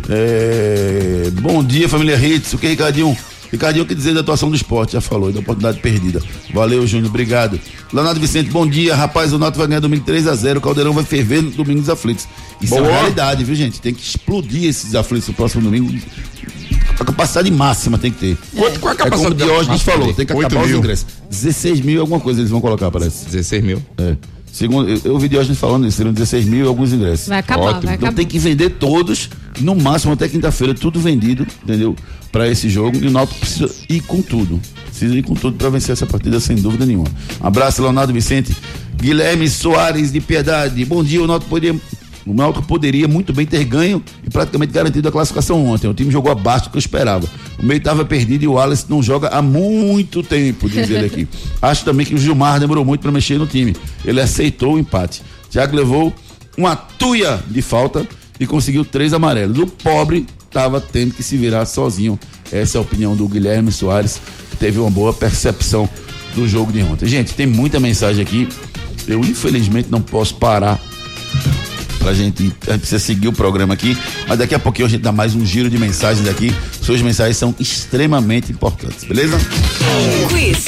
É, 0.08 1.30
bom 1.40 1.62
dia, 1.62 1.88
família 1.88 2.16
Hits. 2.16 2.52
O 2.54 2.58
que, 2.58 2.66
Ricardinho? 2.68 3.16
Ricardinho, 3.50 3.84
o 3.84 3.88
que 3.88 3.94
dizer 3.94 4.14
da 4.14 4.20
atuação 4.20 4.48
do 4.48 4.56
esporte? 4.56 4.94
Já 4.94 5.00
falou, 5.00 5.32
da 5.32 5.40
oportunidade 5.40 5.78
perdida. 5.80 6.20
Valeu, 6.52 6.86
Júnior, 6.86 7.08
obrigado. 7.10 7.60
Leonardo 7.92 8.18
Vicente, 8.18 8.50
bom 8.50 8.66
dia. 8.66 8.94
Rapaz, 8.94 9.32
o 9.32 9.38
Náutico 9.38 9.58
vai 9.58 9.68
ganhar 9.68 9.80
domingo 9.80 10.04
3x0. 10.04 10.56
O 10.56 10.60
Caldeirão 10.60 10.92
vai 10.92 11.04
ferver 11.04 11.42
no 11.42 11.50
domingo 11.50 11.80
dos 11.80 11.90
aflitos. 11.90 12.26
Isso 12.60 12.74
é 12.74 12.78
Boa. 12.78 12.90
uma 12.90 12.98
realidade, 12.98 13.44
viu, 13.44 13.54
gente? 13.54 13.80
Tem 13.80 13.94
que 13.94 14.02
explodir 14.02 14.64
esses 14.64 14.94
aflitos 14.94 15.28
no 15.28 15.34
próximo 15.34 15.62
domingo. 15.62 15.92
A 16.98 17.04
capacidade 17.04 17.50
máxima 17.50 17.98
tem 17.98 18.10
que 18.10 18.18
ter. 18.18 18.38
Quanto, 18.56 18.80
qual 18.80 18.90
a 18.90 18.94
É 18.94 18.96
como 18.96 19.06
o 19.06 19.10
capacidade 19.10 19.36
Diógenes 19.36 19.82
falou, 19.82 20.12
tem 20.14 20.26
que 20.26 20.32
acabar 20.32 20.62
os 20.62 20.68
mil. 20.68 20.78
ingressos. 20.78 21.06
16 21.30 21.80
mil 21.82 22.00
alguma 22.00 22.18
coisa 22.20 22.40
eles 22.40 22.50
vão 22.50 22.60
colocar, 22.60 22.90
parece. 22.90 23.26
16 23.26 23.62
mil. 23.62 23.82
É. 23.98 24.16
Segundo, 24.56 24.88
eu, 24.88 24.98
eu 25.04 25.12
ouvi 25.12 25.28
Diógenes 25.28 25.58
falando 25.58 25.86
isso, 25.86 25.98
seriam 25.98 26.14
16 26.14 26.46
mil 26.46 26.64
e 26.64 26.66
alguns 26.66 26.90
ingressos. 26.90 27.28
Vai 27.28 27.40
acabar, 27.40 27.62
Ótimo. 27.64 27.82
vai 27.82 27.94
Então 27.96 28.08
acabar. 28.08 28.16
tem 28.16 28.26
que 28.26 28.38
vender 28.38 28.70
todos, 28.70 29.28
no 29.60 29.74
máximo 29.76 30.14
até 30.14 30.26
quinta-feira, 30.26 30.72
tudo 30.72 30.98
vendido, 30.98 31.46
entendeu? 31.62 31.94
Pra 32.32 32.48
esse 32.48 32.70
jogo. 32.70 32.96
E 32.96 33.06
o 33.06 33.10
Náutico 33.10 33.38
precisa 33.38 33.70
ir 33.86 34.00
com 34.00 34.22
tudo. 34.22 34.58
Precisa 34.86 35.14
ir 35.14 35.22
com 35.24 35.34
tudo 35.34 35.58
pra 35.58 35.68
vencer 35.68 35.92
essa 35.92 36.06
partida, 36.06 36.40
sem 36.40 36.56
dúvida 36.56 36.86
nenhuma. 36.86 37.06
Abraço, 37.38 37.82
Leonardo 37.82 38.14
Vicente. 38.14 38.56
Guilherme 38.96 39.46
Soares 39.46 40.10
de 40.10 40.22
Piedade. 40.22 40.82
Bom 40.86 41.04
dia, 41.04 41.22
o 41.22 41.26
Náutico 41.26 41.50
poderia. 41.50 41.78
O 42.26 42.34
Náutico 42.34 42.66
poderia 42.66 43.06
muito 43.06 43.32
bem 43.32 43.46
ter 43.46 43.64
ganho 43.64 44.02
e 44.26 44.28
praticamente 44.28 44.72
garantido 44.72 45.08
a 45.08 45.12
classificação 45.12 45.64
ontem. 45.64 45.88
O 45.88 45.94
time 45.94 46.10
jogou 46.10 46.32
abaixo 46.32 46.64
do 46.64 46.70
que 46.70 46.76
eu 46.76 46.80
esperava. 46.80 47.26
O 47.58 47.64
meio 47.64 47.78
estava 47.78 48.04
perdido 48.04 48.42
e 48.42 48.48
o 48.48 48.54
Wallace 48.54 48.86
não 48.88 49.00
joga 49.00 49.28
há 49.28 49.40
muito 49.40 50.22
tempo, 50.22 50.68
diz 50.68 50.90
ele 50.90 51.06
aqui. 51.06 51.28
Acho 51.62 51.84
também 51.84 52.04
que 52.04 52.14
o 52.14 52.18
Gilmar 52.18 52.58
demorou 52.58 52.84
muito 52.84 53.02
para 53.02 53.12
mexer 53.12 53.38
no 53.38 53.46
time. 53.46 53.76
Ele 54.04 54.20
aceitou 54.20 54.74
o 54.74 54.78
empate. 54.78 55.22
Thiago 55.50 55.76
levou 55.76 56.12
uma 56.58 56.74
tuia 56.74 57.38
de 57.48 57.62
falta 57.62 58.06
e 58.40 58.46
conseguiu 58.46 58.84
três 58.84 59.12
amarelos. 59.12 59.58
O 59.58 59.66
pobre 59.66 60.26
estava 60.46 60.80
tendo 60.80 61.14
que 61.14 61.22
se 61.22 61.36
virar 61.36 61.64
sozinho. 61.64 62.18
Essa 62.50 62.76
é 62.76 62.78
a 62.78 62.82
opinião 62.82 63.14
do 63.14 63.28
Guilherme 63.28 63.70
Soares, 63.70 64.20
que 64.50 64.56
teve 64.56 64.80
uma 64.80 64.90
boa 64.90 65.12
percepção 65.12 65.88
do 66.34 66.48
jogo 66.48 66.72
de 66.72 66.82
ontem. 66.82 67.06
Gente, 67.06 67.34
tem 67.34 67.46
muita 67.46 67.78
mensagem 67.78 68.22
aqui. 68.22 68.48
Eu 69.06 69.20
infelizmente 69.20 69.88
não 69.90 70.00
posso 70.00 70.34
parar 70.34 70.80
pra 72.06 72.14
gente, 72.14 72.54
a 72.68 72.72
gente 72.72 72.78
precisa 72.78 73.00
seguir 73.00 73.26
o 73.26 73.32
programa 73.32 73.74
aqui, 73.74 73.98
mas 74.28 74.38
daqui 74.38 74.54
a 74.54 74.60
pouquinho 74.60 74.86
a 74.86 74.88
gente 74.88 75.00
dá 75.00 75.10
mais 75.10 75.34
um 75.34 75.44
giro 75.44 75.68
de 75.68 75.76
mensagens 75.76 76.28
aqui. 76.28 76.54
Suas 76.80 77.02
mensagens 77.02 77.36
são 77.36 77.52
extremamente 77.58 78.52
importantes, 78.52 79.02
beleza? 79.02 79.36
Quiz. 80.28 80.64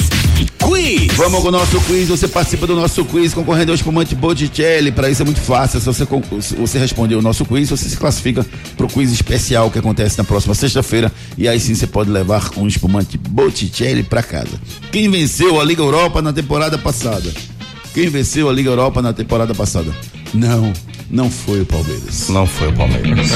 Quiz. 0.61 1.13
Vamos 1.15 1.41
com 1.41 1.47
o 1.47 1.51
nosso 1.51 1.79
quiz. 1.81 2.09
Você 2.09 2.27
participa 2.27 2.67
do 2.67 2.75
nosso 2.75 3.05
quiz 3.05 3.33
concorrendo 3.33 3.71
ao 3.71 3.75
espumante 3.75 4.15
Botticelli. 4.15 4.91
Para 4.91 5.09
isso 5.09 5.21
é 5.21 5.25
muito 5.25 5.39
fácil. 5.39 5.79
Se 5.79 5.85
você, 5.85 6.05
você 6.57 6.77
responder 6.77 7.15
o 7.15 7.21
nosso 7.21 7.45
quiz, 7.45 7.69
você 7.69 7.87
se 7.87 7.95
classifica 7.95 8.45
para 8.75 8.85
o 8.85 8.89
quiz 8.89 9.09
especial 9.09 9.71
que 9.71 9.79
acontece 9.79 10.17
na 10.17 10.25
próxima 10.25 10.53
sexta-feira. 10.53 11.09
E 11.37 11.47
aí 11.47 11.57
sim 11.57 11.73
você 11.73 11.87
pode 11.87 12.11
levar 12.11 12.51
um 12.57 12.67
espumante 12.67 13.17
Botticelli 13.17 14.03
para 14.03 14.21
casa. 14.21 14.59
Quem 14.91 15.09
venceu 15.09 15.61
a 15.61 15.63
Liga 15.63 15.81
Europa 15.81 16.21
na 16.21 16.33
temporada 16.33 16.77
passada? 16.77 17.31
Quem 17.93 18.09
venceu 18.09 18.49
a 18.49 18.51
Liga 18.51 18.69
Europa 18.69 19.01
na 19.01 19.13
temporada 19.13 19.55
passada? 19.55 19.89
Não, 20.33 20.71
não 21.09 21.29
foi 21.29 21.61
o 21.61 21.65
Palmeiras. 21.65 22.29
Não 22.29 22.45
foi 22.45 22.67
o 22.67 22.73
Palmeiras. 22.73 23.27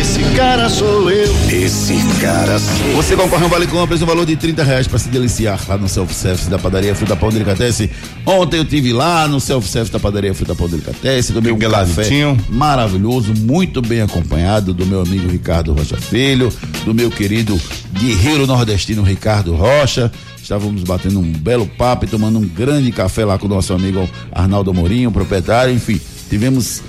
Esse 0.00 0.22
cara 0.36 0.68
sou 0.70 1.10
eu. 1.10 1.34
Esse 1.50 1.96
cara 2.20 2.58
sou 2.58 2.94
Você 2.96 3.16
concorre 3.16 3.42
a 3.42 3.46
um 3.46 3.50
vale 3.50 3.66
compras 3.66 4.00
no 4.00 4.06
valor 4.06 4.24
de 4.24 4.36
30 4.36 4.62
reais 4.62 4.86
para 4.86 4.98
se 4.98 5.08
deliciar 5.08 5.60
lá 5.68 5.76
no 5.76 5.88
self-service 5.88 6.48
da 6.48 6.58
padaria 6.58 6.94
Fruta 6.94 7.16
Pão 7.16 7.30
Delicatesse. 7.30 7.90
Ontem 8.24 8.58
eu 8.58 8.64
tive 8.64 8.92
lá 8.92 9.28
no 9.28 9.40
self-service 9.40 9.92
da 9.92 9.98
padaria 9.98 10.32
Fruta 10.32 10.54
Pão 10.54 10.68
Delicatesse, 10.68 11.32
tomei 11.32 11.52
um 11.52 11.58
lavitinho. 11.68 12.36
maravilhoso, 12.48 13.34
muito 13.34 13.82
bem 13.82 14.00
acompanhado 14.00 14.72
do 14.72 14.86
meu 14.86 15.02
amigo 15.02 15.28
Ricardo 15.28 15.74
Rocha 15.74 15.96
Filho, 15.96 16.52
do 16.84 16.94
meu 16.94 17.10
querido 17.10 17.60
guerreiro 17.92 18.46
nordestino 18.46 19.02
Ricardo 19.02 19.54
Rocha. 19.54 20.10
Estávamos 20.48 20.82
batendo 20.82 21.20
um 21.20 21.30
belo 21.30 21.66
papo 21.66 22.06
e 22.06 22.08
tomando 22.08 22.38
um 22.38 22.48
grande 22.48 22.90
café 22.90 23.22
lá 23.22 23.38
com 23.38 23.44
o 23.44 23.50
nosso 23.50 23.74
amigo 23.74 24.08
Arnaldo 24.32 24.70
Amorim, 24.70 25.04
o 25.04 25.12
proprietário, 25.12 25.74
enfim, 25.74 26.00
tivemos 26.30 26.80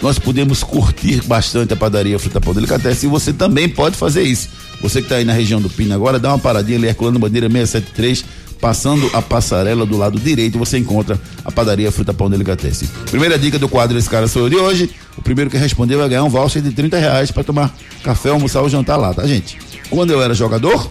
nós 0.00 0.16
podemos 0.16 0.62
curtir 0.62 1.20
bastante 1.26 1.72
a 1.72 1.76
padaria 1.76 2.16
Fruta 2.20 2.40
Pão 2.40 2.54
Delicatessen 2.54 3.08
e 3.08 3.10
você 3.10 3.32
também 3.32 3.68
pode 3.68 3.96
fazer 3.96 4.22
isso. 4.22 4.48
Você 4.80 5.00
que 5.00 5.06
está 5.06 5.16
aí 5.16 5.24
na 5.24 5.32
região 5.32 5.60
do 5.60 5.68
Pina 5.68 5.96
agora, 5.96 6.20
dá 6.20 6.28
uma 6.28 6.38
paradinha 6.38 6.78
ali, 6.78 6.86
Herculano 6.86 7.18
Bandeira 7.18 7.48
673, 7.50 8.24
passando 8.60 9.10
a 9.12 9.20
passarela 9.20 9.84
do 9.84 9.98
lado 9.98 10.16
direito, 10.20 10.56
você 10.56 10.78
encontra 10.78 11.20
a 11.44 11.50
padaria 11.50 11.90
Fruta 11.90 12.14
Pão 12.14 12.30
Delicatessen. 12.30 12.88
Primeira 13.10 13.36
dica 13.36 13.58
do 13.58 13.68
quadro 13.68 13.98
Esse 13.98 14.08
Cara 14.08 14.28
Sou 14.28 14.42
Eu 14.42 14.50
de 14.50 14.56
hoje, 14.56 14.90
o 15.18 15.22
primeiro 15.22 15.50
que 15.50 15.56
responder 15.56 15.96
vai 15.96 16.08
ganhar 16.08 16.22
um 16.22 16.30
voucher 16.30 16.62
de 16.62 16.70
30 16.70 16.96
reais 16.96 17.32
para 17.32 17.42
tomar 17.42 17.74
café, 18.04 18.28
almoçar 18.28 18.60
ou 18.60 18.68
jantar 18.68 18.96
lá, 18.96 19.12
tá 19.12 19.26
gente? 19.26 19.58
Quando 19.90 20.12
eu 20.12 20.22
era 20.22 20.32
jogador, 20.32 20.88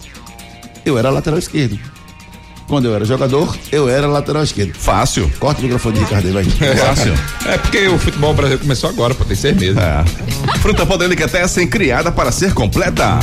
eu 0.85 0.97
era 0.97 1.09
lateral 1.09 1.39
esquerdo. 1.39 1.79
Quando 2.69 2.85
eu 2.85 2.95
era 2.95 3.03
jogador, 3.03 3.57
eu 3.71 3.89
era 3.89 4.07
lateral 4.07 4.43
esquerdo. 4.43 4.75
Fácil. 4.75 5.29
Corta 5.39 5.59
o 5.59 5.63
microfone 5.63 5.95
de 5.95 6.03
Ricardo 6.05 6.27
aí, 6.27 6.31
vai. 6.31 6.43
Fácil. 6.77 7.13
É 7.47 7.57
porque 7.57 7.87
o 7.87 7.97
futebol 7.97 8.31
brasileiro 8.31 8.61
começou 8.61 8.89
agora, 8.91 9.15
pô, 9.15 9.25
tem 9.25 9.35
seis 9.35 9.57
meses. 9.57 9.75
É. 9.77 10.05
Fruta 10.59 10.85
Pão 10.85 10.97
Delicatessen 10.97 11.67
criada 11.67 12.11
para 12.11 12.31
ser 12.31 12.53
completa. 12.53 13.19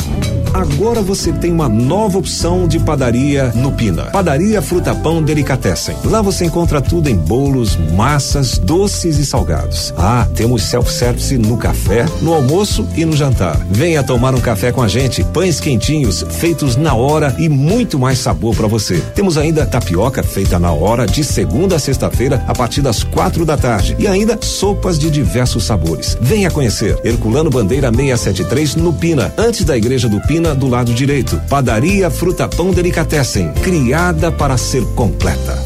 Agora 0.57 1.03
você 1.03 1.33
tem 1.35 1.53
uma 1.53 1.69
nova 1.69 2.17
opção 2.17 2.67
de 2.67 2.79
padaria 2.79 3.53
no 3.55 3.73
Pina. 3.73 4.05
Padaria 4.05 4.63
Fruta 4.63 4.95
Pão 4.95 5.23
Delicatessen. 5.23 5.95
Lá 6.05 6.23
você 6.23 6.47
encontra 6.47 6.81
tudo 6.81 7.11
em 7.11 7.15
bolos, 7.15 7.77
massas, 7.93 8.57
doces 8.57 9.19
e 9.19 9.27
salgados. 9.27 9.93
Ah, 9.99 10.27
temos 10.35 10.63
self-service 10.63 11.37
no 11.37 11.59
café, 11.59 12.07
no 12.23 12.33
almoço 12.33 12.89
e 12.97 13.05
no 13.05 13.15
jantar. 13.15 13.59
Venha 13.71 14.03
tomar 14.03 14.35
um 14.35 14.41
café 14.41 14.73
com 14.73 14.81
a 14.81 14.89
gente. 14.89 15.23
Pães 15.25 15.61
quentinhos, 15.61 16.25
feitos 16.31 16.75
na 16.75 16.95
hora 16.95 17.37
e 17.39 17.51
muito 17.51 17.99
mais 17.99 18.19
sabor 18.19 18.57
para 18.57 18.67
você. 18.67 18.99
Temos 19.15 19.36
ainda 19.37 19.67
tapioca 19.67 20.23
feita 20.23 20.59
na 20.59 20.73
hora 20.73 21.07
de 21.07 21.23
segunda 21.25 21.77
a 21.77 21.79
sexta-feira 21.79 22.45
a 22.47 22.55
partir 22.55 22.81
das 22.81 23.03
quatro 23.03 23.45
da 23.45 23.57
tarde 23.57 23.97
e 23.99 24.07
ainda 24.07 24.39
sopas 24.41 24.99
de 24.99 25.11
diversos 25.11 25.65
sabores. 25.65 26.17
Venha 26.21 26.51
conhecer 26.51 26.99
Herculano 27.05 27.51
Bandeira 27.51 27.91
673 27.91 28.77
no 28.77 28.93
Pina, 28.93 29.33
antes 29.37 29.65
da 29.65 29.77
igreja 29.77 30.09
do 30.09 30.21
Pina 30.21 30.55
do 30.55 30.69
lado 30.69 30.93
direito. 30.93 31.41
Padaria 31.49 32.11
Fruta 32.11 32.49
Pão 32.49 32.71
Delicatessen, 32.71 33.53
criada 33.63 34.31
para 34.31 34.57
ser 34.57 34.85
completa. 34.95 35.57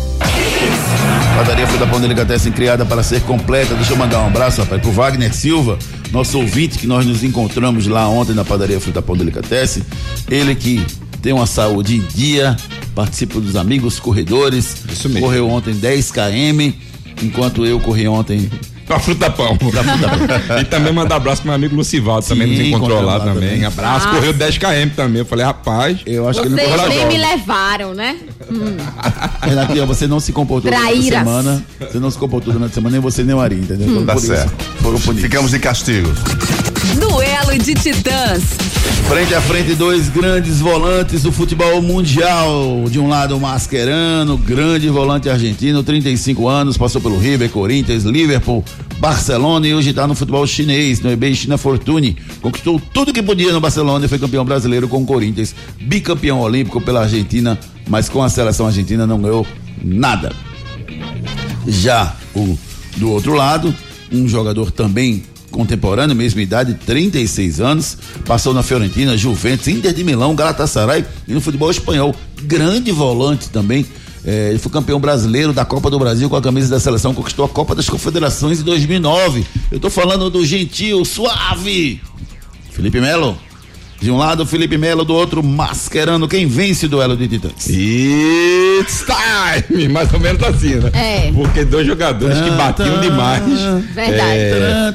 Padaria 1.36 1.66
Fruta 1.66 1.86
Pão 1.86 2.00
Delicatessen 2.00 2.52
criada 2.52 2.84
para 2.84 3.02
ser 3.02 3.22
completa. 3.22 3.74
Deixa 3.74 3.92
eu 3.92 3.96
mandar 3.96 4.20
um 4.20 4.26
abraço, 4.26 4.60
rapaz, 4.60 4.80
pro 4.82 4.90
Wagner 4.90 5.34
Silva, 5.34 5.78
nosso 6.12 6.38
ouvinte 6.38 6.78
que 6.78 6.86
nós 6.86 7.06
nos 7.06 7.24
encontramos 7.24 7.86
lá 7.86 8.08
ontem 8.08 8.34
na 8.34 8.44
Padaria 8.44 8.80
Fruta 8.80 9.00
Pão 9.00 9.16
Delicatessen. 9.16 9.82
Ele 10.28 10.54
que 10.54 10.84
tem 11.20 11.32
uma 11.32 11.46
saúde 11.46 11.96
em 11.96 12.00
dia, 12.00 12.56
participa 12.94 13.40
dos 13.40 13.56
amigos 13.56 13.98
corredores. 14.00 14.76
Isso 14.90 15.08
mesmo. 15.08 15.26
Correu 15.26 15.48
ontem 15.48 15.74
10 15.74 16.10
km, 16.10 16.72
enquanto 17.22 17.64
eu 17.66 17.78
corri 17.80 18.08
ontem 18.08 18.48
Com 18.86 18.94
a 18.94 18.98
fruta 18.98 19.30
pão. 19.30 19.56
e 20.60 20.64
também 20.64 20.92
mandar 20.92 21.16
abraço 21.16 21.42
pro 21.42 21.48
meu 21.50 21.54
amigo 21.54 21.76
Lucivaldo, 21.76 22.26
também 22.26 22.48
Sim, 22.48 22.58
nos 22.58 22.66
encontrou 22.68 23.00
lá, 23.02 23.18
lá 23.18 23.20
também. 23.24 23.48
também. 23.50 23.64
Abraço, 23.64 24.08
Ah. 24.08 24.14
correu 24.14 24.32
10 24.32 24.58
km 24.58 24.88
também. 24.96 25.18
Eu 25.20 25.26
falei, 25.26 25.44
rapaz. 25.44 25.98
Eu 26.04 26.28
acho 26.28 26.40
que 26.40 26.48
ele 26.48 26.56
não 26.56 26.64
Vocês 26.64 26.80
correu 26.80 27.06
nem 27.06 27.06
me 27.06 27.18
levaram, 27.18 27.94
né? 27.94 28.16
Renatinha, 29.42 29.86
você 29.86 30.06
não 30.06 30.18
se 30.20 30.32
comportou 30.32 30.70
durante 30.70 30.84
a 30.86 30.90
Traíras. 30.90 31.18
semana. 31.20 31.64
Você 31.80 31.98
não 32.00 32.10
se 32.10 32.18
comportou 32.18 32.52
durante 32.52 32.72
a 32.72 32.74
semana, 32.74 32.92
nem 32.94 33.00
você 33.00 33.22
nem 33.22 33.34
o 33.34 33.40
Ari, 33.40 33.54
entendeu? 33.56 33.88
Então, 33.88 34.06
Tá 34.06 34.12
por 34.14 34.18
isso, 34.22 34.26
certo. 34.34 34.52
Punidos. 34.82 35.20
Ficamos 35.20 35.50
de 35.52 35.58
castigo. 35.60 36.10
Duelo 36.98 37.58
de 37.58 37.74
titãs. 37.74 38.42
Frente 39.06 39.34
a 39.34 39.40
frente, 39.40 39.74
dois 39.74 40.08
grandes 40.08 40.60
volantes 40.60 41.22
do 41.22 41.30
futebol 41.30 41.82
mundial. 41.82 42.84
De 42.88 42.98
um 42.98 43.06
lado, 43.06 43.36
o 43.36 43.40
Mascherano, 43.40 44.38
grande 44.38 44.88
volante 44.88 45.28
argentino, 45.28 45.82
35 45.82 46.48
anos, 46.48 46.78
passou 46.78 47.00
pelo 47.00 47.18
River, 47.18 47.50
Corinthians, 47.50 48.04
Liverpool, 48.04 48.64
Barcelona 48.98 49.68
e 49.68 49.74
hoje 49.74 49.90
está 49.90 50.06
no 50.06 50.14
futebol 50.14 50.46
chinês, 50.46 51.00
no 51.00 51.10
eBay 51.10 51.34
China 51.34 51.58
Fortune. 51.58 52.16
Conquistou 52.40 52.80
tudo 52.94 53.12
que 53.12 53.22
podia 53.22 53.52
no 53.52 53.60
Barcelona 53.60 54.06
e 54.06 54.08
foi 54.08 54.18
campeão 54.18 54.44
brasileiro 54.44 54.88
com 54.88 55.02
o 55.02 55.06
Corinthians, 55.06 55.54
bicampeão 55.80 56.40
olímpico 56.40 56.80
pela 56.80 57.02
Argentina, 57.02 57.58
mas 57.88 58.08
com 58.08 58.22
a 58.22 58.28
seleção 58.30 58.66
argentina 58.66 59.06
não 59.06 59.20
ganhou 59.20 59.46
nada. 59.82 60.32
Já 61.68 62.16
o 62.34 62.56
do 62.96 63.10
outro 63.10 63.34
lado, 63.34 63.74
um 64.10 64.26
jogador 64.26 64.70
também 64.70 65.22
contemporâneo, 65.50 66.14
mesma 66.14 66.40
idade, 66.40 66.74
36 66.74 67.60
anos, 67.60 67.98
passou 68.24 68.54
na 68.54 68.62
Fiorentina, 68.62 69.16
Juventus, 69.16 69.68
Inter 69.68 69.92
de 69.92 70.04
Milão, 70.04 70.34
Galatasaray 70.34 71.04
e 71.26 71.32
no 71.32 71.40
futebol 71.40 71.70
espanhol. 71.70 72.14
Grande 72.42 72.90
volante 72.92 73.50
também. 73.50 73.84
É, 74.24 74.50
ele 74.50 74.58
foi 74.58 74.70
campeão 74.70 75.00
brasileiro 75.00 75.52
da 75.52 75.64
Copa 75.64 75.90
do 75.90 75.98
Brasil 75.98 76.28
com 76.28 76.36
a 76.36 76.42
camisa 76.42 76.68
da 76.68 76.78
seleção, 76.78 77.14
conquistou 77.14 77.44
a 77.44 77.48
Copa 77.48 77.74
das 77.74 77.88
Confederações 77.88 78.60
em 78.60 78.64
2009. 78.64 79.46
Eu 79.70 79.80
tô 79.80 79.88
falando 79.88 80.28
do 80.28 80.44
gentil, 80.44 81.04
suave. 81.04 82.00
Felipe 82.70 83.00
Melo. 83.00 83.38
De 84.00 84.10
um 84.10 84.16
lado, 84.16 84.46
Felipe 84.46 84.78
Melo, 84.78 85.04
do 85.04 85.12
outro, 85.12 85.42
mascarando 85.42 86.26
quem 86.26 86.46
vence 86.46 86.86
o 86.86 86.88
duelo 86.88 87.16
de 87.16 87.28
titãs. 87.28 87.68
It's 87.68 89.04
time! 89.04 89.88
Mais 89.92 90.12
ou 90.12 90.18
menos 90.18 90.42
assim, 90.42 90.76
né? 90.76 90.90
É. 90.94 91.32
Porque 91.32 91.64
dois 91.64 91.86
jogadores 91.86 92.40
que 92.40 92.50
batiam 92.50 93.00
demais. 93.00 93.42
Verdade. 93.94 94.38
É, 94.38 94.94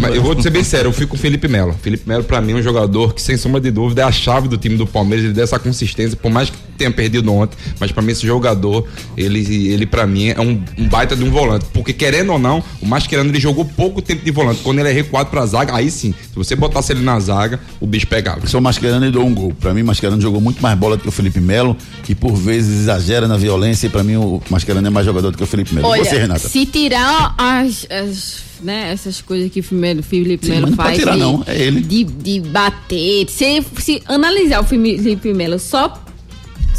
mas 0.00 0.14
eu 0.14 0.22
vou 0.22 0.40
ser 0.42 0.50
bem 0.50 0.64
sério, 0.64 0.88
eu 0.88 0.92
fico 0.92 1.12
com 1.12 1.16
o 1.16 1.18
Felipe 1.18 1.46
Melo. 1.46 1.76
Felipe 1.80 2.08
Melo, 2.08 2.24
pra 2.24 2.40
mim, 2.40 2.52
é 2.52 2.56
um 2.56 2.62
jogador 2.62 3.14
que, 3.14 3.20
sem 3.20 3.36
sombra 3.36 3.60
de 3.60 3.70
dúvida, 3.70 4.02
é 4.02 4.04
a 4.04 4.12
chave 4.12 4.48
do 4.48 4.56
time 4.56 4.76
do 4.76 4.86
Palmeiras. 4.86 5.24
Ele 5.26 5.34
dá 5.34 5.42
essa 5.42 5.58
consistência, 5.58 6.16
por 6.16 6.30
mais 6.30 6.50
que 6.50 6.56
tenha 6.82 6.90
perdido 6.90 7.32
ontem, 7.32 7.56
mas 7.78 7.92
pra 7.92 8.02
mim, 8.02 8.12
esse 8.12 8.26
jogador, 8.26 8.86
ele, 9.16 9.68
ele 9.72 9.86
pra 9.86 10.06
mim, 10.06 10.28
é 10.28 10.40
um, 10.40 10.60
um 10.76 10.88
baita 10.88 11.14
de 11.14 11.22
um 11.24 11.30
volante. 11.30 11.66
Porque, 11.72 11.92
querendo 11.92 12.32
ou 12.32 12.38
não, 12.38 12.62
o 12.80 12.86
Mascherano, 12.86 13.30
ele 13.30 13.38
jogou 13.40 13.64
pouco 13.64 14.02
tempo 14.02 14.24
de 14.24 14.30
volante. 14.30 14.60
Quando 14.62 14.80
ele 14.80 14.88
é 14.88 14.92
recuado 14.92 15.30
pra 15.30 15.46
zaga, 15.46 15.74
aí 15.76 15.90
sim, 15.90 16.12
se 16.12 16.34
você 16.34 16.56
botasse 16.56 16.92
ele 16.92 17.02
na 17.02 17.18
zaga, 17.20 17.60
o 17.80 17.86
bicho 17.86 18.06
pegava. 18.06 18.46
Sou 18.46 18.60
Mascherano 18.60 19.06
e 19.06 19.10
dou 19.10 19.24
um 19.24 19.34
gol. 19.34 19.52
Pra 19.60 19.72
mim, 19.72 19.82
Mascherano 19.82 20.20
jogou 20.20 20.40
muito 20.40 20.60
mais 20.62 20.76
bola 20.78 20.96
do 20.96 21.02
que 21.02 21.08
o 21.08 21.12
Felipe 21.12 21.40
Melo, 21.40 21.76
que 22.02 22.14
por 22.14 22.34
vezes 22.34 22.80
exagera 22.80 23.28
na 23.28 23.36
violência, 23.36 23.86
e 23.86 23.90
pra 23.90 24.02
mim, 24.02 24.16
o 24.16 24.40
Mascherano 24.50 24.86
é 24.86 24.90
mais 24.90 25.06
jogador 25.06 25.30
do 25.30 25.36
que 25.38 25.44
o 25.44 25.46
Felipe 25.46 25.74
Melo. 25.74 25.86
E 25.86 25.90
Olha, 25.90 26.04
Você, 26.04 26.18
Renata? 26.18 26.48
se 26.48 26.66
tirar 26.66 27.34
as, 27.38 27.86
as, 27.90 28.42
né, 28.62 28.90
essas 28.92 29.20
coisas 29.20 29.50
que 29.50 29.60
o 29.60 29.62
Felipe, 29.62 30.02
Felipe 30.02 30.46
Sim, 30.46 30.52
Melo 30.52 30.62
mas 30.68 30.76
não 30.76 30.84
faz. 30.84 30.98
tirar, 30.98 31.12
de, 31.14 31.18
não, 31.20 31.44
é 31.46 31.58
ele. 31.58 31.80
De, 31.80 32.04
de 32.04 32.40
bater. 32.40 33.26
Se, 33.28 33.62
se 33.78 34.02
analisar 34.06 34.60
o 34.60 34.64
Felipe 34.64 35.32
Melo 35.32 35.58
só, 35.58 36.02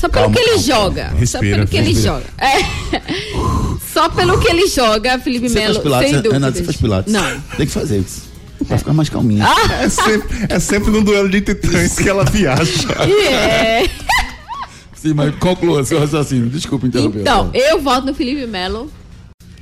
só 0.03 0.09
pelo 0.09 0.23
Calma, 0.25 0.35
que 0.35 0.41
ele 0.41 0.49
calma, 0.49 0.63
joga. 0.63 1.03
Respira, 1.03 1.27
só 1.27 1.39
pelo 1.39 1.67
que 1.67 1.77
ele 1.77 1.87
respira. 1.93 2.13
joga. 2.13 2.25
É. 2.37 3.73
Só 3.93 4.09
pelo 4.09 4.39
que 4.39 4.49
ele 4.49 4.67
joga, 4.67 5.19
Felipe 5.19 5.47
Você 5.47 5.59
Melo. 5.59 5.73
faz 5.75 5.83
pilates, 5.83 6.09
sem 6.09 6.17
dúvida. 6.17 6.33
Renata, 6.33 6.57
você 6.57 6.63
faz 6.63 6.77
pilates? 6.77 7.13
Não. 7.13 7.39
Tem 7.55 7.65
que 7.67 7.71
fazer 7.71 7.99
isso. 7.99 8.23
Pra 8.67 8.77
ficar 8.79 8.91
mais 8.91 9.07
calminha. 9.07 9.45
É 9.79 9.87
sempre, 9.87 10.37
é 10.49 10.59
sempre 10.59 10.89
no 10.91 11.03
duelo 11.03 11.29
de 11.29 11.41
titãs 11.41 11.95
que 11.95 12.09
ela 12.09 12.23
viaja. 12.25 12.63
É. 13.29 13.87
Sim, 14.95 15.13
mas 15.13 15.35
conclua 15.35 15.83
seu 15.83 15.99
raciocínio. 15.99 16.49
Desculpa 16.49 16.87
interromper. 16.87 17.19
Então, 17.21 17.51
eu 17.53 17.79
voto 17.81 18.07
no 18.07 18.15
Felipe 18.15 18.47
Melo. 18.47 18.91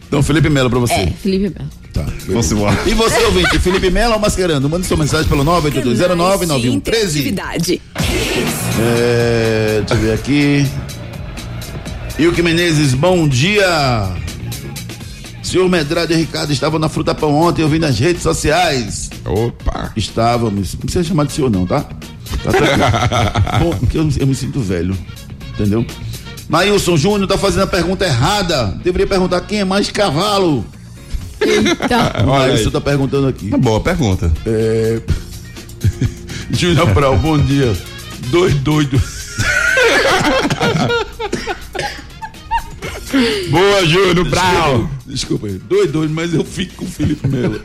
Então, 0.07 0.23
Felipe 0.23 0.49
Melo 0.49 0.69
pra 0.69 0.79
você. 0.79 0.93
É, 0.93 1.07
Felipe 1.07 1.53
Melo. 1.59 1.69
Tá. 2.05 2.13
Vamos 2.27 2.51
embora. 2.51 2.77
E 2.85 2.93
você, 2.93 3.19
ouvinte, 3.25 3.59
Felipe 3.59 3.89
Melo 3.89 4.13
ou 4.13 4.19
Mascherano? 4.19 4.69
Mande 4.69 4.87
sua 4.87 4.97
mensagem 4.97 5.27
pelo 5.27 5.43
982099113. 5.45 6.65
Interatividade. 6.73 7.81
É, 8.79 9.83
deixa 9.85 9.93
eu 9.93 9.97
ver 9.97 10.13
aqui. 10.13 10.65
Ilke 12.17 12.41
Menezes, 12.41 12.93
bom 12.93 13.27
dia. 13.27 14.09
Senhor 15.41 15.67
Medrado 15.67 16.13
e 16.13 16.15
Ricardo 16.15 16.53
estavam 16.53 16.79
na 16.79 16.87
Fruta 16.87 17.13
Pão 17.13 17.33
ontem, 17.35 17.61
eu 17.61 17.67
vi 17.67 17.77
nas 17.77 17.99
redes 17.99 18.21
sociais. 18.21 19.09
Opa! 19.25 19.91
Estávamos. 19.95 20.73
Não 20.73 20.81
precisa 20.81 21.03
chamar 21.03 21.25
de 21.25 21.33
senhor, 21.33 21.49
não, 21.49 21.65
tá? 21.65 21.81
Tá 22.43 22.51
tranquilo. 22.51 22.85
Bom, 23.59 23.77
porque 23.79 23.97
eu, 23.97 24.09
eu 24.19 24.27
me 24.27 24.35
sinto 24.35 24.61
velho. 24.61 24.97
Entendeu? 25.53 25.85
Nailson 26.47 26.97
Júnior 26.97 27.27
tá 27.27 27.37
fazendo 27.37 27.63
a 27.63 27.67
pergunta 27.67 28.05
errada. 28.05 28.67
Deveria 28.83 29.07
perguntar 29.07 29.41
quem 29.41 29.59
é 29.59 29.65
mais 29.65 29.91
cavalo. 29.91 30.65
Eita. 31.41 32.23
O 32.23 32.29
Olha 32.29 32.47
Nailson 32.47 32.65
aí. 32.65 32.71
tá 32.71 32.81
perguntando 32.81 33.27
aqui. 33.27 33.47
Uma 33.47 33.57
boa 33.57 33.79
pergunta. 33.79 34.31
É... 34.45 34.99
Júnior 36.51 36.93
Brau, 36.93 37.17
bom 37.17 37.37
dia. 37.37 37.75
Dois 38.29 38.53
doidos. 38.55 39.01
Boa, 43.49 43.85
Júnior 43.85 44.29
Brau! 44.29 44.89
Desculpa 45.05 45.47
aí. 45.47 45.59
Dois 45.67 45.91
doidos, 45.91 46.15
mas 46.15 46.33
eu 46.33 46.45
fico 46.45 46.75
com 46.75 46.85
o 46.85 46.87
Felipe 46.87 47.27
Melo. 47.27 47.59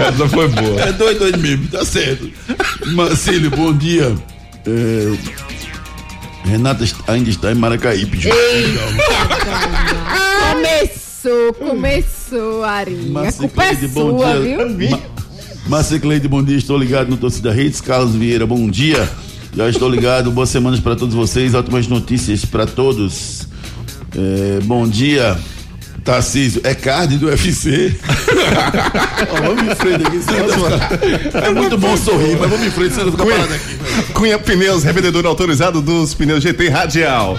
Essa 0.00 0.28
foi 0.30 0.48
boa. 0.48 0.80
É 0.80 0.92
dois 0.92 1.18
doidos 1.18 1.40
mesmo, 1.42 1.68
tá 1.68 1.84
certo. 1.84 2.30
Marcílio, 2.86 3.50
bom 3.50 3.76
dia. 3.76 4.14
É... 4.66 6.48
Renata 6.48 6.86
ainda 7.06 7.28
está 7.28 7.52
em 7.52 7.54
Maracaípe. 7.54 8.18
Júnior. 8.18 8.34
Começou, 10.52 11.03
começou, 11.58 12.64
Ari. 12.64 13.12
A 13.26 13.32
culpa 13.32 13.64
é 13.64 13.74
Cleide, 13.74 13.88
bom 13.88 14.18
sua, 14.18 14.40
dia. 14.40 14.66
viu? 14.68 14.90
Ma 14.90 15.00
Márcia 15.68 15.98
Cleide, 15.98 16.28
bom 16.28 16.42
dia. 16.42 16.56
Estou 16.56 16.76
ligado 16.76 17.08
no 17.08 17.16
Torcida 17.16 17.52
Redes. 17.52 17.80
Carlos 17.80 18.14
Vieira, 18.14 18.46
bom 18.46 18.68
dia. 18.68 19.08
Já 19.56 19.68
estou 19.68 19.88
ligado. 19.88 20.30
Boas 20.30 20.50
semanas 20.50 20.80
para 20.80 20.96
todos 20.96 21.14
vocês. 21.14 21.54
Ótimas 21.54 21.88
notícias 21.88 22.44
para 22.44 22.66
todos. 22.66 23.48
É, 24.16 24.60
bom 24.64 24.86
dia. 24.86 25.36
Tarcísio, 26.04 26.60
é 26.64 26.74
card 26.74 27.16
do 27.16 27.26
UFC. 27.28 27.96
Ó, 29.30 29.40
vamos 29.40 29.72
em 29.72 29.74
frente 29.74 30.06
aqui. 30.06 30.20
senão 30.20 31.42
É 31.42 31.50
muito 31.50 31.78
bom 31.78 31.96
sorrir, 31.96 32.36
mas 32.38 32.50
vamos 32.50 32.66
em 32.66 32.70
frente, 32.70 32.94
senão 32.94 33.10
fica 33.10 33.24
parado 33.24 33.54
aqui. 33.54 34.12
Cunha 34.12 34.38
Pneus, 34.38 34.84
revendedor 34.84 35.24
autorizado 35.24 35.80
dos 35.80 36.12
pneus 36.12 36.42
GT 36.42 36.68
Radial. 36.68 37.38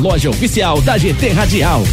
loja 0.01 0.31
oficial 0.31 0.81
da 0.81 0.97
GT 0.97 1.29
Radial. 1.29 1.83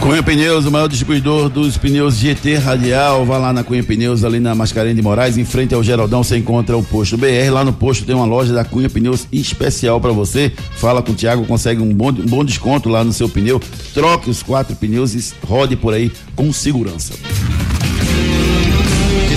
Cunha 0.00 0.22
Pneus, 0.22 0.66
o 0.66 0.70
maior 0.70 0.86
distribuidor 0.86 1.48
dos 1.48 1.78
pneus 1.78 2.16
GT 2.18 2.56
Radial. 2.56 3.24
Vá 3.24 3.38
lá 3.38 3.52
na 3.54 3.64
Cunha 3.64 3.82
Pneus, 3.82 4.22
ali 4.22 4.38
na 4.38 4.54
Mascarenhas 4.54 4.94
de 4.94 5.02
Moraes, 5.02 5.38
em 5.38 5.46
frente 5.46 5.74
ao 5.74 5.82
Geraldão, 5.82 6.22
você 6.22 6.36
encontra 6.36 6.76
o 6.76 6.82
posto 6.82 7.16
BR. 7.16 7.50
Lá 7.50 7.64
no 7.64 7.72
posto 7.72 8.04
tem 8.04 8.14
uma 8.14 8.26
loja 8.26 8.52
da 8.52 8.64
Cunha 8.64 8.90
Pneus 8.90 9.26
especial 9.32 9.98
para 9.98 10.12
você. 10.12 10.52
Fala 10.76 11.02
com 11.02 11.12
o 11.12 11.14
Thiago, 11.14 11.46
consegue 11.46 11.80
um 11.80 11.92
bom, 11.92 12.10
um 12.10 12.26
bom 12.26 12.44
desconto 12.44 12.90
lá 12.90 13.02
no 13.02 13.14
seu 13.14 13.30
pneu. 13.30 13.60
Troque 13.94 14.28
os 14.28 14.42
quatro 14.42 14.76
pneus 14.76 15.14
e 15.14 15.34
rode 15.46 15.74
por 15.74 15.94
aí 15.94 16.12
com 16.36 16.52
segurança. 16.52 17.14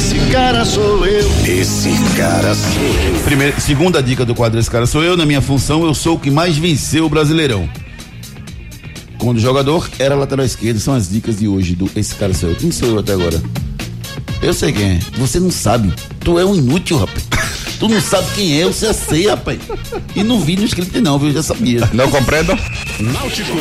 Esse 0.02 0.18
cara 0.32 0.66
sou 0.66 1.06
eu. 1.06 1.30
Esse 1.46 1.92
cara 2.18 2.56
sou 2.56 2.82
eu. 2.82 3.22
Primeira, 3.24 3.60
segunda 3.60 4.02
dica 4.02 4.26
do 4.26 4.34
quadro 4.34 4.60
Esse 4.60 4.70
Cara 4.70 4.88
Sou 4.88 5.04
Eu, 5.04 5.16
na 5.16 5.28
minha 5.28 5.42
função, 5.42 5.86
eu 5.86 5.94
sou 5.94 6.16
o 6.16 6.20
que 6.20 6.32
mais 6.32 6.58
venceu 6.58 7.06
o 7.06 7.10
Brasileirão. 7.10 7.70
Quando 9.20 9.40
jogador, 9.40 9.88
era 10.00 10.16
lateral 10.16 10.44
esquerdo. 10.44 10.80
São 10.80 10.96
as 10.96 11.08
dicas 11.08 11.38
de 11.38 11.48
hoje 11.48 11.76
do 11.76 11.88
Esse 11.96 12.16
Cara 12.16 12.34
Sou 12.34 12.50
Eu. 12.50 12.56
Quem 12.56 12.72
sou 12.72 12.90
eu 12.90 12.98
até 12.98 13.14
agora? 13.14 13.40
Eu 14.42 14.56
sei 14.56 14.74
quem 14.74 14.94
é. 14.94 15.00
Você 15.20 15.40
não 15.40 15.52
sabe. 15.52 15.94
Tu 16.22 16.40
é 16.40 16.44
um 16.44 16.56
inútil, 16.56 16.98
rapaz. 16.98 17.24
Tu 17.80 17.88
não 17.88 18.02
sabe 18.02 18.26
quem 18.34 18.60
é, 18.60 18.64
eu 18.64 18.74
já 18.74 18.94
sei, 18.94 19.28
rapaz. 19.28 19.60
E 20.16 20.24
não 20.24 20.40
vi 20.40 20.56
no 20.56 20.66
script 20.66 21.00
não, 21.00 21.20
viu? 21.20 21.30
Eu 21.30 21.36
já 21.36 21.44
sabia. 21.44 21.88
Não 21.94 22.10
compreendo? 22.10 22.58
Náutico. 23.00 23.56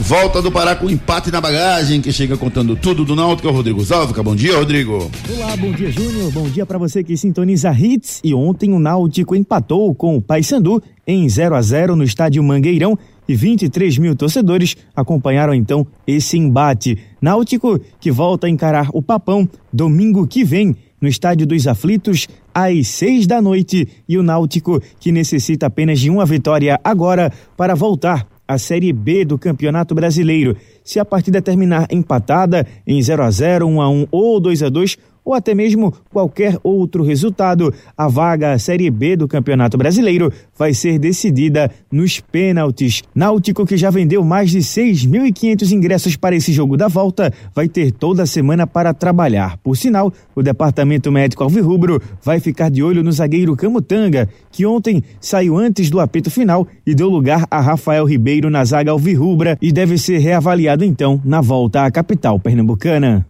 Volta 0.00 0.42
do 0.42 0.50
Pará 0.50 0.74
com 0.74 0.90
empate 0.90 1.30
na 1.30 1.40
bagagem, 1.40 2.00
que 2.00 2.12
chega 2.12 2.36
contando 2.36 2.74
tudo 2.74 3.04
do 3.04 3.14
Náutico 3.14 3.48
Rodrigo 3.50 3.84
Zalvica. 3.84 4.20
Bom 4.20 4.34
dia, 4.34 4.56
Rodrigo. 4.56 5.08
Olá, 5.32 5.56
bom 5.56 5.70
dia, 5.70 5.92
Júnior. 5.92 6.32
Bom 6.32 6.48
dia 6.48 6.66
para 6.66 6.76
você 6.76 7.04
que 7.04 7.16
sintoniza 7.16 7.72
Hits. 7.72 8.20
E 8.24 8.34
ontem 8.34 8.72
o 8.72 8.80
Náutico 8.80 9.36
empatou 9.36 9.94
com 9.94 10.16
o 10.16 10.20
Paysandu 10.20 10.82
em 11.06 11.28
0 11.28 11.54
a 11.54 11.62
0 11.62 11.94
no 11.94 12.02
estádio 12.02 12.42
Mangueirão 12.42 12.98
e 13.28 13.36
23 13.36 13.96
mil 13.98 14.16
torcedores 14.16 14.76
acompanharam 14.94 15.54
então 15.54 15.86
esse 16.04 16.36
embate. 16.36 16.98
Náutico 17.22 17.80
que 18.00 18.10
volta 18.10 18.48
a 18.48 18.50
encarar 18.50 18.88
o 18.92 19.00
Papão 19.00 19.48
domingo 19.72 20.26
que 20.26 20.42
vem 20.42 20.74
no 21.00 21.06
estádio 21.06 21.46
dos 21.46 21.68
Aflitos 21.68 22.26
às 22.52 22.88
seis 22.88 23.24
da 23.24 23.40
noite 23.40 23.86
e 24.08 24.18
o 24.18 24.22
Náutico 24.22 24.82
que 24.98 25.12
necessita 25.12 25.66
apenas 25.66 26.00
de 26.00 26.10
uma 26.10 26.26
vitória 26.26 26.80
agora 26.82 27.32
para 27.56 27.76
voltar 27.76 28.33
à 28.46 28.58
Série 28.58 28.92
B 28.92 29.24
do 29.24 29.38
Campeonato 29.38 29.94
Brasileiro. 29.94 30.56
se 30.84 31.00
a 31.00 31.04
partida 31.04 31.40
terminar 31.40 31.86
empatada 31.90 32.66
em 32.86 33.00
0 33.00 33.22
a 33.22 33.30
0, 33.30 33.66
1 33.66 33.80
a 33.80 33.88
1 33.88 34.06
ou 34.10 34.38
2 34.38 34.62
a 34.62 34.68
2, 34.68 34.98
ou 35.24 35.32
até 35.32 35.54
mesmo 35.54 35.92
qualquer 36.12 36.58
outro 36.62 37.02
resultado, 37.02 37.72
a 37.96 38.08
vaga 38.08 38.58
Série 38.58 38.90
B 38.90 39.16
do 39.16 39.26
Campeonato 39.26 39.78
Brasileiro 39.78 40.32
vai 40.56 40.74
ser 40.74 40.98
decidida 40.98 41.70
nos 41.90 42.20
pênaltis. 42.20 43.02
Náutico, 43.14 43.64
que 43.64 43.76
já 43.76 43.90
vendeu 43.90 44.22
mais 44.22 44.50
de 44.50 44.58
6.500 44.58 45.72
ingressos 45.72 46.16
para 46.16 46.36
esse 46.36 46.52
jogo 46.52 46.76
da 46.76 46.88
volta, 46.88 47.32
vai 47.54 47.68
ter 47.68 47.90
toda 47.90 48.24
a 48.24 48.26
semana 48.26 48.66
para 48.66 48.92
trabalhar. 48.92 49.56
Por 49.58 49.76
sinal, 49.76 50.12
o 50.34 50.42
Departamento 50.42 51.10
Médico 51.10 51.42
Alvirrubro 51.42 52.00
vai 52.22 52.38
ficar 52.40 52.70
de 52.70 52.82
olho 52.82 53.02
no 53.02 53.12
zagueiro 53.12 53.56
Camutanga, 53.56 54.28
que 54.50 54.66
ontem 54.66 55.02
saiu 55.20 55.56
antes 55.56 55.88
do 55.88 56.00
apito 56.00 56.30
final 56.30 56.66
e 56.86 56.94
deu 56.94 57.08
lugar 57.08 57.46
a 57.50 57.60
Rafael 57.60 58.04
Ribeiro 58.04 58.50
na 58.50 58.64
zaga 58.64 58.90
Alvirrubra 58.90 59.56
e 59.60 59.72
deve 59.72 59.96
ser 59.96 60.18
reavaliado 60.18 60.84
então 60.84 61.20
na 61.24 61.40
volta 61.40 61.84
à 61.84 61.90
capital 61.90 62.38
pernambucana. 62.38 63.26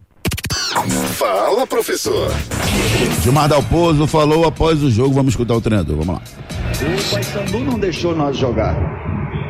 Fala, 0.89 1.65
professor. 1.65 2.31
Gilmar 3.21 3.47
Dalpozo 3.49 4.05
falou 4.07 4.45
após 4.45 4.83
o 4.83 4.89
jogo. 4.89 5.13
Vamos 5.13 5.33
escutar 5.33 5.55
o 5.55 5.61
treinador. 5.61 5.97
Vamos 5.97 6.15
lá. 6.15 6.21
O 6.81 7.11
Paysandu 7.13 7.59
não 7.59 7.79
deixou 7.79 8.15
nós 8.15 8.37
jogar. 8.37 8.75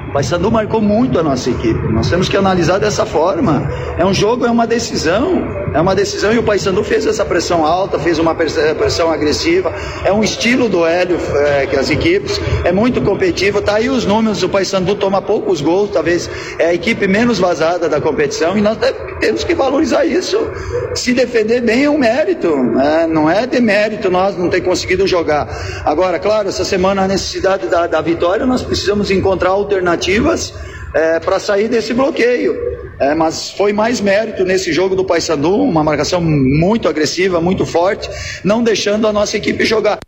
O 0.09 0.13
Paysandu 0.13 0.51
marcou 0.51 0.81
muito 0.81 1.19
a 1.19 1.23
nossa 1.23 1.49
equipe. 1.49 1.79
Nós 1.91 2.09
temos 2.09 2.29
que 2.29 2.37
analisar 2.37 2.77
dessa 2.77 3.05
forma. 3.05 3.67
É 3.97 4.05
um 4.05 4.13
jogo, 4.13 4.45
é 4.45 4.51
uma 4.51 4.65
decisão. 4.65 5.41
É 5.75 5.81
uma 5.81 5.93
decisão 5.93 6.31
e 6.31 6.37
o 6.37 6.43
Paysandu 6.43 6.85
fez 6.85 7.05
essa 7.05 7.25
pressão 7.25 7.65
alta, 7.65 7.99
fez 7.99 8.17
uma 8.17 8.33
pressão 8.33 9.11
agressiva. 9.11 9.73
É 10.05 10.13
um 10.13 10.23
estilo 10.23 10.69
do 10.69 10.85
Hélio 10.85 11.17
é, 11.35 11.65
que 11.65 11.75
as 11.75 11.89
equipes 11.89 12.39
é 12.63 12.71
muito 12.71 13.01
competitivo. 13.01 13.61
Tá 13.61 13.75
aí 13.75 13.89
os 13.89 14.05
números. 14.05 14.41
O 14.41 14.47
Paysandu 14.47 14.95
toma 14.95 15.21
poucos 15.21 15.59
gols, 15.59 15.89
talvez 15.91 16.29
é 16.57 16.67
a 16.67 16.73
equipe 16.73 17.05
menos 17.09 17.39
vazada 17.39 17.89
da 17.89 17.99
competição 17.99 18.57
e 18.57 18.61
nós 18.61 18.77
temos 19.19 19.43
que 19.43 19.53
valorizar 19.53 20.05
isso. 20.05 20.37
Se 20.95 21.13
defender 21.13 21.59
bem 21.59 21.83
é 21.83 21.89
um 21.89 21.97
mérito, 21.97 22.55
né? 22.55 23.05
não 23.05 23.29
é 23.29 23.45
demérito 23.45 24.09
nós 24.09 24.37
não 24.37 24.49
ter 24.49 24.61
conseguido 24.61 25.05
jogar. 25.05 25.45
Agora, 25.83 26.17
claro, 26.19 26.47
essa 26.47 26.63
semana 26.63 27.03
a 27.03 27.07
necessidade 27.07 27.67
da, 27.67 27.85
da 27.85 27.99
vitória, 27.99 28.45
nós 28.45 28.61
precisamos 28.61 29.11
encontrar 29.11 29.49
alternativas 29.49 30.53
é, 30.93 31.19
para 31.19 31.37
sair 31.37 31.67
desse 31.67 31.93
bloqueio. 31.93 32.74
É, 32.99 33.13
mas 33.13 33.51
foi 33.51 33.73
mais 33.73 33.99
mérito 33.99 34.45
nesse 34.45 34.71
jogo 34.71 34.95
do 34.95 35.03
Paysandu, 35.03 35.55
uma 35.55 35.83
marcação 35.83 36.21
muito 36.21 36.87
agressiva, 36.87 37.41
muito 37.41 37.65
forte, 37.65 38.09
não 38.43 38.63
deixando 38.63 39.07
a 39.07 39.13
nossa 39.13 39.35
equipe 39.35 39.65
jogar. 39.65 39.99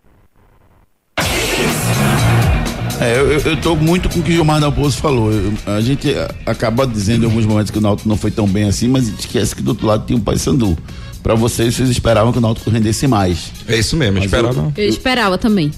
É, 2.99 3.19
eu, 3.19 3.39
eu 3.39 3.61
tô 3.61 3.75
muito 3.75 4.09
com 4.09 4.19
o 4.19 4.23
que 4.23 4.31
o 4.31 4.33
Gilmar 4.33 4.59
Dalpozo 4.59 4.97
falou. 4.97 5.31
Eu, 5.31 5.53
a 5.67 5.81
gente 5.81 6.15
acaba 6.45 6.87
dizendo 6.87 7.23
em 7.23 7.25
alguns 7.25 7.45
momentos 7.45 7.69
que 7.69 7.77
o 7.77 7.81
Náutico 7.81 8.09
não 8.09 8.17
foi 8.17 8.31
tão 8.31 8.47
bem 8.47 8.63
assim, 8.63 8.87
mas 8.87 9.07
esquece 9.07 9.55
que 9.55 9.61
do 9.61 9.69
outro 9.69 9.85
lado 9.85 10.05
tinha 10.05 10.17
um 10.17 10.21
Paysandu. 10.21 10.75
Para 11.21 11.35
vocês, 11.35 11.75
vocês 11.75 11.89
esperavam 11.89 12.31
que 12.31 12.39
o 12.39 12.41
Náutico 12.41 12.69
rendesse 12.69 13.05
mais. 13.07 13.51
É 13.67 13.77
isso 13.77 13.95
mesmo, 13.95 14.17
esperava. 14.17 14.73
Eu, 14.75 14.83
eu 14.83 14.89
esperava 14.89 15.37
também. 15.37 15.71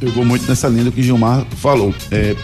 Eu 0.00 0.10
vou 0.10 0.24
muito 0.24 0.48
nessa 0.48 0.68
linha 0.68 0.84
do 0.84 0.92
que 0.92 1.00
o 1.00 1.02
Gilmar 1.02 1.44
falou. 1.56 1.94
É, 2.10 2.34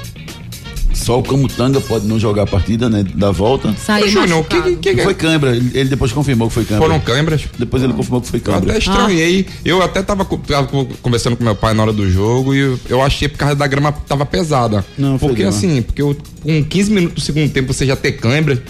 só 0.94 1.18
o 1.18 1.22
Camutanga 1.22 1.80
pode 1.80 2.06
não 2.06 2.18
jogar 2.18 2.42
a 2.44 2.46
partida, 2.46 2.88
né? 2.88 3.04
Da 3.14 3.30
volta. 3.30 3.74
Saiu 3.76 4.08
Júnior, 4.08 4.44
que, 4.44 4.76
que, 4.76 4.94
que, 4.94 5.02
Foi 5.02 5.14
câimbra. 5.14 5.54
Ele, 5.54 5.84
depois 5.84 6.12
confirmou 6.12 6.48
que 6.48 6.54
foi 6.54 6.64
câimbra. 6.64 6.86
Foram 6.88 7.00
câimbras? 7.00 7.42
Depois 7.58 7.82
ele 7.82 7.92
confirmou 7.92 8.20
que 8.20 8.28
foi 8.28 8.38
Eu 8.38 8.44
câimbra. 8.44 8.70
até 8.70 8.78
estranhei. 8.78 9.46
Eu 9.64 9.82
até 9.82 10.02
tava, 10.02 10.24
tava 10.24 10.68
conversando 11.02 11.36
com 11.36 11.44
meu 11.44 11.54
pai 11.56 11.74
na 11.74 11.82
hora 11.82 11.92
do 11.92 12.08
jogo 12.10 12.54
e 12.54 12.58
eu, 12.60 12.80
eu 12.88 13.02
achei 13.02 13.28
por 13.28 13.38
causa 13.38 13.54
da 13.56 13.66
grama 13.66 13.92
tava 13.92 14.24
pesada. 14.24 14.84
Não, 14.96 15.18
foi 15.18 15.28
Porque 15.30 15.42
assim, 15.42 15.82
porque 15.82 16.00
eu, 16.00 16.16
com 16.42 16.64
15 16.64 16.90
minutos 16.92 17.14
do 17.16 17.20
segundo 17.20 17.50
tempo 17.52 17.72
você 17.72 17.84
já 17.86 17.96
ter 17.96 18.12
câimbra. 18.12 18.62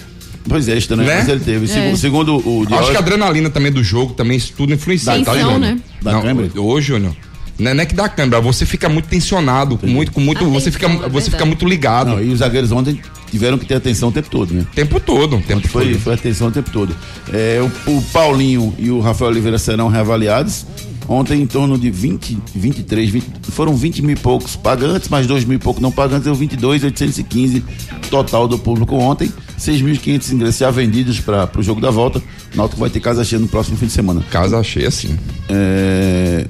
Pois 0.48 0.68
é, 0.68 0.76
estranho, 0.76 1.02
Né? 1.02 1.16
mas 1.16 1.28
ele 1.28 1.40
teve. 1.40 1.64
É. 1.64 1.68
Segundo, 1.68 1.96
segundo 1.96 2.36
o 2.48 2.66
Acho 2.74 2.90
que 2.90 2.96
a 2.96 3.00
adrenalina 3.00 3.48
também 3.48 3.72
do 3.72 3.82
jogo, 3.82 4.12
também 4.12 4.36
isso 4.36 4.52
tudo 4.56 4.74
influencia, 4.74 5.22
tá, 5.24 5.34
né? 5.58 5.78
Da 6.02 6.12
Não, 6.12 6.22
câimbra? 6.22 6.50
Ô, 6.60 6.80
Júnior. 6.80 7.14
Não 7.59 7.70
é, 7.70 7.74
não 7.74 7.82
é 7.82 7.86
que 7.86 7.94
dá 7.94 8.09
câimbra, 8.09 8.40
você 8.40 8.66
fica 8.66 8.88
muito 8.88 9.09
tensionado, 9.09 9.78
com 9.78 9.86
muito, 9.86 10.11
com 10.12 10.20
muito, 10.20 10.44
você 10.50 10.70
fica, 10.70 10.86
é 10.86 11.09
você 11.09 11.30
fica 11.30 11.44
muito 11.44 11.66
ligado. 11.66 12.11
Não, 12.11 12.22
e 12.22 12.30
os 12.30 12.40
zagueiros 12.40 12.72
ontem 12.72 13.00
tiveram 13.30 13.59
que 13.59 13.66
ter 13.66 13.74
atenção 13.74 14.09
o 14.09 14.12
tempo 14.12 14.28
todo, 14.28 14.52
né? 14.52 14.62
O 14.62 14.74
tempo 14.74 15.00
todo, 15.00 15.40
tempo 15.40 15.68
Foi, 15.68 15.92
todo. 15.92 16.00
foi 16.00 16.14
atenção 16.14 16.48
o 16.48 16.50
tempo 16.50 16.70
todo. 16.70 16.94
É, 17.32 17.61
o, 17.61 17.90
o 17.92 18.02
Paulinho 18.12 18.74
e 18.78 18.90
o 18.90 19.00
Rafael 19.00 19.30
Oliveira 19.30 19.59
serão 19.59 19.88
reavaliados. 19.88 20.66
Ontem, 21.07 21.42
em 21.42 21.46
torno 21.46 21.76
de 21.76 21.90
20, 21.90 22.38
23, 22.55 23.11
20, 23.11 23.26
foram 23.50 23.76
20 23.76 24.00
mil 24.02 24.16
e 24.16 24.18
poucos 24.18 24.57
pagantes, 24.57 25.09
mais 25.11 25.26
2 25.26 25.44
mil 25.44 25.57
e 25.57 25.61
poucos 25.61 25.82
não 25.82 25.92
pagantes, 25.92 26.24
deu 26.24 26.34
22,815 26.34 27.62
total 28.09 28.48
do 28.48 28.59
público 28.59 28.96
ontem. 28.96 29.30
6.500 29.59 30.32
ingressos 30.32 30.59
já 30.59 30.70
vendidos 30.70 31.20
para 31.20 31.50
o 31.59 31.62
jogo 31.62 31.80
da 31.80 31.90
volta. 31.90 32.20
O 32.55 32.57
Náutico 32.57 32.80
vai 32.80 32.88
ter 32.88 33.00
casa 33.00 33.22
cheia 33.22 33.40
no 33.40 33.48
próximo 33.48 33.76
fim 33.76 33.86
de 33.86 33.92
semana. 33.92 34.22
Casa 34.30 34.62
cheia, 34.62 34.90
sim. 34.90 35.16
É... 35.48 36.46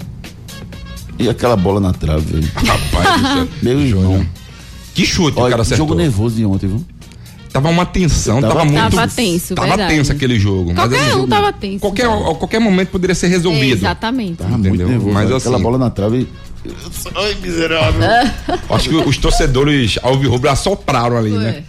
E 1.18 1.28
aquela 1.28 1.56
bola 1.56 1.80
na 1.80 1.92
trave, 1.92 2.24
velho. 2.40 2.50
Rapaz. 2.54 3.48
Meu 3.62 3.80
irmão. 3.80 4.26
que 4.94 5.04
chute 5.06 5.38
o 5.38 5.42
Olha, 5.42 5.50
cara 5.50 5.62
acertou. 5.62 5.86
jogo 5.86 5.98
nervoso 5.98 6.36
de 6.36 6.44
ontem, 6.44 6.66
viu? 6.68 6.84
Tava 7.52 7.68
uma 7.68 7.86
tensão, 7.86 8.40
Tava 8.40 8.52
tava, 8.52 8.64
muito. 8.64 8.96
Tava 8.96 9.06
tenso, 9.08 9.54
Tava 9.54 9.68
verdade. 9.68 9.94
tenso 9.94 10.10
aquele 10.10 10.40
jogo. 10.40 10.72
mas 10.74 10.88
Qualquer 10.88 11.08
assim, 11.08 11.20
um 11.20 11.28
tava 11.28 11.52
tenso. 11.52 11.78
Qualquer, 11.78 12.06
a 12.06 12.34
qualquer 12.34 12.58
momento 12.58 12.88
poderia 12.88 13.14
ser 13.14 13.28
resolvido. 13.28 13.76
Exatamente. 13.76 14.38
Tava 14.38 14.50
muito 14.58 14.66
Entendeu? 14.66 14.88
nervoso. 14.88 15.12
Mas. 15.14 15.30
Aquela 15.30 15.54
assim- 15.56 15.62
bola 15.62 15.78
na 15.78 15.88
trave. 15.90 16.28
Ai, 17.14 17.36
miserável. 17.40 18.00
Acho 18.70 18.88
que 18.88 18.96
os 18.96 19.16
torcedores 19.18 19.98
alvirrubro 20.02 20.50
assopraram 20.50 21.16
ali, 21.16 21.30
né? 21.30 21.62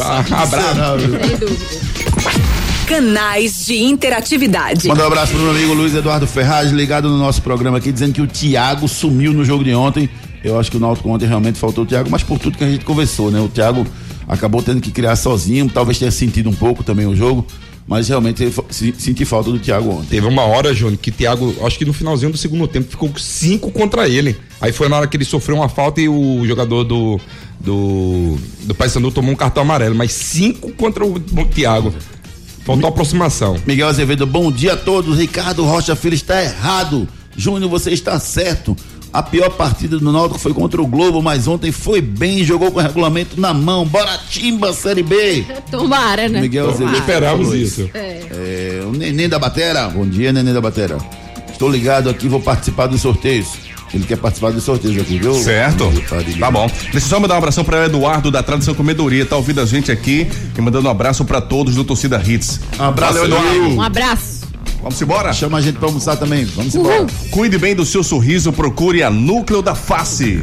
Ah, 0.00 0.18
Abraço. 0.18 1.00
Sem 1.00 1.36
dúvida. 1.36 2.45
Canais 2.86 3.66
de 3.66 3.82
interatividade. 3.82 4.86
Manda 4.86 5.02
um 5.02 5.06
abraço 5.08 5.32
pro 5.32 5.40
meu 5.40 5.50
amigo 5.50 5.74
Luiz 5.74 5.92
Eduardo 5.92 6.24
Ferraz, 6.24 6.70
ligado 6.70 7.08
no 7.08 7.18
nosso 7.18 7.42
programa 7.42 7.78
aqui, 7.78 7.90
dizendo 7.90 8.12
que 8.12 8.22
o 8.22 8.28
Thiago 8.28 8.86
sumiu 8.86 9.32
no 9.32 9.44
jogo 9.44 9.64
de 9.64 9.74
ontem. 9.74 10.08
Eu 10.44 10.56
acho 10.56 10.70
que 10.70 10.76
o 10.76 10.80
Náutico 10.80 11.08
ontem 11.08 11.26
realmente 11.26 11.58
faltou 11.58 11.82
o 11.82 11.86
Thiago, 11.86 12.08
mas 12.08 12.22
por 12.22 12.38
tudo 12.38 12.56
que 12.56 12.62
a 12.62 12.70
gente 12.70 12.84
conversou, 12.84 13.28
né? 13.28 13.40
O 13.40 13.48
Thiago 13.48 13.84
acabou 14.28 14.62
tendo 14.62 14.80
que 14.80 14.92
criar 14.92 15.16
sozinho, 15.16 15.68
talvez 15.68 15.98
tenha 15.98 16.12
sentido 16.12 16.48
um 16.48 16.52
pouco 16.54 16.84
também 16.84 17.06
o 17.06 17.16
jogo, 17.16 17.44
mas 17.88 18.08
realmente 18.08 18.48
senti 18.70 19.24
falta 19.24 19.50
do 19.50 19.58
Thiago 19.58 19.90
ontem. 19.90 20.06
Teve 20.10 20.28
uma 20.28 20.42
hora, 20.42 20.72
Júnior, 20.72 20.98
que 20.98 21.10
Thiago, 21.10 21.56
acho 21.66 21.76
que 21.76 21.84
no 21.84 21.92
finalzinho 21.92 22.30
do 22.30 22.38
segundo 22.38 22.68
tempo, 22.68 22.88
ficou 22.88 23.10
cinco 23.18 23.72
contra 23.72 24.08
ele. 24.08 24.36
Aí 24.60 24.70
foi 24.70 24.88
na 24.88 24.96
hora 24.96 25.08
que 25.08 25.16
ele 25.16 25.24
sofreu 25.24 25.56
uma 25.56 25.68
falta 25.68 26.00
e 26.00 26.08
o 26.08 26.46
jogador 26.46 26.84
do. 26.84 27.20
Do, 27.58 28.36
do 28.64 28.74
Paysandu 28.74 29.10
tomou 29.10 29.32
um 29.32 29.34
cartão 29.34 29.62
amarelo, 29.62 29.94
mas 29.94 30.12
cinco 30.12 30.70
contra 30.72 31.04
o, 31.04 31.14
o 31.14 31.44
Thiago. 31.46 31.92
Faltou 32.66 32.88
aproximação. 32.88 33.56
Miguel 33.64 33.86
Azevedo, 33.86 34.26
bom 34.26 34.50
dia 34.50 34.72
a 34.72 34.76
todos. 34.76 35.16
Ricardo 35.16 35.64
Rocha 35.64 35.94
Filho 35.94 36.14
está 36.14 36.42
errado. 36.42 37.08
Júnior, 37.36 37.70
você 37.70 37.92
está 37.92 38.18
certo. 38.18 38.76
A 39.12 39.22
pior 39.22 39.50
partida 39.50 39.98
do 39.98 40.12
Náutico 40.12 40.40
foi 40.40 40.52
contra 40.52 40.82
o 40.82 40.86
Globo, 40.86 41.22
mas 41.22 41.46
ontem 41.46 41.70
foi 41.70 42.00
bem, 42.00 42.44
jogou 42.44 42.72
com 42.72 42.80
o 42.80 42.82
regulamento 42.82 43.40
na 43.40 43.54
mão. 43.54 43.86
Bora 43.86 44.18
timba, 44.28 44.72
Série 44.72 45.04
B. 45.04 45.44
Tomara, 45.70 46.28
né? 46.28 46.40
Miguel 46.40 46.64
Tomara. 46.72 46.84
Azevedo. 46.84 47.00
Esperávamos 47.00 47.46
falou 47.46 47.62
isso. 47.62 47.90
É, 47.94 48.82
o 48.84 48.90
Neném 48.90 49.28
da 49.28 49.38
Batera. 49.38 49.88
Bom 49.88 50.04
dia, 50.04 50.32
Neném 50.32 50.52
da 50.52 50.60
Batera. 50.60 50.98
Estou 51.48 51.70
ligado 51.70 52.10
aqui, 52.10 52.26
vou 52.26 52.40
participar 52.40 52.88
dos 52.88 53.00
sorteios. 53.00 53.46
Ele 53.94 54.04
quer 54.04 54.16
participar 54.16 54.52
dos 54.52 54.64
sorteios 54.64 55.00
aqui, 55.00 55.18
viu? 55.18 55.34
Certo. 55.34 55.90
Tá 56.38 56.50
bom. 56.50 56.66
Deixa 56.66 56.96
eu 56.96 57.00
só 57.00 57.20
mandar 57.20 57.34
um 57.34 57.38
abração 57.38 57.64
para 57.64 57.82
o 57.82 57.84
Eduardo 57.84 58.30
da 58.30 58.42
Tradição 58.42 58.74
Comedoria. 58.74 59.24
Tá 59.24 59.36
ouvindo 59.36 59.60
a 59.60 59.66
gente 59.66 59.90
aqui 59.92 60.28
e 60.56 60.60
mandando 60.60 60.88
um 60.88 60.90
abraço 60.90 61.24
para 61.24 61.40
todos 61.40 61.74
do 61.74 61.84
Torcida 61.84 62.20
Hits. 62.24 62.60
Abraço, 62.78 63.14
Valeu, 63.14 63.24
Eduardo. 63.26 63.74
Um 63.74 63.82
abraço. 63.82 64.46
Vamos 64.82 65.00
embora? 65.00 65.32
Chama 65.32 65.58
a 65.58 65.60
gente 65.60 65.78
pra 65.78 65.88
almoçar 65.88 66.16
também. 66.16 66.44
Vamos 66.44 66.74
embora. 66.74 67.00
Uhul. 67.00 67.06
Cuide 67.30 67.58
bem 67.58 67.74
do 67.74 67.84
seu 67.84 68.02
sorriso, 68.02 68.52
procure 68.52 69.02
a 69.02 69.10
Núcleo 69.10 69.62
da 69.62 69.74
Face. 69.74 70.42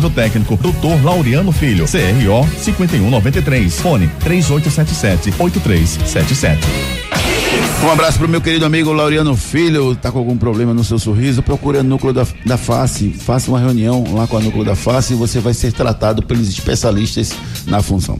técnico, 0.09 0.57
Dr. 0.57 1.03
Laureano 1.03 1.51
Filho, 1.51 1.85
CRO 1.85 2.47
5193, 2.57 3.79
fone 3.79 4.09
3877-8377. 4.23 6.57
Um 7.83 7.89
abraço 7.89 8.19
pro 8.19 8.29
meu 8.29 8.39
querido 8.39 8.63
amigo 8.63 8.93
Laureano 8.93 9.35
Filho. 9.35 9.95
Tá 9.95 10.11
com 10.11 10.19
algum 10.19 10.37
problema 10.37 10.71
no 10.71 10.83
seu 10.83 10.99
sorriso? 10.99 11.41
Procure 11.41 11.79
a 11.79 11.83
Núcleo 11.83 12.13
da, 12.13 12.27
da 12.45 12.55
Face. 12.55 13.09
Faça 13.09 13.49
uma 13.49 13.59
reunião 13.59 14.05
lá 14.13 14.27
com 14.27 14.37
a 14.37 14.39
Núcleo 14.39 14.63
da 14.63 14.75
Face 14.75 15.13
e 15.13 15.15
você 15.15 15.39
vai 15.39 15.53
ser 15.53 15.73
tratado 15.73 16.21
pelos 16.21 16.47
especialistas 16.47 17.33
na 17.65 17.81
função. 17.81 18.19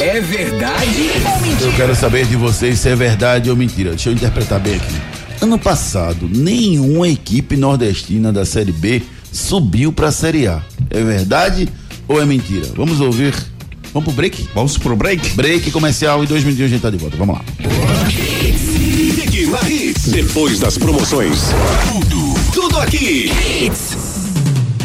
É 0.00 0.18
verdade 0.20 1.10
ou 1.26 1.40
mentira? 1.42 1.70
Eu 1.70 1.76
quero 1.76 1.94
saber 1.94 2.26
de 2.26 2.36
vocês 2.36 2.78
se 2.78 2.88
é 2.88 2.96
verdade 2.96 3.50
ou 3.50 3.56
mentira. 3.56 3.90
Deixa 3.90 4.08
eu 4.08 4.14
interpretar 4.14 4.60
bem 4.60 4.76
aqui. 4.76 4.94
Ano 5.42 5.58
passado, 5.58 6.26
nenhuma 6.26 7.06
equipe 7.06 7.54
nordestina 7.54 8.32
da 8.32 8.46
Série 8.46 8.72
B 8.72 9.02
subiu 9.34 9.92
para 9.92 10.08
a 10.08 10.12
Série 10.12 10.46
A. 10.46 10.62
É 10.90 11.02
verdade 11.02 11.68
ou 12.08 12.20
é 12.20 12.24
mentira? 12.24 12.68
Vamos 12.76 13.00
ouvir. 13.00 13.34
Vamos 13.92 14.04
pro 14.04 14.12
break? 14.12 14.48
Vamos 14.54 14.78
pro 14.78 14.96
break? 14.96 15.30
Break 15.30 15.70
comercial 15.70 16.24
e 16.24 16.26
dois 16.26 16.42
minutinhos 16.42 16.70
a 16.70 16.74
gente 16.74 16.82
tá 16.82 16.90
de 16.90 16.96
volta. 16.96 17.16
Vamos 17.16 17.36
lá. 17.36 17.44
Hits. 19.68 20.08
Depois 20.08 20.58
das 20.60 20.78
promoções. 20.78 21.38
Tudo, 21.92 22.34
tudo 22.52 22.78
aqui. 22.80 23.30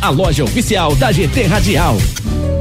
a 0.00 0.10
loja 0.10 0.44
oficial 0.44 0.94
da 0.96 1.12
GT 1.12 1.46
Radial. 1.48 1.96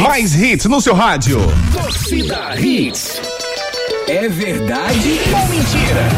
Mais 0.00 0.34
hits 0.34 0.64
no 0.64 0.80
seu 0.80 0.94
rádio. 0.94 1.38
Torcida 1.72 2.58
Hits. 2.58 3.20
É 4.06 4.26
verdade 4.28 5.20
ou 5.26 5.48
mentira? 5.48 6.08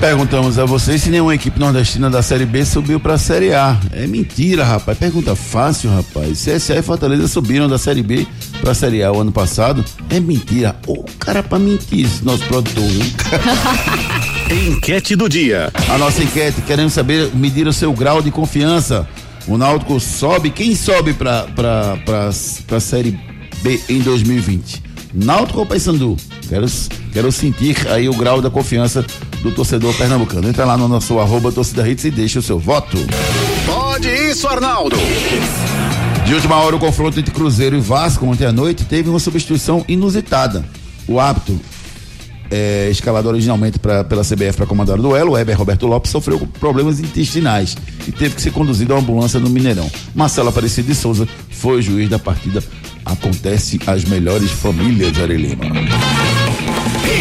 Perguntamos 0.00 0.58
a 0.58 0.64
vocês 0.64 1.02
se 1.02 1.10
nenhuma 1.10 1.34
equipe 1.34 1.60
nordestina 1.60 2.08
da 2.08 2.22
Série 2.22 2.46
B 2.46 2.64
subiu 2.64 2.98
pra 2.98 3.18
Série 3.18 3.52
A. 3.52 3.78
É 3.92 4.06
mentira, 4.06 4.64
rapaz. 4.64 4.96
Pergunta 4.96 5.36
fácil, 5.36 5.90
rapaz. 5.90 6.42
CSA 6.42 6.76
e 6.76 6.82
Fortaleza 6.82 7.28
subiram 7.28 7.68
da 7.68 7.76
Série 7.76 8.02
B 8.02 8.26
pra 8.60 8.74
Série 8.74 9.02
A 9.02 9.10
o 9.12 9.20
ano 9.20 9.32
passado. 9.32 9.84
É 10.08 10.20
mentira. 10.20 10.76
Ô, 10.86 11.04
cara 11.18 11.42
pra 11.42 11.58
mentir, 11.58 12.06
esse 12.06 12.24
nosso 12.24 12.44
produtor, 12.44 12.84
hein? 12.84 13.14
Enquete 14.68 15.14
do 15.14 15.28
dia. 15.28 15.70
A 15.88 15.96
nossa 15.96 16.22
enquete, 16.22 16.60
queremos 16.62 16.92
saber, 16.92 17.30
medir 17.34 17.66
o 17.68 17.72
seu 17.72 17.92
grau 17.92 18.20
de 18.20 18.30
confiança. 18.30 19.08
O 19.46 19.56
Náutico 19.56 19.98
sobe, 20.00 20.50
quem 20.50 20.74
sobe 20.74 21.12
pra, 21.12 21.44
pra, 21.54 21.96
pra, 22.04 22.30
pra 22.66 22.80
Série 22.80 23.18
B 23.62 23.80
em 23.88 24.00
2020? 24.00 24.82
Náutico 25.14 25.60
ou 25.60 25.66
Paysandu? 25.66 26.16
Quero, 26.48 26.66
quero 27.12 27.32
sentir 27.32 27.76
aí 27.88 28.08
o 28.08 28.14
grau 28.14 28.42
da 28.42 28.50
confiança 28.50 29.04
do 29.42 29.50
torcedor 29.52 29.94
pernambucano. 29.94 30.48
Entra 30.48 30.64
lá 30.64 30.76
no 30.76 30.88
nosso 30.88 31.18
arroba 31.18 31.52
torcida 31.52 31.88
hits 31.88 32.04
e 32.04 32.10
deixa 32.10 32.40
o 32.40 32.42
seu 32.42 32.58
voto. 32.58 32.98
Pode 33.66 34.08
isso, 34.08 34.46
Arnaldo. 34.48 34.96
De 36.26 36.34
última 36.34 36.56
hora, 36.56 36.76
o 36.76 36.78
confronto 36.78 37.18
entre 37.18 37.32
Cruzeiro 37.32 37.76
e 37.76 37.80
Vasco 37.80 38.24
ontem 38.26 38.46
à 38.46 38.52
noite 38.52 38.84
teve 38.84 39.08
uma 39.08 39.18
substituição 39.18 39.84
inusitada. 39.88 40.64
O 41.08 41.18
árbitro 41.18 41.58
é, 42.50 42.88
escalado 42.90 43.28
originalmente 43.28 43.78
pra, 43.78 44.04
pela 44.04 44.22
CBF 44.22 44.54
para 44.56 44.66
comandar 44.66 44.98
o 44.98 45.02
duelo, 45.02 45.32
o 45.32 45.38
Heber 45.38 45.56
Roberto 45.56 45.86
Lopes 45.86 46.10
sofreu 46.10 46.38
problemas 46.58 47.00
intestinais 47.00 47.76
e 48.06 48.12
teve 48.12 48.34
que 48.34 48.42
ser 48.42 48.50
conduzido 48.52 48.92
a 48.92 48.96
uma 48.96 49.02
ambulância 49.02 49.38
no 49.38 49.48
Mineirão. 49.48 49.90
Marcelo 50.14 50.48
Aparecido 50.48 50.88
de 50.88 50.94
Souza 50.94 51.28
foi 51.50 51.78
o 51.78 51.82
juiz 51.82 52.08
da 52.08 52.18
partida. 52.18 52.62
Acontece 53.04 53.80
às 53.86 54.04
melhores 54.04 54.50
famílias, 54.50 55.18
Ari 55.18 55.36
Lima. 55.36 55.64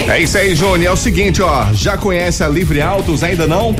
É 0.08 0.22
isso 0.22 0.38
aí, 0.38 0.56
Júnior. 0.56 0.84
É 0.84 0.92
o 0.92 0.98
seguinte, 0.98 1.42
ó. 1.42 1.72
Já 1.74 1.98
conhece 1.98 2.44
a 2.44 2.48
Livre 2.48 2.82
Autos? 2.82 3.24
Ainda 3.24 3.48
não? 3.48 3.76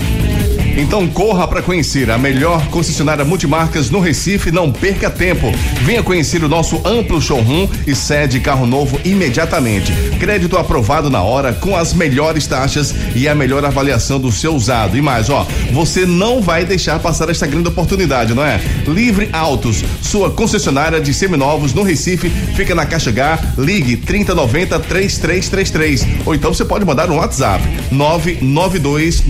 Então 0.78 1.08
corra 1.08 1.48
para 1.48 1.62
conhecer 1.62 2.10
a 2.10 2.18
melhor 2.18 2.68
concessionária 2.68 3.26
multimarcas 3.26 3.90
no 3.90 4.00
Recife. 4.00 4.52
Não 4.52 4.72
perca 4.72 5.10
tempo. 5.10 5.52
Venha 5.82 6.04
conhecer 6.04 6.44
o 6.44 6.50
nosso 6.50 6.82
amplo 6.86 7.22
showroom 7.22 7.68
e 7.86 7.96
sede 7.96 8.40
carro 8.40 8.66
novo 8.66 9.00
imediatamente. 9.04 9.92
Crédito 10.20 10.58
aprovado 10.58 11.10
na 11.10 11.22
hora 11.22 11.54
com 11.54 11.76
as 11.76 11.94
melhores 11.94 12.48
taxas 12.48 12.94
e 13.16 13.28
a 13.28 13.36
melhor 13.36 13.64
avaliação 13.66 14.20
do 14.20 14.32
seu 14.32 14.56
usado. 14.56 14.98
E 14.98 15.02
mais, 15.02 15.30
ó, 15.30 15.46
você 15.72 16.06
não 16.06 16.42
vai 16.42 16.66
deixar 16.66 17.00
passar 17.00 17.30
esta 17.30 17.48
grande 17.48 17.68
oportunidade, 17.68 18.34
não 18.34 18.46
é? 18.46 18.60
Livre 18.88 19.30
Autos, 19.32 19.84
sua 20.02 20.30
concessionária 20.30 21.00
de 21.00 21.14
seminovos 21.14 21.74
no 21.74 21.84
Recife, 21.84 22.30
fica 22.56 22.74
na 22.74 22.86
Caixa 22.86 23.10
H. 23.10 23.40
Ligue 23.58 23.98
3090 23.98 24.80
3333 24.80 26.08
ou 26.26 26.36
então 26.36 26.54
você 26.54 26.64
pode 26.66 26.86
mandar 26.86 27.10
um 27.10 27.18
WhatsApp 27.18 27.64
992 27.92 29.24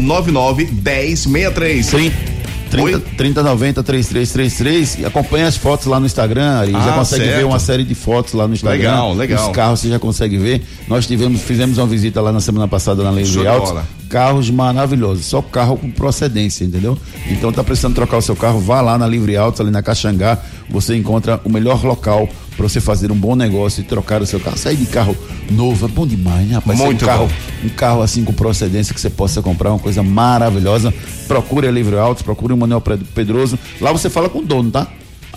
99 1.30 1.84
1063. 1.84 2.40
30, 2.70 3.00
3090 3.18 3.82
3333 3.82 5.00
e 5.00 5.06
acompanha 5.06 5.48
as 5.48 5.58
fotos 5.58 5.88
lá 5.88 6.00
no 6.00 6.06
Instagram, 6.06 6.52
Ari. 6.60 6.72
já 6.72 6.78
Ah, 6.94 6.98
consegue 7.00 7.26
certo. 7.26 7.38
ver 7.38 7.44
uma 7.46 7.58
série 7.58 7.84
de 7.84 7.96
fotos 7.96 8.34
lá 8.34 8.48
no 8.48 8.54
Instagram. 8.54 8.78
Legal, 8.78 9.14
legal. 9.16 9.48
Os 9.50 9.56
carros 9.56 9.80
você 9.80 9.90
já 9.90 9.98
consegue 9.98 10.38
ver. 10.38 10.62
Nós 10.88 11.08
tivemos, 11.08 11.42
fizemos 11.42 11.80
uma 11.80 11.88
visita 11.88 12.22
lá 12.22 12.32
na 12.32 12.40
semana 12.40 12.68
passada 12.68 13.02
na 13.04 13.10
Autos. 13.10 13.32
bola. 13.36 13.88
Carros 14.08 14.52
maravilhosos, 14.52 15.26
só 15.26 15.42
carro 15.42 15.78
com 15.78 15.90
procedência, 15.90 16.64
entendeu? 16.64 16.96
Então 17.32 17.52
tá 17.52 17.64
precisando 17.64 17.96
trocar 17.96 18.18
o 18.18 18.22
seu 18.22 18.36
carro, 18.36 18.60
vá 18.60 18.82
lá 18.82 19.00
na 19.00 19.08
Livre 19.08 19.36
Autos, 19.36 19.62
ali 19.62 19.72
na 19.72 19.82
Caxangá, 19.82 20.38
você 20.70 20.96
encontra 20.96 21.40
o 21.44 21.50
melhor 21.50 21.84
local 21.84 22.30
para 22.60 22.68
você 22.68 22.82
fazer 22.82 23.10
um 23.10 23.16
bom 23.16 23.38
negócio 23.38 23.80
e 23.80 23.84
trocar 23.86 24.22
o 24.22 24.26
seu 24.26 24.38
carro. 24.38 24.58
Sair 24.58 24.76
de 24.76 24.86
carro 24.86 25.16
novo 25.50 25.86
é 25.86 25.88
bom 25.88 26.06
demais, 26.06 26.46
né, 26.46 26.56
rapaz? 26.56 26.78
Muito 26.78 27.06
um 27.06 27.08
carro, 27.08 27.28
bom. 27.28 27.68
um 27.68 27.70
carro 27.70 28.02
assim 28.02 28.26
com 28.26 28.34
procedência 28.34 28.94
que 28.94 29.00
você 29.00 29.10
possa 29.10 29.42
comprar, 29.42 29.70
uma 29.70 29.80
coisa 29.80 30.04
maravilhosa. 30.04 30.94
Procure 31.26 31.70
a 31.70 31.72
Livre 31.72 31.98
Autos, 31.98 32.22
procure 32.22 32.52
o 32.52 32.58
Manuel 32.58 32.82
Pedroso. 32.82 33.58
Lá 33.80 33.94
você 33.94 34.10
fala 34.10 34.28
com 34.28 34.40
o 34.40 34.46
dono, 34.46 34.70
tá? 34.72 34.88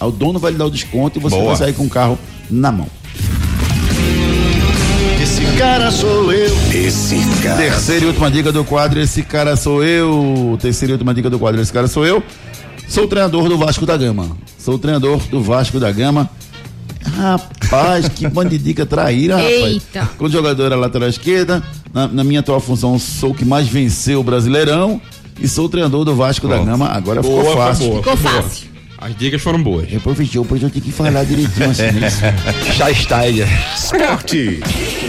Aí 0.01 0.09
o 0.09 0.11
dono 0.11 0.41
vai 0.41 0.51
lhe 0.51 0.59
dar 0.59 0.67
o 0.67 0.71
desconto 0.71 1.21
e 1.21 1.23
você 1.23 1.37
Boa. 1.37 1.49
vai 1.49 1.57
sair 1.57 1.73
com 1.75 1.85
o 1.85 1.89
carro 1.89 2.19
na 2.51 2.73
mão. 2.73 2.89
Esse 5.23 5.45
cara 5.57 5.93
sou 5.93 6.33
eu. 6.33 6.53
Esse 6.75 7.21
cara. 7.41 7.57
Terceira 7.57 8.05
e 8.05 8.09
última 8.09 8.33
dica 8.33 8.51
do 8.51 8.65
quadro, 8.65 8.99
esse 8.99 9.23
cara 9.23 9.55
sou 9.55 9.85
eu. 9.85 10.59
Terceira 10.61 10.91
e 10.91 10.95
última 10.95 11.15
dica 11.15 11.31
do 11.31 11.39
quadro, 11.39 11.61
esse 11.61 11.73
cara 11.73 11.87
sou 11.87 12.05
eu. 12.05 12.21
Sou 12.89 13.05
o 13.05 13.07
treinador 13.07 13.49
do 13.49 13.57
Vasco 13.57 13.87
da 13.87 13.97
Gama. 13.97 14.37
Sou 14.59 14.75
o 14.75 14.79
treinador 14.79 15.19
do 15.31 15.41
Vasco 15.41 15.79
da 15.79 15.93
Gama. 15.93 16.29
Rapaz, 17.17 18.09
que 18.09 18.27
bando 18.29 18.51
de 18.51 18.59
dica 18.59 18.85
traíra, 18.87 19.37
rapaz. 19.37 19.53
Eita. 19.53 20.11
Quando 20.19 20.33
jogador 20.33 20.65
era 20.67 20.77
lateral 20.77 21.09
esquerda, 21.09 21.63
na, 21.93 22.09
na 22.09 22.25
minha 22.25 22.41
atual 22.41 22.61
função 22.61 22.99
sou 22.99 23.31
o 23.31 23.35
que 23.35 23.45
mais 23.45 23.69
venceu 23.69 24.21
o 24.21 24.25
Brasileirão 24.25 25.01
e 25.41 25.47
sou 25.49 25.67
o 25.67 25.69
treinador 25.69 26.05
do 26.05 26.15
Vasco 26.15 26.49
da 26.49 26.59
Gama. 26.59 26.89
Agora 26.89 27.21
Boa, 27.23 27.39
ficou 27.41 27.53
foi 27.57 27.63
fácil. 27.65 27.87
boa, 27.89 27.99
Ficou 28.03 28.17
foi 28.17 28.31
boa. 28.31 28.43
fácil. 28.43 28.73
As 28.99 29.17
dicas 29.17 29.43
foram 29.43 29.61
boas. 29.61 29.93
É, 29.93 29.99
professor, 29.99 30.47
pois 30.49 30.63
eu 30.63 30.71
tenho 30.71 30.85
que 30.85 30.93
falar 30.93 31.25
direitinho 31.25 31.71
assim. 31.71 31.91
né? 31.91 32.09
Já 32.77 32.89
está 32.89 33.19
aí. 33.19 33.41
Esporte. 33.77 34.61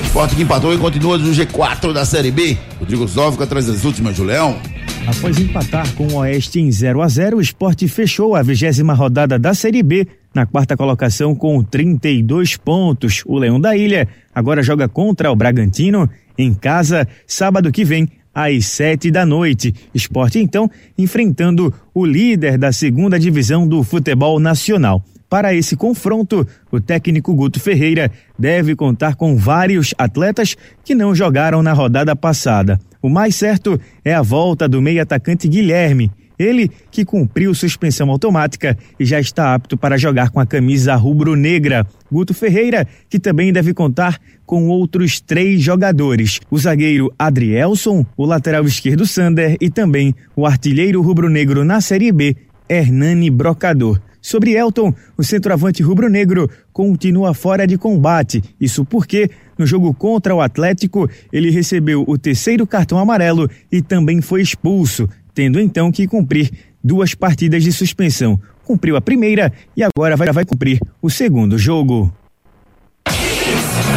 Esporte 0.03 0.35
que 0.35 0.41
empatou 0.41 0.73
e 0.73 0.77
continua 0.79 1.15
no 1.17 1.29
G4 1.31 1.93
da 1.93 2.03
Série 2.03 2.31
B. 2.31 2.57
Rodrigo 2.79 3.07
Zóvica 3.07 3.45
traz 3.45 3.69
as 3.69 3.83
últimas 3.85 4.15
do 4.17 4.23
Leão. 4.23 4.57
Após 5.05 5.37
empatar 5.37 5.87
com 5.93 6.07
o 6.07 6.15
Oeste 6.15 6.59
em 6.59 6.71
0 6.71 7.01
a 7.03 7.07
0 7.07 7.37
o 7.37 7.41
esporte 7.41 7.87
fechou 7.87 8.35
a 8.35 8.41
vigésima 8.41 8.93
rodada 8.93 9.37
da 9.37 9.53
Série 9.53 9.83
B 9.83 10.07
na 10.33 10.45
quarta 10.45 10.75
colocação 10.75 11.35
com 11.35 11.63
32 11.63 12.57
pontos. 12.57 13.23
O 13.25 13.37
Leão 13.37 13.59
da 13.59 13.75
Ilha 13.75 14.07
agora 14.33 14.63
joga 14.63 14.87
contra 14.87 15.31
o 15.31 15.35
Bragantino 15.35 16.09
em 16.37 16.53
casa 16.53 17.07
sábado 17.27 17.71
que 17.71 17.85
vem 17.85 18.09
às 18.33 18.65
sete 18.65 19.11
da 19.11 19.25
noite. 19.25 19.73
Esporte 19.93 20.39
então 20.39 20.69
enfrentando 20.97 21.73
o 21.93 22.05
líder 22.05 22.57
da 22.57 22.71
segunda 22.71 23.19
divisão 23.19 23.67
do 23.67 23.83
futebol 23.83 24.39
nacional. 24.39 25.03
Para 25.29 25.53
esse 25.53 25.75
confronto, 25.75 26.47
o 26.71 26.79
técnico 26.79 27.33
Guto 27.33 27.59
Ferreira 27.59 28.11
deve 28.37 28.75
contar 28.75 29.15
com 29.15 29.35
vários 29.35 29.93
atletas 29.97 30.55
que 30.83 30.93
não 30.93 31.15
jogaram 31.15 31.63
na 31.63 31.73
rodada 31.73 32.15
passada. 32.15 32.79
O 33.01 33.09
mais 33.09 33.35
certo 33.35 33.79
é 34.05 34.13
a 34.13 34.21
volta 34.21 34.67
do 34.67 34.81
meio-atacante 34.81 35.47
Guilherme, 35.47 36.11
ele 36.37 36.69
que 36.91 37.05
cumpriu 37.05 37.53
suspensão 37.53 38.09
automática 38.09 38.77
e 38.99 39.05
já 39.05 39.19
está 39.19 39.53
apto 39.53 39.77
para 39.77 39.97
jogar 39.97 40.29
com 40.29 40.39
a 40.39 40.45
camisa 40.45 40.95
rubro-negra. 40.95 41.85
Guto 42.11 42.33
Ferreira, 42.33 42.87
que 43.09 43.19
também 43.19 43.51
deve 43.51 43.73
contar 43.73 44.19
com 44.45 44.67
outros 44.67 45.19
três 45.19 45.61
jogadores: 45.61 46.39
o 46.49 46.57
zagueiro 46.57 47.13
Adrielson, 47.17 48.05
o 48.17 48.25
lateral 48.25 48.65
esquerdo 48.65 49.05
Sander 49.05 49.57
e 49.59 49.69
também 49.69 50.13
o 50.35 50.45
artilheiro 50.45 51.01
rubro-negro 51.01 51.63
na 51.63 51.81
Série 51.81 52.11
B, 52.11 52.35
Hernani 52.69 53.29
Brocador. 53.29 53.99
Sobre 54.23 54.53
Elton, 54.53 54.93
o 55.17 55.23
centroavante 55.23 55.83
rubro-negro 55.83 56.49
continua 56.71 57.33
fora 57.33 57.67
de 57.67 57.77
combate. 57.77 58.41
Isso 58.59 58.85
porque, 58.85 59.29
no 59.57 59.65
jogo 59.65 59.93
contra 59.93 60.33
o 60.33 60.39
Atlético, 60.39 61.09
ele 61.31 61.49
recebeu 61.49 62.05
o 62.07 62.17
terceiro 62.17 62.65
cartão 62.65 62.97
amarelo 62.97 63.49
e 63.69 63.81
também 63.81 64.21
foi 64.21 64.41
expulso, 64.41 65.09
tendo 65.33 65.59
então 65.59 65.91
que 65.91 66.07
cumprir 66.07 66.51
duas 66.83 67.13
partidas 67.13 67.63
de 67.63 67.71
suspensão. 67.71 68.39
Cumpriu 68.65 68.95
a 68.95 69.01
primeira 69.01 69.51
e 69.75 69.83
agora 69.83 70.15
vai, 70.15 70.31
vai 70.31 70.45
cumprir 70.45 70.79
o 71.01 71.09
segundo 71.09 71.57
jogo. 71.57 72.13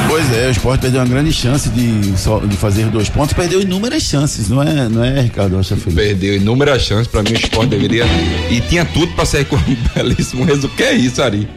Pois 0.09 0.33
é, 0.33 0.49
o 0.49 0.51
esporte 0.51 0.81
perdeu 0.83 1.01
uma 1.01 1.07
grande 1.09 1.33
chance 1.33 1.69
de, 1.69 2.01
de 2.13 2.57
fazer 2.57 2.87
dois 2.87 3.09
pontos, 3.09 3.33
perdeu 3.35 3.61
inúmeras 3.61 4.03
chances, 4.03 4.49
não 4.49 4.63
é, 4.63 4.89
não 4.89 5.05
é 5.05 5.21
Ricardo 5.21 5.57
Rocha 5.57 5.77
Filho? 5.77 5.95
Perdeu 5.97 6.37
inúmeras 6.37 6.83
chances, 6.83 7.07
pra 7.09 7.23
mim 7.23 7.33
o 7.33 7.35
esporte 7.35 7.71
deveria. 7.71 8.05
E 8.51 8.61
tinha 8.61 8.85
tudo 8.85 9.13
pra 9.15 9.25
sair 9.27 9.45
com 9.45 9.57
um 9.57 9.61
belíssimo 9.95 10.45
resultado. 10.45 10.77
Que 10.77 10.83
é 10.85 10.93
isso, 10.95 11.23
Ari? 11.23 11.49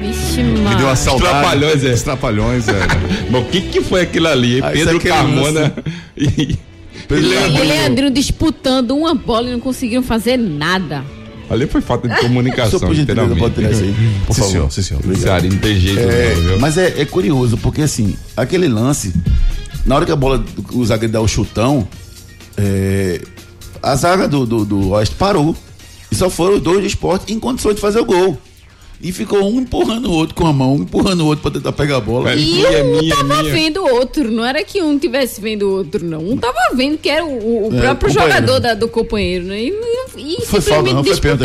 Vixe, 0.00 0.42
Me 0.42 0.52
deu 0.54 0.62
uma 0.64 0.80
mano. 0.82 0.96
saudade. 0.96 1.30
Trapalhões, 1.30 1.84
é. 1.84 1.92
Os 1.92 2.02
trapalhões, 2.02 2.68
é. 2.68 2.72
Mas 3.30 3.42
o 3.42 3.44
que, 3.46 3.60
que 3.60 3.80
foi 3.82 4.02
aquilo 4.02 4.26
ali? 4.28 4.56
hein? 4.56 4.62
Ah, 4.64 4.70
Pedro 4.72 4.96
é 4.96 5.00
Carmona 5.00 5.72
e 6.18 6.58
E 7.10 7.14
Leandrinho. 7.14 7.64
Leandrinho 7.64 8.10
disputando 8.10 8.92
uma 8.96 9.14
bola 9.14 9.48
e 9.48 9.52
não 9.52 9.60
conseguiram 9.60 10.02
fazer 10.02 10.36
nada. 10.36 11.04
Ali 11.50 11.66
foi 11.66 11.80
falta 11.82 12.08
de 12.08 12.16
comunicação, 12.20 12.78
Só 12.78 12.86
por 12.86 12.94
gentileza, 12.94 13.36
pode 13.36 13.54
tirar 13.54 13.70
isso 13.72 13.82
aí, 13.82 13.94
por 14.26 14.34
Sim, 14.34 14.40
favor. 14.40 14.52
senhor, 14.52 14.72
sim, 14.72 14.82
senhor. 14.82 15.32
Ari 15.34 15.48
não 15.50 15.58
tem 15.58 15.78
jeito, 15.78 16.00
É, 16.00 16.34
não, 16.34 16.42
viu? 16.42 16.58
mas 16.60 16.78
é, 16.78 17.00
é 17.00 17.04
curioso, 17.04 17.58
porque 17.58 17.82
assim, 17.82 18.16
aquele 18.36 18.68
lance, 18.68 19.12
na 19.84 19.96
hora 19.96 20.06
que 20.06 20.12
a 20.12 20.16
bola, 20.16 20.42
o 20.72 20.84
zagueiro 20.86 21.12
dá 21.12 21.20
o 21.20 21.28
chutão, 21.28 21.86
é, 22.56 23.20
a 23.82 23.94
zaga 23.96 24.26
do, 24.28 24.46
do, 24.46 24.64
do 24.64 24.88
Oeste 24.90 25.14
parou. 25.16 25.54
E 26.10 26.14
só 26.14 26.28
foram 26.28 26.56
os 26.56 26.62
dois 26.62 26.80
do 26.80 26.86
esporte 26.86 27.32
em 27.32 27.38
condições 27.38 27.74
de 27.74 27.80
fazer 27.80 27.98
o 28.00 28.04
gol. 28.04 28.38
E 29.02 29.10
ficou 29.10 29.42
um 29.52 29.60
empurrando 29.60 30.06
o 30.08 30.12
outro 30.12 30.34
com 30.34 30.46
a 30.46 30.52
mão, 30.52 30.74
um 30.76 30.82
empurrando 30.82 31.22
o 31.22 31.26
outro 31.26 31.42
pra 31.42 31.50
tentar 31.50 31.72
pegar 31.72 31.96
a 31.96 32.00
bola. 32.00 32.32
É. 32.32 32.36
E 32.38 32.44
Minha, 32.44 32.84
um 32.84 33.00
minha, 33.00 33.16
tava 33.16 33.42
minha. 33.42 33.52
vendo 33.54 33.80
o 33.80 33.94
outro, 33.94 34.30
não 34.30 34.44
era 34.44 34.62
que 34.62 34.80
um 34.80 34.96
tivesse 34.98 35.40
vendo 35.40 35.68
o 35.68 35.72
outro, 35.78 36.04
não. 36.04 36.20
Um 36.20 36.36
tava 36.36 36.58
vendo 36.74 36.96
que 36.98 37.08
era 37.08 37.24
o, 37.24 37.68
o 37.68 37.76
É, 37.76 37.80
próprio 37.80 38.10
jogador 38.12 38.60
da- 38.60 38.74
do 38.74 38.86
companheiro, 38.88 39.44
né? 39.46 39.60
E, 39.60 39.72
e, 40.16 40.36
e 40.42 40.46
Foi 40.46 40.60
falta, 40.60 40.92
não 40.92 41.02
foi 41.02 41.16
pênalti, 41.16 41.40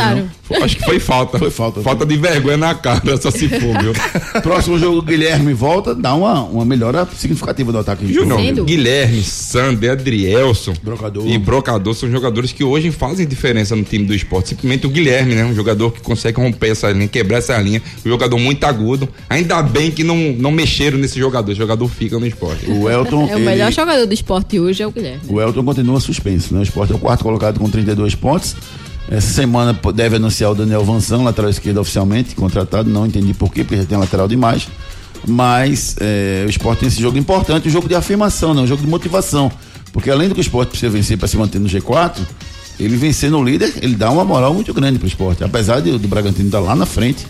não. 0.50 0.64
Acho 0.64 0.78
que 0.78 0.84
foi 0.86 1.00
falta. 1.00 1.40
Foi 1.40 1.50
falta. 1.50 1.82
Falta 1.82 2.06
de 2.06 2.16
vergonha 2.16 2.58
na 2.58 2.76
cara, 2.76 3.18
só 3.20 3.32
se 3.32 3.50
for, 3.50 3.82
viu? 3.82 3.94
Próximo 4.44 4.78
jogo, 4.78 5.00
o 5.00 5.02
Guilherme 5.02 5.54
volta, 5.54 5.96
dá 5.96 6.14
uma, 6.14 6.44
uma 6.44 6.64
melhora 6.66 7.08
significativa 7.18 7.72
do 7.72 7.80
ataque. 7.80 8.06
Sem 8.06 8.24
dúvida. 8.28 8.64
Guilherme, 8.64 9.24
Sander, 9.24 9.92
Adrielson 9.92 10.74
Brocador. 10.84 11.28
e 11.28 11.38
Brocador 11.38 11.94
são 11.96 12.10
jogadores 12.12 12.52
que 12.54 12.64
hoje 12.64 12.92
fazem 12.92 13.26
diferença 13.28 13.76
no 13.76 13.84
time 13.84 14.06
do 14.06 14.14
esporte. 14.14 14.50
Simplesmente 14.50 14.86
o 14.86 14.90
Guilherme, 14.90 15.34
né? 15.36 15.44
Um 15.44 15.56
jogador 15.56 15.92
que 15.92 16.02
consegue 16.02 16.40
romper 16.40 16.70
essa 16.72 16.90
linha, 16.92 17.08
quebrar 17.08 17.38
essa 17.40 17.47
linha. 17.62 17.82
Um 18.06 18.10
jogador 18.10 18.38
muito 18.40 18.64
agudo. 18.66 19.08
Ainda 19.30 19.62
bem 19.62 19.92
que 19.92 20.04
não, 20.04 20.18
não 20.38 20.52
mexeram 20.52 20.98
nesse 20.98 21.18
jogador. 21.20 21.52
Esse 21.52 21.60
jogador 21.60 21.88
fica 21.88 22.20
no 22.20 22.26
esporte. 22.26 22.70
O 22.70 22.90
Elton, 22.90 23.28
É 23.30 23.36
o 23.36 23.38
ele- 23.38 23.46
melhor 23.46 23.72
jogador 23.72 24.06
do 24.06 24.14
esporte 24.14 24.60
hoje 24.60 24.82
é 24.84 24.88
o 24.88 24.92
Guilherme. 24.92 25.22
O 25.30 25.40
Elton 25.40 25.64
continua 25.64 26.00
suspenso, 26.00 26.54
né? 26.54 26.60
O 26.60 26.64
Sport 26.64 26.92
é 26.92 26.94
o 26.96 27.00
quarto 27.00 27.24
colocado 27.24 27.60
com 27.60 27.70
32 27.70 28.16
pontos. 28.16 28.56
Essa 29.10 29.34
semana 29.34 29.80
deve 29.96 30.18
anunciar 30.18 30.52
o 30.52 30.56
Daniel 30.56 30.84
Vanzão, 30.84 31.24
lateral 31.24 31.50
esquerdo 31.50 31.78
oficialmente, 31.78 32.36
contratado. 32.36 32.90
Não 32.90 33.06
entendi 33.06 33.34
por 33.34 33.54
quê, 33.54 33.64
porque 33.64 33.78
já 33.78 33.86
tem 33.86 33.98
lateral 33.98 34.28
demais. 34.28 34.68
Mas 35.26 35.96
é, 36.00 36.44
o 36.46 36.50
Sport 36.50 36.80
tem 36.80 36.88
esse 36.88 37.02
jogo 37.02 37.18
importante, 37.18 37.68
um 37.68 37.72
jogo 37.72 37.88
de 37.88 37.96
afirmação, 37.96 38.54
né? 38.54 38.62
um 38.62 38.68
jogo 38.68 38.82
de 38.82 38.88
motivação. 38.88 39.52
Porque 39.92 40.10
além 40.12 40.28
do 40.30 40.36
que 40.36 40.42
o 40.42 40.44
Sport 40.44 40.70
precisa 40.70 40.92
vencer 40.92 41.18
para 41.18 41.28
se 41.28 41.38
manter 41.38 41.60
no 41.60 41.68
G4, 41.68 42.18
ele 42.80 42.96
vencendo 42.98 43.38
o 43.38 43.44
líder, 43.44 43.74
ele 43.82 43.96
dá 43.96 44.10
uma 44.12 44.24
moral 44.26 44.54
muito 44.54 44.74
grande 44.74 45.00
pro 45.00 45.08
esporte. 45.08 45.44
Apesar 45.44 45.80
de, 45.80 45.98
do 45.98 46.08
Bragantino 46.08 46.48
estar 46.48 46.60
lá 46.60 46.76
na 46.76 46.86
frente, 46.86 47.26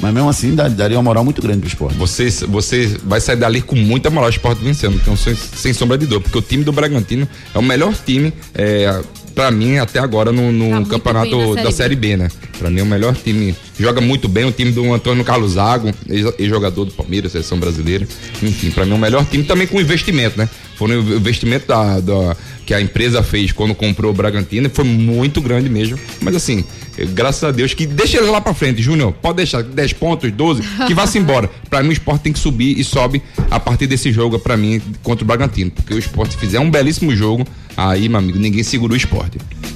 mas 0.00 0.12
mesmo 0.14 0.28
assim 0.28 0.54
dá- 0.54 0.68
daria 0.68 0.96
uma 0.96 1.02
moral 1.02 1.24
muito 1.24 1.42
grande 1.42 1.60
pro 1.60 1.68
esporte. 1.68 1.96
Você, 1.98 2.30
você 2.46 2.96
vai 3.04 3.20
sair 3.20 3.36
dali 3.36 3.60
com 3.60 3.76
muita 3.76 4.08
moral 4.10 4.28
o 4.28 4.32
esporte 4.32 4.62
vencendo, 4.62 4.96
então, 4.96 5.16
sem, 5.16 5.34
sem 5.34 5.72
sombra 5.72 5.98
de 5.98 6.06
dor, 6.06 6.20
porque 6.20 6.38
o 6.38 6.42
time 6.42 6.64
do 6.64 6.72
Bragantino 6.72 7.28
é 7.54 7.58
o 7.58 7.62
melhor 7.62 7.94
time, 8.06 8.32
é, 8.54 9.00
para 9.40 9.50
mim, 9.50 9.78
até 9.78 9.98
agora 9.98 10.30
no, 10.30 10.52
no 10.52 10.84
Tá 10.84 10.90
campeonato 10.90 11.54
na 11.54 11.62
da 11.62 11.70
Série 11.70 11.72
Série 11.72 11.96
B, 11.96 12.16
né? 12.16 12.28
Pra 12.58 12.68
mim 12.68 12.80
é 12.80 12.82
o 12.82 12.86
melhor 12.86 13.14
time. 13.16 13.56
Joga 13.78 13.98
muito 13.98 14.28
bem 14.28 14.44
o 14.44 14.52
time 14.52 14.70
do 14.70 14.92
Antônio 14.92 15.24
Carlos 15.24 15.52
Zago, 15.52 15.90
ex- 16.10 16.34
ex-jogador 16.38 16.84
do 16.84 16.92
Palmeiras, 16.92 17.32
seleção 17.32 17.58
brasileira. 17.58 18.06
Enfim, 18.42 18.70
pra 18.70 18.84
mim 18.84 18.92
é 18.92 18.94
o 18.94 18.98
melhor 18.98 19.24
time 19.24 19.42
também 19.44 19.66
com 19.66 19.80
investimento, 19.80 20.36
né? 20.38 20.46
Foi 20.76 20.94
o 20.94 21.16
investimento 21.16 21.66
da, 21.66 22.00
da- 22.00 22.36
que 22.66 22.74
a 22.74 22.80
empresa 22.82 23.22
fez 23.22 23.50
quando 23.50 23.74
comprou 23.74 24.10
o 24.12 24.14
Bragantino, 24.14 24.68
foi 24.68 24.84
muito 24.84 25.40
grande 25.40 25.70
mesmo. 25.70 25.98
Mas 26.20 26.36
assim, 26.36 26.62
eh, 26.98 27.06
graças 27.06 27.42
a 27.42 27.50
Deus 27.50 27.72
que 27.72 27.86
deixa 27.86 28.18
ele 28.18 28.26
lá 28.28 28.42
pra 28.42 28.52
frente, 28.52 28.82
Júnior. 28.82 29.12
Pode 29.22 29.36
deixar 29.38 29.62
10 29.62 29.94
pontos, 29.94 30.30
12, 30.30 30.62
que 30.86 30.92
vá-se 30.92 31.16
embora. 31.18 31.48
Pra 31.70 31.82
mim 31.82 31.88
o 31.88 31.92
esporte 31.92 32.20
tem 32.24 32.32
que 32.32 32.38
subir 32.38 32.78
e 32.78 32.84
sobe 32.84 33.22
a 33.50 33.58
partir 33.58 33.86
desse 33.86 34.12
jogo, 34.12 34.38
pra 34.38 34.54
mim, 34.58 34.80
contra 35.02 35.24
o 35.24 35.26
Bragantino. 35.26 35.70
Porque 35.70 35.94
o 35.94 35.98
esporte 35.98 36.36
fizer 36.36 36.60
um 36.60 36.70
belíssimo 36.70 37.16
jogo, 37.16 37.46
aí, 37.76 38.08
meu 38.08 38.18
amigo, 38.18 38.38
ninguém 38.38 38.62
segura 38.62 38.92
o 38.92 38.96
esporte. 38.96 39.38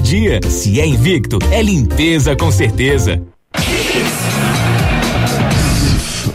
dia. 0.00 0.40
Se 0.48 0.80
é 0.80 0.86
Invicto, 0.86 1.38
é 1.50 1.62
limpeza 1.62 2.36
com 2.36 2.50
certeza. 2.50 3.22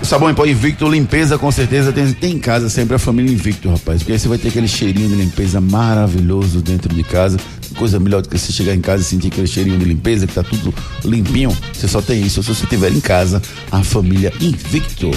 Sabão 0.04 0.30
em 0.30 0.34
pó 0.34 0.46
Invicto, 0.46 0.88
limpeza 0.88 1.38
com 1.38 1.52
certeza 1.52 1.92
tem, 1.92 2.12
tem 2.14 2.34
em 2.34 2.40
casa 2.40 2.70
sempre 2.70 2.96
a 2.96 3.00
família 3.00 3.32
Invicto, 3.32 3.70
rapaz. 3.70 4.00
Porque 4.00 4.12
aí 4.12 4.20
você 4.20 4.28
vai 4.28 4.38
ter 4.38 4.50
aquele 4.50 4.68
cheirinho 4.68 5.10
de 5.10 5.16
limpeza 5.16 5.62
maravilhoso 5.62 6.62
dentro 6.62 6.94
de 6.94 7.04
casa. 7.04 7.38
Coisa 7.78 8.00
melhor 8.00 8.22
do 8.22 8.30
que 8.30 8.38
você 8.38 8.52
chegar 8.52 8.76
em 8.76 8.82
casa 8.82 9.02
e 9.02 9.06
sentir 9.06 9.28
aquele 9.30 9.48
cheirinho 9.48 9.80
de 9.80 9.86
limpeza, 9.86 10.28
que 10.28 10.34
tá 10.34 10.44
tudo 10.44 10.74
limpinho. 11.04 11.58
Você 11.74 11.88
só 11.88 12.02
tem 12.02 12.22
isso 12.22 12.44
se 12.44 12.54
você 12.54 12.68
tiver 12.68 12.92
em 12.92 13.00
casa 13.00 13.42
a 13.72 13.84
família 13.84 14.32
Invicto. 14.42 15.10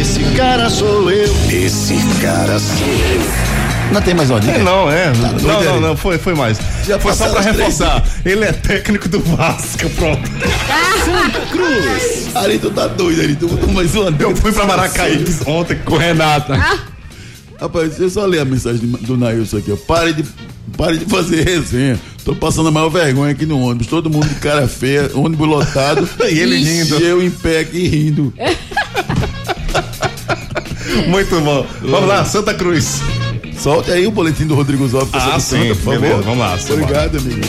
Esse 0.00 0.20
cara 0.36 0.70
sou 0.70 1.10
eu. 1.10 1.34
Esse 1.50 1.96
cara 2.22 2.58
sou 2.58 2.86
eu. 2.86 3.57
Não 3.92 4.02
tem 4.02 4.14
mais 4.14 4.28
uma 4.30 4.38
dica? 4.40 4.52
É, 4.52 4.62
não, 4.62 4.90
é. 4.90 5.04
Tá 5.12 5.32
não, 5.42 5.62
não, 5.64 5.80
não, 5.80 5.96
foi, 5.96 6.18
foi 6.18 6.34
mais. 6.34 6.58
Já 6.86 6.98
foi 6.98 7.14
só 7.14 7.28
pra 7.30 7.40
reforçar. 7.40 8.04
Ele 8.24 8.44
é 8.44 8.52
técnico 8.52 9.08
do 9.08 9.18
Vasco, 9.20 9.88
pronto. 9.90 10.28
Santa 11.04 11.40
Cruz. 11.50 12.36
Ari, 12.36 12.58
tu 12.58 12.70
tá 12.70 12.86
doido, 12.86 13.22
Ari. 13.22 13.34
Tu 13.36 13.48
botou 13.48 13.72
mais 13.72 13.94
uma 13.94 14.14
Eu 14.18 14.36
fui 14.36 14.52
pra 14.52 14.66
Maracaí 14.66 15.24
ontem 15.46 15.76
com 15.84 15.96
Renata. 15.96 16.54
Rapaz, 17.60 17.88
deixa 17.90 18.02
eu 18.04 18.10
só 18.10 18.24
ler 18.26 18.40
a 18.40 18.44
mensagem 18.44 18.80
do- 18.86 19.16
Nailson 19.16 19.56
aqui, 19.58 19.72
ó. 19.72 19.76
Pare 19.76 20.12
de, 20.12 20.24
pare 20.76 20.98
de 20.98 21.06
fazer 21.06 21.42
resenha. 21.44 21.98
Tô 22.24 22.34
passando 22.34 22.68
a 22.68 22.70
maior 22.70 22.90
vergonha 22.90 23.32
aqui 23.32 23.46
no 23.46 23.58
ônibus. 23.60 23.86
Todo 23.86 24.10
mundo 24.10 24.28
de 24.28 24.34
cara 24.36 24.68
feia, 24.68 25.10
ônibus 25.14 25.48
lotado. 25.48 26.06
E 26.30 26.38
ele 26.38 26.58
rindo. 26.58 27.00
E 27.00 27.04
eu 27.04 27.22
em 27.22 27.30
pé 27.30 27.60
aqui 27.60 27.88
rindo. 27.88 28.32
Muito 31.08 31.40
bom. 31.40 31.66
Vamos 31.82 32.08
lá, 32.08 32.24
Santa 32.24 32.52
Cruz. 32.54 33.00
Solte 33.58 33.90
aí 33.90 34.06
o 34.06 34.10
boletim 34.12 34.46
do 34.46 34.54
Rodrigo 34.54 34.86
Zóio. 34.86 35.08
Ah, 35.12 35.38
sim, 35.40 35.68
por 35.68 35.76
favor. 35.76 36.00
beleza, 36.00 36.22
vamos 36.22 36.38
lá. 36.38 36.56
Obrigado, 36.70 37.18
amigo. 37.18 37.40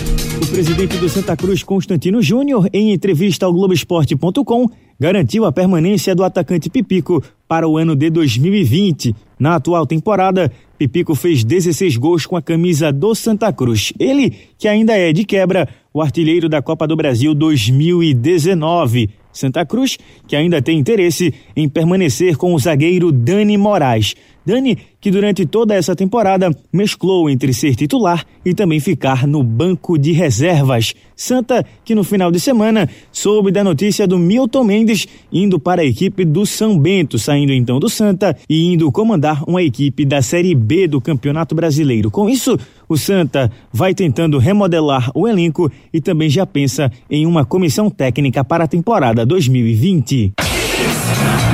O 0.41 0.47
presidente 0.47 0.97
do 0.97 1.07
Santa 1.07 1.37
Cruz, 1.37 1.61
Constantino 1.61 2.19
Júnior, 2.19 2.67
em 2.73 2.91
entrevista 2.91 3.45
ao 3.45 3.53
Globoesporte.com, 3.53 4.65
garantiu 4.99 5.45
a 5.45 5.51
permanência 5.51 6.15
do 6.15 6.23
atacante 6.23 6.67
Pipico 6.67 7.21
para 7.47 7.67
o 7.67 7.77
ano 7.77 7.95
de 7.95 8.09
2020. 8.09 9.15
Na 9.37 9.55
atual 9.55 9.85
temporada, 9.85 10.51
Pipico 10.79 11.13
fez 11.13 11.43
16 11.43 11.97
gols 11.97 12.25
com 12.25 12.35
a 12.35 12.41
camisa 12.41 12.91
do 12.91 13.13
Santa 13.13 13.53
Cruz. 13.53 13.93
Ele, 13.99 14.33
que 14.57 14.67
ainda 14.67 14.97
é 14.97 15.13
de 15.13 15.23
quebra, 15.23 15.69
o 15.93 16.01
artilheiro 16.01 16.49
da 16.49 16.61
Copa 16.61 16.87
do 16.87 16.95
Brasil 16.95 17.35
2019. 17.35 19.09
Santa 19.31 19.65
Cruz, 19.65 19.97
que 20.27 20.35
ainda 20.35 20.61
tem 20.61 20.79
interesse 20.79 21.33
em 21.55 21.69
permanecer 21.69 22.37
com 22.37 22.53
o 22.53 22.59
zagueiro 22.59 23.11
Dani 23.11 23.57
Moraes. 23.57 24.15
Dani, 24.45 24.77
que 24.99 25.11
durante 25.11 25.45
toda 25.45 25.75
essa 25.75 25.95
temporada 25.95 26.49
mesclou 26.73 27.29
entre 27.29 27.53
ser 27.53 27.75
titular 27.75 28.25
e 28.43 28.53
também 28.53 28.79
ficar 28.79 29.27
no 29.27 29.43
banco 29.43 29.97
de 29.97 30.11
reservas. 30.11 30.95
Santa, 31.15 31.63
que 31.85 31.93
no 31.93 32.03
final 32.03 32.31
de 32.31 32.39
semana 32.39 32.89
soube 33.11 33.51
da 33.51 33.63
notícia 33.63 34.07
do 34.07 34.17
Milton 34.17 34.63
Mendes 34.63 35.07
indo 35.31 35.59
para 35.59 35.81
a 35.81 35.85
equipe 35.85 36.25
do 36.25 36.45
São 36.45 36.79
Bento, 36.79 37.19
saindo 37.19 37.53
então 37.53 37.79
do 37.79 37.89
Santa 37.89 38.35
e 38.49 38.73
indo 38.73 38.91
comandar 38.91 39.43
uma 39.47 39.61
equipe 39.61 40.03
da 40.03 40.21
Série 40.21 40.55
B 40.55 40.87
do 40.87 40.99
Campeonato 40.99 41.53
Brasileiro. 41.53 42.09
Com 42.09 42.29
isso, 42.29 42.57
o 42.89 42.97
Santa 42.97 43.51
vai 43.71 43.93
tentando 43.93 44.39
remodelar 44.39 45.11
o 45.13 45.27
elenco 45.27 45.71
e 45.93 46.01
também 46.01 46.27
já 46.27 46.45
pensa 46.45 46.91
em 47.09 47.27
uma 47.27 47.45
comissão 47.45 47.89
técnica 47.89 48.43
para 48.43 48.63
a 48.63 48.67
temporada 48.67 49.23
2020. 49.25 50.33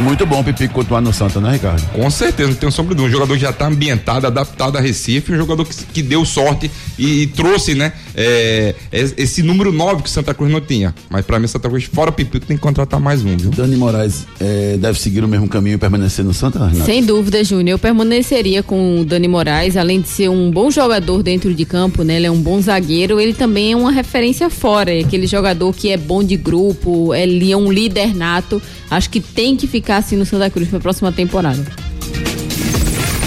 Muito 0.05 0.23
bom 0.23 0.41
o 0.41 0.43
Pipico 0.43 0.75
continuar 0.75 1.01
no 1.01 1.11
Santa, 1.11 1.41
né, 1.41 1.53
Ricardo? 1.53 1.83
Com 1.91 2.07
certeza, 2.11 2.49
não 2.49 2.55
tenho 2.55 2.71
sombra 2.71 2.93
de. 2.93 3.01
Um 3.01 3.09
jogador 3.09 3.33
que 3.33 3.39
já 3.39 3.49
está 3.49 3.65
ambientado, 3.65 4.27
adaptado 4.27 4.77
a 4.77 4.79
Recife, 4.79 5.33
um 5.33 5.35
jogador 5.35 5.65
que, 5.65 5.75
que 5.83 6.03
deu 6.03 6.23
sorte 6.23 6.69
e, 6.97 7.23
e 7.23 7.27
trouxe, 7.27 7.73
né, 7.73 7.91
é, 8.13 8.75
é, 8.91 8.99
esse 9.17 9.41
número 9.41 9.71
9 9.71 10.03
que 10.03 10.07
o 10.07 10.11
Santa 10.11 10.31
Cruz 10.31 10.51
não 10.51 10.61
tinha. 10.61 10.93
Mas 11.09 11.25
pra 11.25 11.39
mim, 11.39 11.47
Santa 11.47 11.67
Cruz, 11.67 11.85
fora 11.85 12.11
o 12.11 12.13
Pipico, 12.13 12.45
tem 12.45 12.55
que 12.55 12.61
contratar 12.61 12.99
mais 12.99 13.25
um, 13.25 13.35
viu? 13.35 13.49
Dani 13.49 13.75
Moraes 13.75 14.27
é, 14.39 14.77
deve 14.77 14.99
seguir 14.99 15.23
o 15.23 15.27
mesmo 15.27 15.47
caminho 15.47 15.73
e 15.73 15.77
permanecer 15.79 16.23
no 16.23 16.35
Santa, 16.35 16.59
Renato? 16.59 16.85
Sem 16.85 17.03
dúvida, 17.03 17.43
Júnior. 17.43 17.75
Eu 17.75 17.79
permaneceria 17.79 18.61
com 18.61 19.01
o 19.01 19.05
Dani 19.05 19.27
Moraes, 19.27 19.75
além 19.75 20.01
de 20.01 20.07
ser 20.07 20.29
um 20.29 20.51
bom 20.51 20.69
jogador 20.69 21.23
dentro 21.23 21.51
de 21.51 21.65
campo, 21.65 22.03
né? 22.03 22.17
Ele 22.17 22.27
é 22.27 22.31
um 22.31 22.41
bom 22.41 22.61
zagueiro, 22.61 23.19
ele 23.19 23.33
também 23.33 23.71
é 23.71 23.75
uma 23.75 23.91
referência 23.91 24.51
fora. 24.51 24.93
É 24.93 24.99
aquele 24.99 25.25
jogador 25.25 25.73
que 25.73 25.89
é 25.89 25.97
bom 25.97 26.23
de 26.23 26.37
grupo, 26.37 27.11
ele 27.15 27.51
é 27.51 27.57
um 27.57 27.71
líder 27.71 28.15
nato. 28.15 28.61
Acho 28.89 29.09
que 29.09 29.19
tem 29.19 29.55
que 29.55 29.67
ficar 29.67 29.97
assim 29.97 30.15
no 30.15 30.25
Santa 30.25 30.49
Cruz 30.49 30.69
para 30.69 30.77
a 30.77 30.81
próxima 30.81 31.11
temporada. 31.11 31.65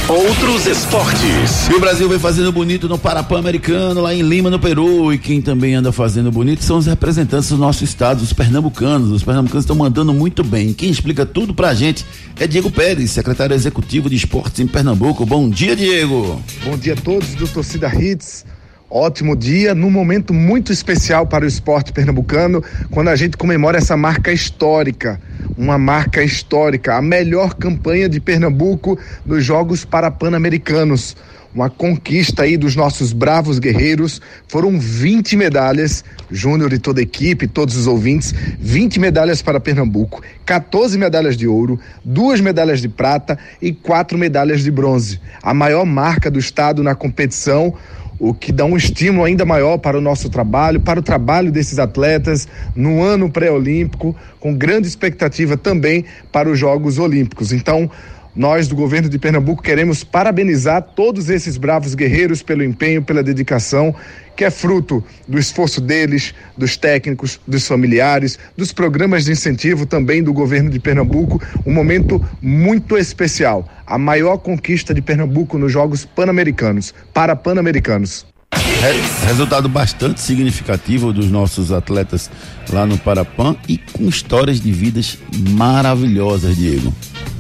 Outros 0.09 0.67
esportes. 0.67 1.69
E 1.71 1.75
o 1.75 1.81
Brasil 1.81 2.09
vem 2.09 2.19
fazendo 2.19 2.51
bonito 2.51 2.89
no 2.89 2.99
Parapan 2.99 3.41
Americano, 3.41 4.01
lá 4.01 4.15
em 4.15 4.23
Lima, 4.23 4.49
no 4.49 4.59
Peru. 4.59 5.13
E 5.13 5.19
quem 5.19 5.43
também 5.43 5.75
anda 5.75 5.93
fazendo 5.93 6.33
bonito 6.33 6.65
são 6.65 6.79
os 6.79 6.87
representantes 6.87 7.51
do 7.51 7.59
nosso 7.59 7.85
estado, 7.85 8.23
os 8.23 8.33
pernambucanos. 8.33 9.11
Os 9.11 9.23
pernambucanos 9.23 9.65
estão 9.65 9.77
mandando 9.77 10.15
muito 10.15 10.43
bem. 10.43 10.73
Quem 10.73 10.89
explica 10.89 11.27
tudo 11.27 11.53
pra 11.53 11.75
gente 11.75 12.07
é 12.41 12.47
Diego 12.47 12.71
Pérez, 12.71 13.11
secretário 13.11 13.55
executivo 13.55 14.09
de 14.09 14.17
esportes 14.17 14.61
em 14.61 14.67
Pernambuco. 14.67 15.27
Bom 15.27 15.47
dia, 15.47 15.77
Diego. 15.77 16.43
Bom 16.65 16.79
dia 16.79 16.95
a 16.95 16.97
todos 16.97 17.35
do 17.35 17.47
Torcida 17.47 17.89
Hits. 17.95 18.47
Ótimo 18.91 19.37
dia, 19.37 19.75
num 19.75 19.91
momento 19.91 20.33
muito 20.33 20.73
especial 20.73 21.27
para 21.27 21.45
o 21.45 21.49
esporte 21.49 21.93
pernambucano, 21.93 22.65
quando 22.91 23.09
a 23.09 23.17
gente 23.17 23.37
comemora 23.37 23.77
essa 23.77 23.99
marca 23.99 24.33
histórica, 24.33 25.21
uma 25.59 25.77
marca 25.77 26.23
histórica, 26.23 26.95
a 26.95 27.03
melhor 27.03 27.53
campanha 27.53 28.09
de 28.09 28.19
Pernambuco 28.19 28.99
nos 29.27 29.45
Jogos 29.45 29.85
Parapan-Americanos. 29.85 31.15
Uma 31.55 31.69
conquista 31.69 32.45
aí 32.45 32.57
dos 32.57 32.77
nossos 32.77 33.13
bravos 33.13 33.59
guerreiros. 33.59 34.23
Foram 34.47 34.79
20 34.79 35.37
medalhas, 35.37 36.05
Júnior 36.31 36.73
e 36.73 36.79
toda 36.79 37.01
a 37.01 37.03
equipe, 37.03 37.47
todos 37.47 37.77
os 37.77 37.87
ouvintes, 37.87 38.35
20 38.59 39.01
medalhas 39.01 39.43
para 39.43 39.61
Pernambuco, 39.61 40.23
14 40.47 40.97
medalhas 40.97 41.37
de 41.37 41.47
ouro, 41.47 41.79
duas 42.05 42.41
medalhas 42.41 42.81
de 42.81 42.89
prata 42.89 43.39
e 43.61 43.73
quatro 43.73 44.17
medalhas 44.17 44.63
de 44.63 44.71
bronze. 44.71 45.21
A 45.43 45.53
maior 45.53 45.85
marca 45.85 46.31
do 46.31 46.39
estado 46.39 46.83
na 46.83 46.95
competição 46.95 47.75
o 48.19 48.35
que 48.35 48.51
dá 48.51 48.65
um 48.65 48.77
estímulo 48.77 49.25
ainda 49.25 49.45
maior 49.45 49.79
para 49.79 49.97
o 49.97 50.01
nosso 50.01 50.29
trabalho, 50.29 50.81
para 50.81 50.99
o 50.99 51.03
trabalho 51.03 51.53
desses 51.53 51.79
atletas 51.79 52.49
no 52.75 53.03
ano 53.03 53.31
pré-olímpico, 53.31 54.15
com 54.41 54.55
grande 54.55 54.89
expectativa 54.89 55.57
também 55.57 56.05
para 56.33 56.49
os 56.49 56.59
Jogos 56.59 56.99
Olímpicos. 56.99 57.53
Então, 57.53 57.91
nós 58.39 58.69
do 58.69 58.77
governo 58.77 59.09
de 59.09 59.19
Pernambuco 59.19 59.61
queremos 59.61 60.05
parabenizar 60.05 60.81
todos 60.81 61.29
esses 61.29 61.57
bravos 61.57 61.97
guerreiros 61.97 62.41
pelo 62.41 62.63
empenho, 62.63 63.03
pela 63.03 63.21
dedicação, 63.21 63.93
que 64.37 64.45
é 64.45 64.51
fruto 64.51 65.05
do 65.27 65.41
esforço 65.41 65.81
deles, 65.81 66.33
dos 66.57 66.77
técnicos, 66.77 67.41
dos 67.45 67.67
familiares, 67.67 68.39
dos 68.57 68.73
programas 68.73 69.25
de 69.25 69.33
incentivo 69.33 69.85
também 69.85 70.23
do 70.23 70.33
governo 70.33 70.71
de 70.71 70.79
Pernambuco. 70.79 71.43
Um 71.67 71.75
momento 71.75 72.25
muito 72.41 72.97
especial. 72.97 73.69
A 73.85 73.99
maior 73.99 74.39
conquista 74.39 74.95
de 74.95 75.03
Pernambuco 75.03 75.59
nos 75.59 75.73
Jogos 75.73 76.05
Pan-Americanos, 76.05 76.95
para 77.13 77.35
Pan-Americanos. 77.35 78.25
Re- 78.55 79.27
resultado 79.27 79.69
bastante 79.69 80.21
significativo 80.21 81.13
dos 81.13 81.31
nossos 81.31 81.71
atletas 81.73 82.31
lá 82.71 82.87
no 82.87 82.97
Parapan 82.97 83.57
e 83.69 83.77
com 83.77 84.09
histórias 84.09 84.61
de 84.61 84.73
vidas 84.73 85.19
maravilhosas, 85.51 86.57
Diego. 86.57 86.93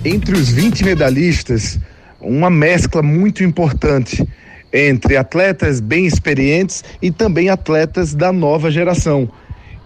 Entre 0.05 0.37
os 0.37 0.51
20 0.51 0.85
medalhistas, 0.85 1.79
uma 2.21 2.51
mescla 2.51 3.03
muito 3.03 3.43
importante 3.43 4.27
entre 4.73 5.17
atletas 5.17 5.81
bem 5.81 6.07
experientes 6.07 6.85
e 7.01 7.11
também 7.11 7.49
atletas 7.49 8.15
da 8.15 8.31
nova 8.33 8.71
geração. 8.71 9.31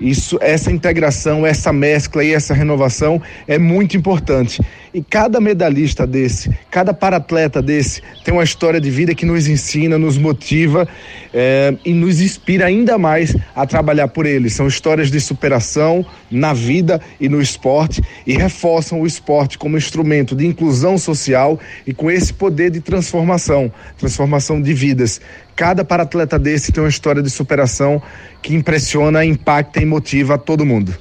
Isso, 0.02 0.36
essa 0.40 0.72
integração, 0.72 1.46
essa 1.46 1.72
mescla 1.72 2.24
e 2.24 2.32
essa 2.32 2.52
renovação 2.52 3.22
é 3.46 3.56
muito 3.56 3.96
importante. 3.96 4.60
E 4.92 5.00
cada 5.00 5.40
medalhista 5.40 6.06
desse, 6.06 6.50
cada 6.70 6.92
paratleta 6.92 7.62
desse, 7.62 8.02
tem 8.24 8.34
uma 8.34 8.42
história 8.42 8.80
de 8.80 8.90
vida 8.90 9.14
que 9.14 9.24
nos 9.24 9.46
ensina, 9.46 9.96
nos 9.96 10.18
motiva 10.18 10.86
eh, 11.32 11.74
e 11.84 11.94
nos 11.94 12.20
inspira 12.20 12.66
ainda 12.66 12.98
mais 12.98 13.34
a 13.54 13.64
trabalhar 13.64 14.08
por 14.08 14.26
eles. 14.26 14.54
São 14.54 14.66
histórias 14.66 15.10
de 15.10 15.20
superação 15.20 16.04
na 16.30 16.52
vida 16.52 17.00
e 17.20 17.28
no 17.28 17.40
esporte 17.40 18.02
e 18.26 18.34
reforçam 18.34 19.00
o 19.00 19.06
esporte 19.06 19.56
como 19.56 19.78
instrumento 19.78 20.34
de 20.34 20.44
inclusão 20.44 20.98
social 20.98 21.58
e 21.86 21.94
com 21.94 22.10
esse 22.10 22.34
poder 22.34 22.70
de 22.70 22.80
transformação, 22.80 23.72
transformação 23.96 24.60
de 24.60 24.74
vidas. 24.74 25.20
Cada 25.54 25.84
paratleta 25.84 26.38
desse 26.38 26.72
tem 26.72 26.82
uma 26.82 26.88
história 26.88 27.22
de 27.22 27.30
superação 27.30 28.02
que 28.40 28.54
impressiona, 28.54 29.24
impacta 29.24 29.80
e 29.80 29.86
motiva 29.86 30.38
todo 30.38 30.64
mundo. 30.64 30.94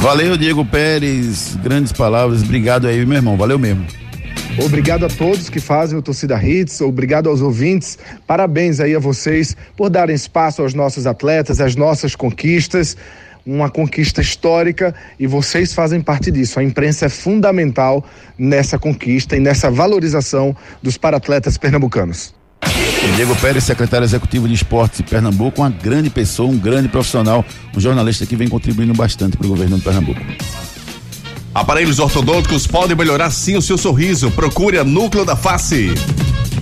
Valeu, 0.00 0.36
Diego 0.36 0.64
Pérez. 0.64 1.56
Grandes 1.62 1.92
palavras. 1.92 2.42
Obrigado 2.42 2.86
aí, 2.86 3.04
meu 3.04 3.16
irmão. 3.16 3.36
Valeu 3.36 3.58
mesmo. 3.58 3.86
Obrigado 4.58 5.04
a 5.04 5.08
todos 5.08 5.50
que 5.50 5.60
fazem 5.60 5.98
o 5.98 6.02
Torcida 6.02 6.42
Hits, 6.42 6.80
obrigado 6.80 7.28
aos 7.28 7.42
ouvintes, 7.42 7.98
parabéns 8.26 8.80
aí 8.80 8.94
a 8.94 8.98
vocês 8.98 9.54
por 9.76 9.90
darem 9.90 10.16
espaço 10.16 10.62
aos 10.62 10.72
nossos 10.72 11.06
atletas, 11.06 11.60
às 11.60 11.76
nossas 11.76 12.16
conquistas, 12.16 12.96
uma 13.44 13.68
conquista 13.68 14.22
histórica 14.22 14.94
e 15.20 15.26
vocês 15.26 15.74
fazem 15.74 16.00
parte 16.00 16.30
disso. 16.30 16.58
A 16.58 16.64
imprensa 16.64 17.04
é 17.04 17.08
fundamental 17.10 18.02
nessa 18.38 18.78
conquista 18.78 19.36
e 19.36 19.40
nessa 19.40 19.70
valorização 19.70 20.56
dos 20.82 20.96
paratletas 20.96 21.58
pernambucanos. 21.58 22.34
Diego 23.16 23.34
Pérez, 23.36 23.64
secretário 23.64 24.04
executivo 24.04 24.46
de 24.46 24.54
esportes 24.54 24.98
de 24.98 25.04
Pernambuco, 25.04 25.62
uma 25.62 25.70
grande 25.70 26.10
pessoa, 26.10 26.50
um 26.50 26.58
grande 26.58 26.88
profissional, 26.88 27.44
um 27.74 27.80
jornalista 27.80 28.26
que 28.26 28.36
vem 28.36 28.48
contribuindo 28.48 28.92
bastante 28.92 29.36
para 29.36 29.46
o 29.46 29.48
governo 29.48 29.78
de 29.78 29.82
Pernambuco. 29.82 30.20
Aparelhos 31.54 31.98
ortodônticos 31.98 32.66
podem 32.66 32.94
melhorar 32.94 33.30
sim 33.30 33.56
o 33.56 33.62
seu 33.62 33.78
sorriso. 33.78 34.30
Procure 34.30 34.78
a 34.78 34.84
Núcleo 34.84 35.24
da 35.24 35.34
Face. 35.34 35.94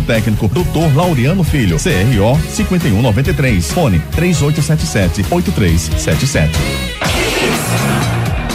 técnico, 0.00 0.48
Dr. 0.48 0.94
Laureano 0.94 1.44
Filho, 1.44 1.76
CRO 1.76 2.40
5193, 2.48 3.72
fone 3.72 4.00
3877 4.12 5.26
8377. 5.30 6.58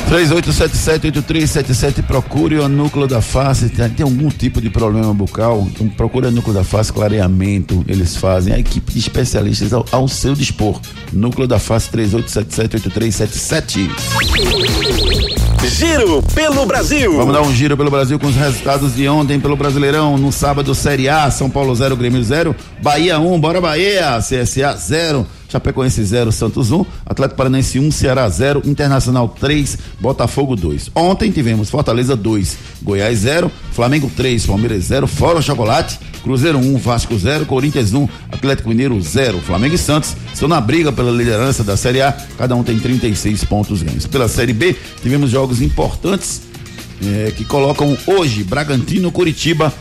3877-8377, 0.08 2.02
procure 2.02 2.58
o 2.60 2.70
núcleo 2.70 3.08
da 3.08 3.22
face. 3.22 3.68
Tem, 3.68 3.90
tem 3.90 4.06
algum 4.06 4.30
tipo 4.30 4.62
de 4.62 4.70
problema 4.70 5.14
bucal? 5.14 5.68
Então 5.70 5.90
procure 5.90 6.28
o 6.28 6.32
núcleo 6.32 6.54
da 6.54 6.64
face, 6.64 6.94
clareamento. 6.94 7.84
Eles 7.90 8.16
fazem. 8.16 8.54
A 8.54 8.60
equipe 8.60 8.94
de 8.94 9.00
especialistas 9.00 9.74
ao, 9.74 9.86
ao 9.92 10.08
seu 10.08 10.34
dispor. 10.34 10.80
Núcleo 11.12 11.46
da 11.46 11.60
face 11.60 11.92
3877-8377. 11.92 13.90
Giro 15.66 16.24
pelo 16.34 16.66
Brasil. 16.66 17.18
Vamos 17.18 17.34
dar 17.34 17.42
um 17.42 17.54
giro 17.54 17.76
pelo 17.76 17.90
Brasil 17.90 18.20
com 18.20 18.28
os 18.28 18.36
resultados 18.36 18.96
de 18.96 19.08
ontem 19.08 19.40
pelo 19.40 19.56
Brasileirão. 19.56 20.18
No 20.18 20.32
sábado, 20.32 20.74
Série 20.76 21.10
A, 21.10 21.30
São 21.32 21.50
Paulo 21.50 21.76
0, 21.76 21.96
Grêmio 21.96 22.24
0, 22.24 22.56
Bahia 22.82 23.20
1, 23.20 23.34
um, 23.34 23.40
bora 23.40 23.60
Bahia, 23.60 24.20
CSA 24.20 24.76
0. 24.78 25.26
Chapecoense 25.50 26.04
0, 26.04 26.32
Santos 26.32 26.72
1, 26.72 26.76
um, 26.76 26.86
Atlético 27.06 27.38
Paranaense 27.38 27.80
1, 27.80 27.84
um, 27.84 27.92
Ceará 27.92 28.30
0, 28.30 28.62
Internacional 28.66 29.30
3, 29.30 29.78
Botafogo 30.00 30.56
2. 30.56 30.92
Ontem 30.94 31.32
tivemos 31.32 31.70
Fortaleza 31.70 32.16
2, 32.16 32.58
Goiás 32.82 33.20
0, 33.20 33.52
Flamengo 33.72 34.12
3, 34.16 34.46
Palmeiras 34.46 34.84
0, 34.86 35.08
fora 35.08 35.42
chocolate, 35.42 36.00
Cruzeiro 36.22 36.58
1, 36.58 36.78
Vasco 36.78 37.18
0, 37.18 37.46
Corinthians 37.46 37.94
1, 37.94 38.10
Atlético 38.32 38.70
Mineiro 38.70 39.00
0. 39.02 39.40
Flamengo 39.40 39.76
e 39.76 39.78
Santos 39.78 40.16
estão 40.34 40.50
na 40.50 40.60
briga 40.60 40.92
pela 40.92 41.12
liderança 41.12 41.64
da 41.64 41.78
Série 41.78 42.02
A, 42.02 42.12
cada 42.38 42.56
um 42.56 42.64
tem 42.64 42.78
36 42.78 43.46
pontos 43.46 43.82
ganhos. 43.82 44.06
Pela 44.06 44.28
Série 44.28 44.54
B, 44.54 44.76
tivemos 45.02 45.30
jogos 45.30 45.62
importantes 45.62 46.42
eh, 47.02 47.32
que 47.36 47.46
colocam 47.46 47.98
hoje 48.06 48.44
Bragantino, 48.44 49.12
Curitiba, 49.12 49.72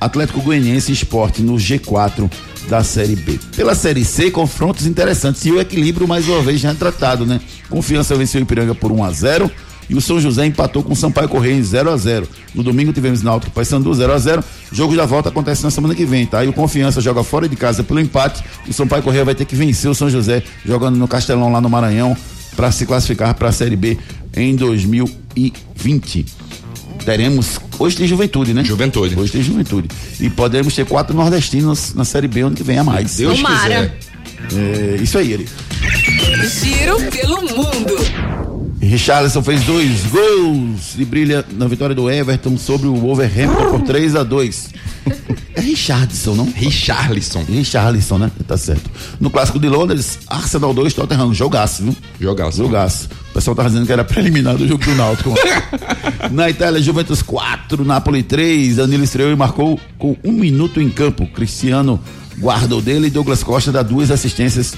Atlético 0.00 0.40
Goianiense 0.40 0.90
e 0.90 0.94
Esporte 0.94 1.42
no 1.42 1.56
G4 1.56 2.30
da 2.70 2.84
Série 2.84 3.16
B. 3.16 3.38
Pela 3.56 3.74
Série 3.74 4.04
C, 4.04 4.30
confrontos 4.30 4.86
interessantes 4.86 5.44
e 5.44 5.50
o 5.50 5.60
equilíbrio 5.60 6.06
mais 6.06 6.28
uma 6.28 6.40
vez 6.40 6.60
já 6.60 6.72
tratado, 6.72 7.26
né? 7.26 7.40
Confiança 7.68 8.14
venceu 8.14 8.40
o 8.40 8.44
Ipiranga 8.44 8.76
por 8.76 8.92
1 8.92 9.02
a 9.02 9.10
0 9.10 9.50
e 9.88 9.94
o 9.96 10.00
São 10.00 10.20
José 10.20 10.46
empatou 10.46 10.84
com 10.84 10.92
o 10.92 10.96
Sampaio 10.96 11.28
Correia 11.28 11.54
em 11.54 11.62
0 11.64 11.90
a 11.90 11.96
0 11.96 12.28
No 12.54 12.62
domingo 12.62 12.92
tivemos 12.92 13.22
Náutico 13.22 13.50
Paysandu 13.50 13.92
0 13.92 14.12
a 14.12 14.18
0 14.18 14.44
Jogo 14.70 14.94
da 14.94 15.04
volta 15.04 15.30
acontece 15.30 15.64
na 15.64 15.70
semana 15.72 15.96
que 15.96 16.04
vem, 16.04 16.26
tá? 16.26 16.44
E 16.44 16.48
o 16.48 16.52
Confiança 16.52 17.00
joga 17.00 17.24
fora 17.24 17.48
de 17.48 17.56
casa 17.56 17.82
pelo 17.82 17.98
empate 17.98 18.44
o 18.68 18.72
Sampaio 18.72 19.02
Correia 19.02 19.24
vai 19.24 19.34
ter 19.34 19.46
que 19.46 19.56
vencer 19.56 19.90
o 19.90 19.94
São 19.94 20.08
José 20.08 20.44
jogando 20.64 20.96
no 20.96 21.08
Castelão 21.08 21.50
lá 21.50 21.60
no 21.60 21.68
Maranhão 21.68 22.16
para 22.54 22.70
se 22.70 22.86
classificar 22.86 23.34
para 23.34 23.48
a 23.48 23.52
Série 23.52 23.74
B 23.74 23.98
em 24.36 24.54
2020 24.54 26.24
teremos. 27.04 27.58
Hoje 27.78 27.96
tem 27.96 28.06
juventude, 28.06 28.52
né? 28.54 28.64
Juventude. 28.64 29.18
Hoje 29.18 29.32
tem 29.32 29.42
juventude. 29.42 29.88
E 30.20 30.28
podemos 30.28 30.74
ter 30.74 30.84
quatro 30.86 31.14
nordestinos 31.16 31.94
na 31.94 32.04
Série 32.04 32.28
B 32.28 32.42
ano 32.42 32.54
que 32.56 32.62
vem 32.62 32.78
a 32.78 32.84
mais. 32.84 33.16
Deus 33.16 33.36
Tomara. 33.36 33.92
quiser. 34.48 34.96
É, 34.96 35.02
isso 35.02 35.18
aí, 35.18 35.32
ele. 35.32 35.48
Giro 36.48 36.96
pelo 37.10 37.42
mundo. 37.42 37.94
Richarlison 38.90 39.40
fez 39.40 39.62
dois 39.62 40.04
gols 40.06 40.98
e 40.98 41.04
brilha 41.04 41.44
na 41.52 41.68
vitória 41.68 41.94
do 41.94 42.10
Everton 42.10 42.58
sobre 42.58 42.88
o 42.88 42.96
Wolverhampton 42.96 43.70
por 43.70 43.82
3 43.82 44.16
a 44.16 44.24
2 44.24 44.70
É 45.54 45.60
Richardson, 45.60 46.34
não? 46.34 46.46
Richarlison. 46.46 47.44
Richarlison, 47.44 48.18
né? 48.18 48.32
Tá 48.48 48.56
certo. 48.56 48.90
No 49.20 49.30
clássico 49.30 49.60
de 49.60 49.68
Londres, 49.68 50.18
Arsenal 50.26 50.74
2, 50.74 50.92
Tottenham, 50.92 51.32
jogaço, 51.32 51.84
viu? 51.84 51.96
Jogaço. 52.20 52.56
Jogaço. 52.56 53.08
O 53.30 53.34
pessoal 53.34 53.54
tá 53.54 53.62
dizendo 53.62 53.86
que 53.86 53.92
era 53.92 54.02
preliminar 54.02 54.56
do 54.56 54.66
jogo 54.66 54.84
do 54.84 54.94
Náutico. 54.96 55.34
Na 56.32 56.50
Itália, 56.50 56.82
Juventus 56.82 57.22
4, 57.22 57.84
Napoli 57.84 58.24
3. 58.24 58.74
Danilo 58.74 59.04
estreou 59.04 59.30
e 59.30 59.36
marcou 59.36 59.78
com 60.00 60.16
um 60.24 60.32
minuto 60.32 60.80
em 60.80 60.90
campo. 60.90 61.28
Cristiano 61.28 62.00
guardou 62.40 62.82
dele 62.82 63.06
e 63.06 63.10
Douglas 63.10 63.44
Costa 63.44 63.70
dá 63.70 63.84
duas 63.84 64.10
assistências 64.10 64.74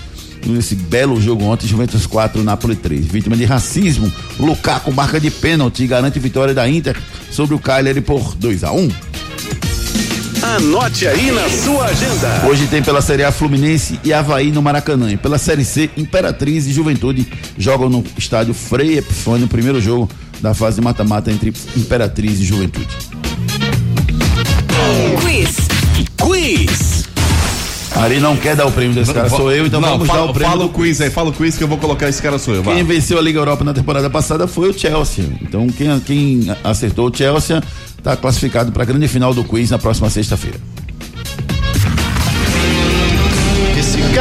nesse 0.47 0.75
belo 0.75 1.21
jogo 1.21 1.45
ontem, 1.45 1.67
Juventus 1.67 2.07
4, 2.07 2.43
Napoli 2.43 2.77
3. 2.77 3.07
Vítima 3.07 3.37
de 3.37 3.45
racismo, 3.45 4.13
Lukaku 4.39 4.93
marca 4.93 5.21
de 5.21 5.31
pênalti 5.31 5.85
e 5.85 5.87
garante 5.87 6.19
vitória 6.19 6.55
da 6.55 6.69
Inter 6.69 6.97
sobre 7.31 7.55
o 7.55 7.59
Cagliari 7.59 8.01
por 8.01 8.35
2 8.35 8.65
a 8.65 8.73
1 8.73 8.91
Anote 10.43 11.07
aí 11.07 11.31
na 11.31 11.49
sua 11.49 11.87
agenda. 11.87 12.45
Hoje 12.49 12.67
tem 12.67 12.83
pela 12.83 13.01
Série 13.01 13.23
A 13.23 13.31
Fluminense 13.31 13.99
e 14.03 14.13
Havaí 14.13 14.51
no 14.51 14.61
Maracanã. 14.61 15.13
E 15.13 15.17
pela 15.17 15.39
Série 15.39 15.65
C, 15.65 15.89
Imperatriz 15.97 16.67
e 16.67 16.73
Juventude 16.73 17.27
jogam 17.57 17.89
no 17.89 18.05
estádio 18.19 18.53
Frei 18.53 18.99
Epifânio, 18.99 19.47
o 19.47 19.49
primeiro 19.49 19.81
jogo 19.81 20.11
da 20.41 20.53
fase 20.53 20.77
de 20.77 20.83
mata-mata 20.83 21.31
entre 21.31 21.53
Imperatriz 21.77 22.41
e 22.41 22.45
Juventude. 22.45 22.89
Quiz. 25.23 25.57
Quiz. 26.19 26.92
Ari 27.97 28.21
não 28.21 28.37
quer 28.37 28.57
dar 28.57 28.67
o 28.67 28.73
prêmio 28.73 28.95
desse 28.95 29.13
cara, 29.13 29.29
sou 29.29 29.53
eu, 29.53 29.67
então 29.67 29.81
não, 29.81 29.91
vamos 29.91 30.07
fala, 30.07 30.21
dar 30.21 30.31
o 30.31 30.33
prêmio. 30.33 30.51
Fala 30.51 30.65
o 30.65 30.69
quiz 30.71 31.01
aí, 31.01 31.11
fala 31.11 31.29
o 31.31 31.33
quiz 31.33 31.57
que 31.57 31.65
eu 31.65 31.69
vou 31.69 31.79
colocar 31.79 32.09
esse 32.09 32.21
cara 32.21 32.39
sou 32.39 32.55
eu. 32.55 32.63
vai. 32.63 32.75
Quem 32.75 32.85
venceu 32.85 33.19
a 33.19 33.23
Liga 33.23 33.39
Europa 33.39 33.63
na 33.65 33.73
temporada 33.73 34.09
passada 34.09 34.47
foi 34.47 34.71
o 34.71 34.79
Chelsea. 34.79 35.25
Então 35.43 35.67
quem, 35.69 36.01
quem 36.01 36.47
acertou 36.65 37.11
o 37.11 37.17
Chelsea 37.17 37.63
está 37.97 38.17
classificado 38.17 38.73
para 38.73 38.83
a 38.83 38.87
grande 38.87 39.07
final 39.09 39.33
do 39.35 39.45
quiz 39.45 39.71
na 39.71 39.79
próxima 39.79 40.09
sexta-feira. 40.11 40.59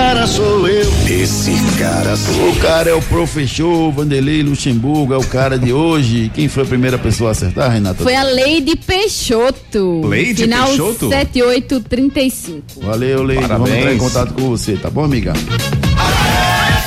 Cara 0.02 0.26
sou 0.26 0.68
eu. 0.68 0.92
Esse 1.08 1.54
cara 1.78 2.16
sou 2.16 2.50
O 2.50 2.56
cara 2.56 2.90
é 2.90 2.94
o 2.94 3.02
professor 3.04 3.92
Vanderlei 3.92 4.42
Luxemburgo, 4.42 5.14
é 5.14 5.18
o 5.18 5.24
cara 5.24 5.60
de 5.60 5.72
hoje. 5.72 6.32
Quem 6.34 6.48
foi 6.48 6.64
a 6.64 6.66
primeira 6.66 6.98
pessoa 6.98 7.30
a 7.30 7.32
acertar, 7.34 7.72
Renata? 7.72 8.02
Foi 8.02 8.16
a 8.16 8.24
Leide 8.24 8.76
Peixoto. 8.76 10.02
Leide 10.08 10.42
Final 10.44 10.70
Peixoto? 10.70 11.08
7835. 11.08 12.82
Valeu, 12.82 13.22
Leide. 13.22 13.46
Vamos 13.46 13.70
Parabéns. 13.70 13.78
entrar 13.78 13.94
em 13.94 13.98
contato 14.00 14.34
com 14.34 14.50
você, 14.50 14.76
tá 14.76 14.90
bom, 14.90 15.04
amiga? 15.04 15.34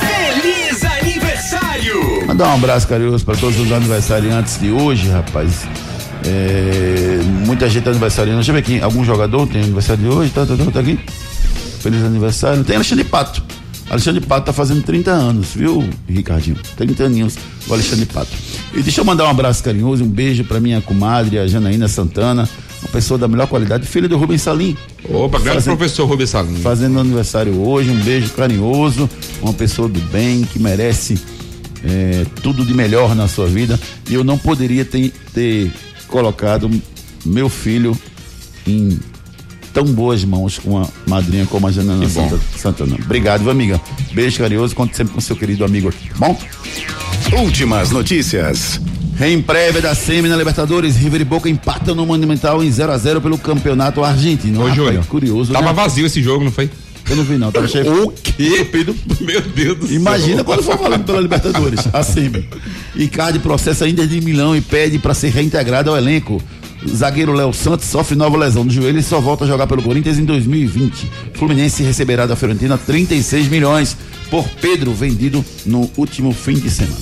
Feliz 0.01 0.85
aniversário. 0.85 2.27
Mandar 2.27 2.49
um 2.49 2.55
abraço 2.55 2.89
carinhoso 2.89 3.25
para 3.25 3.37
todos 3.37 3.61
os 3.61 3.71
aniversariantes 3.71 4.59
de 4.59 4.73
hoje, 4.73 5.09
rapaz. 5.09 5.69
É, 6.27 7.21
muita 7.47 7.71
gente 7.71 7.85
tá 7.85 7.91
aniversariando. 7.91 8.39
Deixa 8.39 8.51
eu 8.51 8.55
ver 8.55 8.61
aqui, 8.61 8.81
algum 8.81 9.05
jogador 9.05 9.47
tem 9.47 9.63
aniversário 9.63 10.03
de 10.03 10.09
hoje? 10.09 10.33
Tá, 10.33 10.45
tá, 10.45 10.57
tá, 10.57 10.71
tá 10.73 10.81
aqui. 10.81 10.99
Feliz 11.85 12.03
aniversário. 12.03 12.65
Tem 12.65 12.77
Alexandre 12.77 13.05
Pato. 13.05 13.43
Alexandre 13.91 14.23
Pato 14.25 14.47
tá 14.47 14.53
fazendo 14.55 14.83
30 14.83 15.11
anos, 15.11 15.49
viu, 15.55 15.87
Ricardinho? 16.09 16.57
30 16.79 17.05
aninhos, 17.05 17.35
o 17.69 17.75
Alexandre 17.75 18.07
Pato. 18.07 18.31
E 18.73 18.83
deixa 18.83 19.03
eu 19.03 19.05
mandar 19.05 19.27
um 19.27 19.29
abraço 19.29 19.63
carinhoso, 19.63 20.03
um 20.03 20.09
beijo 20.09 20.45
para 20.45 20.59
minha 20.59 20.81
comadre, 20.81 21.39
a 21.39 21.47
Janaína 21.47 21.87
Santana, 21.87 22.49
uma 22.81 22.89
pessoa 22.89 23.19
da 23.19 23.29
melhor 23.29 23.47
qualidade, 23.49 23.87
filha 23.87 24.09
do 24.09 24.17
Rubens 24.17 24.41
Salim. 24.41 24.75
Opa, 25.11 25.39
grande 25.39 25.57
Fazendo- 25.59 25.77
professor 25.77 26.07
Rubens 26.07 26.31
Salim. 26.31 26.57
Fazendo 26.63 26.99
aniversário 26.99 27.61
hoje, 27.61 27.91
um 27.91 28.01
beijo 28.01 28.31
carinhoso, 28.31 29.11
uma 29.43 29.53
pessoa 29.53 29.87
do 29.87 30.01
bem 30.11 30.45
que 30.45 30.59
merece 30.59 31.19
é, 31.85 32.25
tudo 32.43 32.65
de 32.65 32.73
melhor 32.73 33.15
na 33.15 33.29
sua 33.29 33.47
vida. 33.47 33.79
E 34.09 34.15
eu 34.15 34.25
não 34.25 34.39
poderia 34.39 34.87
ter, 34.87 35.13
ter 35.35 35.71
colocado 36.09 36.71
meu 37.27 37.51
filho 37.51 37.95
em 38.67 38.99
tão 39.75 39.85
boas 39.85 40.25
mãos 40.25 40.59
com 40.59 40.71
uma 40.71 40.89
madrinha 41.07 41.45
como 41.47 41.67
a 41.67 41.73
Janana 41.73 42.09
Santa- 42.09 42.39
Santana. 42.57 42.97
Obrigado, 43.05 43.41
viu, 43.43 43.51
amiga. 43.51 43.81
Beijo 44.13 44.39
carinhoso, 44.39 44.75
conto 44.75 44.97
sempre 44.97 45.13
com 45.13 45.21
seu 45.21 45.35
querido 45.37 45.65
amigo 45.65 45.89
aqui, 45.89 46.09
tá 46.09 46.15
bom? 46.19 46.39
Últimas 47.33 47.91
notícias. 47.91 48.81
Em 49.21 49.41
prévia 49.41 49.81
da 49.81 49.95
SEMI 49.95 50.29
na 50.29 50.37
Libertadores, 50.37 50.97
River 50.97 51.21
e 51.21 51.25
Boca 51.25 51.49
empatam 51.49 51.95
no 51.95 52.05
Monumental 52.05 52.63
em 52.65 52.71
0 52.71 52.93
a 52.93 52.99
0 52.99 53.21
pelo 53.21 53.39
campeonato 53.39 54.03
argentino. 54.03 54.63
Ô, 54.65 54.71
Júnior. 54.73 55.05
curioso, 55.07 55.53
Tava 55.53 55.67
né? 55.69 55.73
vazio 55.73 56.05
esse 56.07 56.21
jogo, 56.23 56.45
não 56.45 56.51
foi? 56.51 56.69
Eu 57.09 57.17
não 57.17 57.25
vi 57.25 57.37
não, 57.37 57.53
tava 57.53 57.69
cheio. 57.69 57.85
O 58.05 58.11
quê? 58.11 58.67
Meu 59.21 59.41
Deus 59.41 59.79
do 59.79 59.87
céu. 59.87 59.97
Imagina 59.97 60.43
quando 60.43 60.63
for 60.63 60.79
falando 60.79 61.05
pela 61.05 61.21
Libertadores, 61.21 61.81
assim. 61.93 62.31
Icardi 62.97 63.39
processa 63.39 63.89
Inter 63.89 64.07
de 64.07 64.21
Milão 64.21 64.57
e 64.57 64.61
pede 64.61 64.99
para 64.99 65.15
ser 65.15 65.31
reintegrado 65.31 65.91
ao 65.91 65.97
elenco. 65.97 66.43
Zagueiro 66.89 67.33
Léo 67.33 67.53
Santos 67.53 67.87
sofre 67.87 68.15
nova 68.15 68.37
lesão 68.37 68.65
no 68.65 68.71
joelho 68.71 68.99
e 68.99 69.03
só 69.03 69.21
volta 69.21 69.45
a 69.45 69.47
jogar 69.47 69.67
pelo 69.67 69.83
Corinthians 69.83 70.19
em 70.19 70.25
2020. 70.25 71.11
Fluminense 71.35 71.83
receberá 71.83 72.27
da 72.27 72.37
Fiorentina 72.37 72.77
36 72.77 73.49
milhões 73.49 73.97
por 74.31 74.47
Pedro 74.61 74.93
vendido 74.93 75.45
no 75.65 75.91
último 75.97 76.33
fim 76.33 76.55
de 76.55 76.71
semana. 76.71 76.97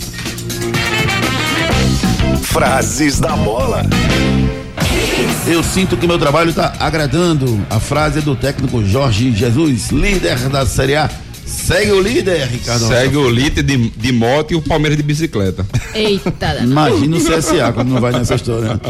Frases 2.42 3.18
da 3.18 3.36
bola. 3.36 3.82
Eu 5.46 5.62
sinto 5.62 5.96
que 5.96 6.06
meu 6.06 6.18
trabalho 6.18 6.50
está 6.50 6.72
agradando. 6.78 7.60
A 7.68 7.80
frase 7.80 8.20
é 8.20 8.22
do 8.22 8.36
técnico 8.36 8.84
Jorge 8.84 9.32
Jesus, 9.32 9.90
líder 9.90 10.38
da 10.48 10.64
Série 10.64 10.94
A. 10.94 11.10
Segue 11.44 11.90
o 11.90 12.00
líder, 12.00 12.46
Ricardo. 12.46 12.86
Segue 12.86 13.16
o 13.16 13.28
líder 13.28 13.62
de, 13.62 13.90
de 13.90 14.12
moto 14.12 14.52
e 14.52 14.54
o 14.54 14.62
Palmeiras 14.62 14.96
de 14.96 15.02
bicicleta. 15.02 15.66
Eita. 15.94 16.32
Imagina 16.62 17.16
o 17.16 17.20
CSA 17.20 17.72
quando 17.72 17.88
não 17.88 18.00
vai 18.00 18.12
nessa 18.12 18.36
história. 18.36 18.80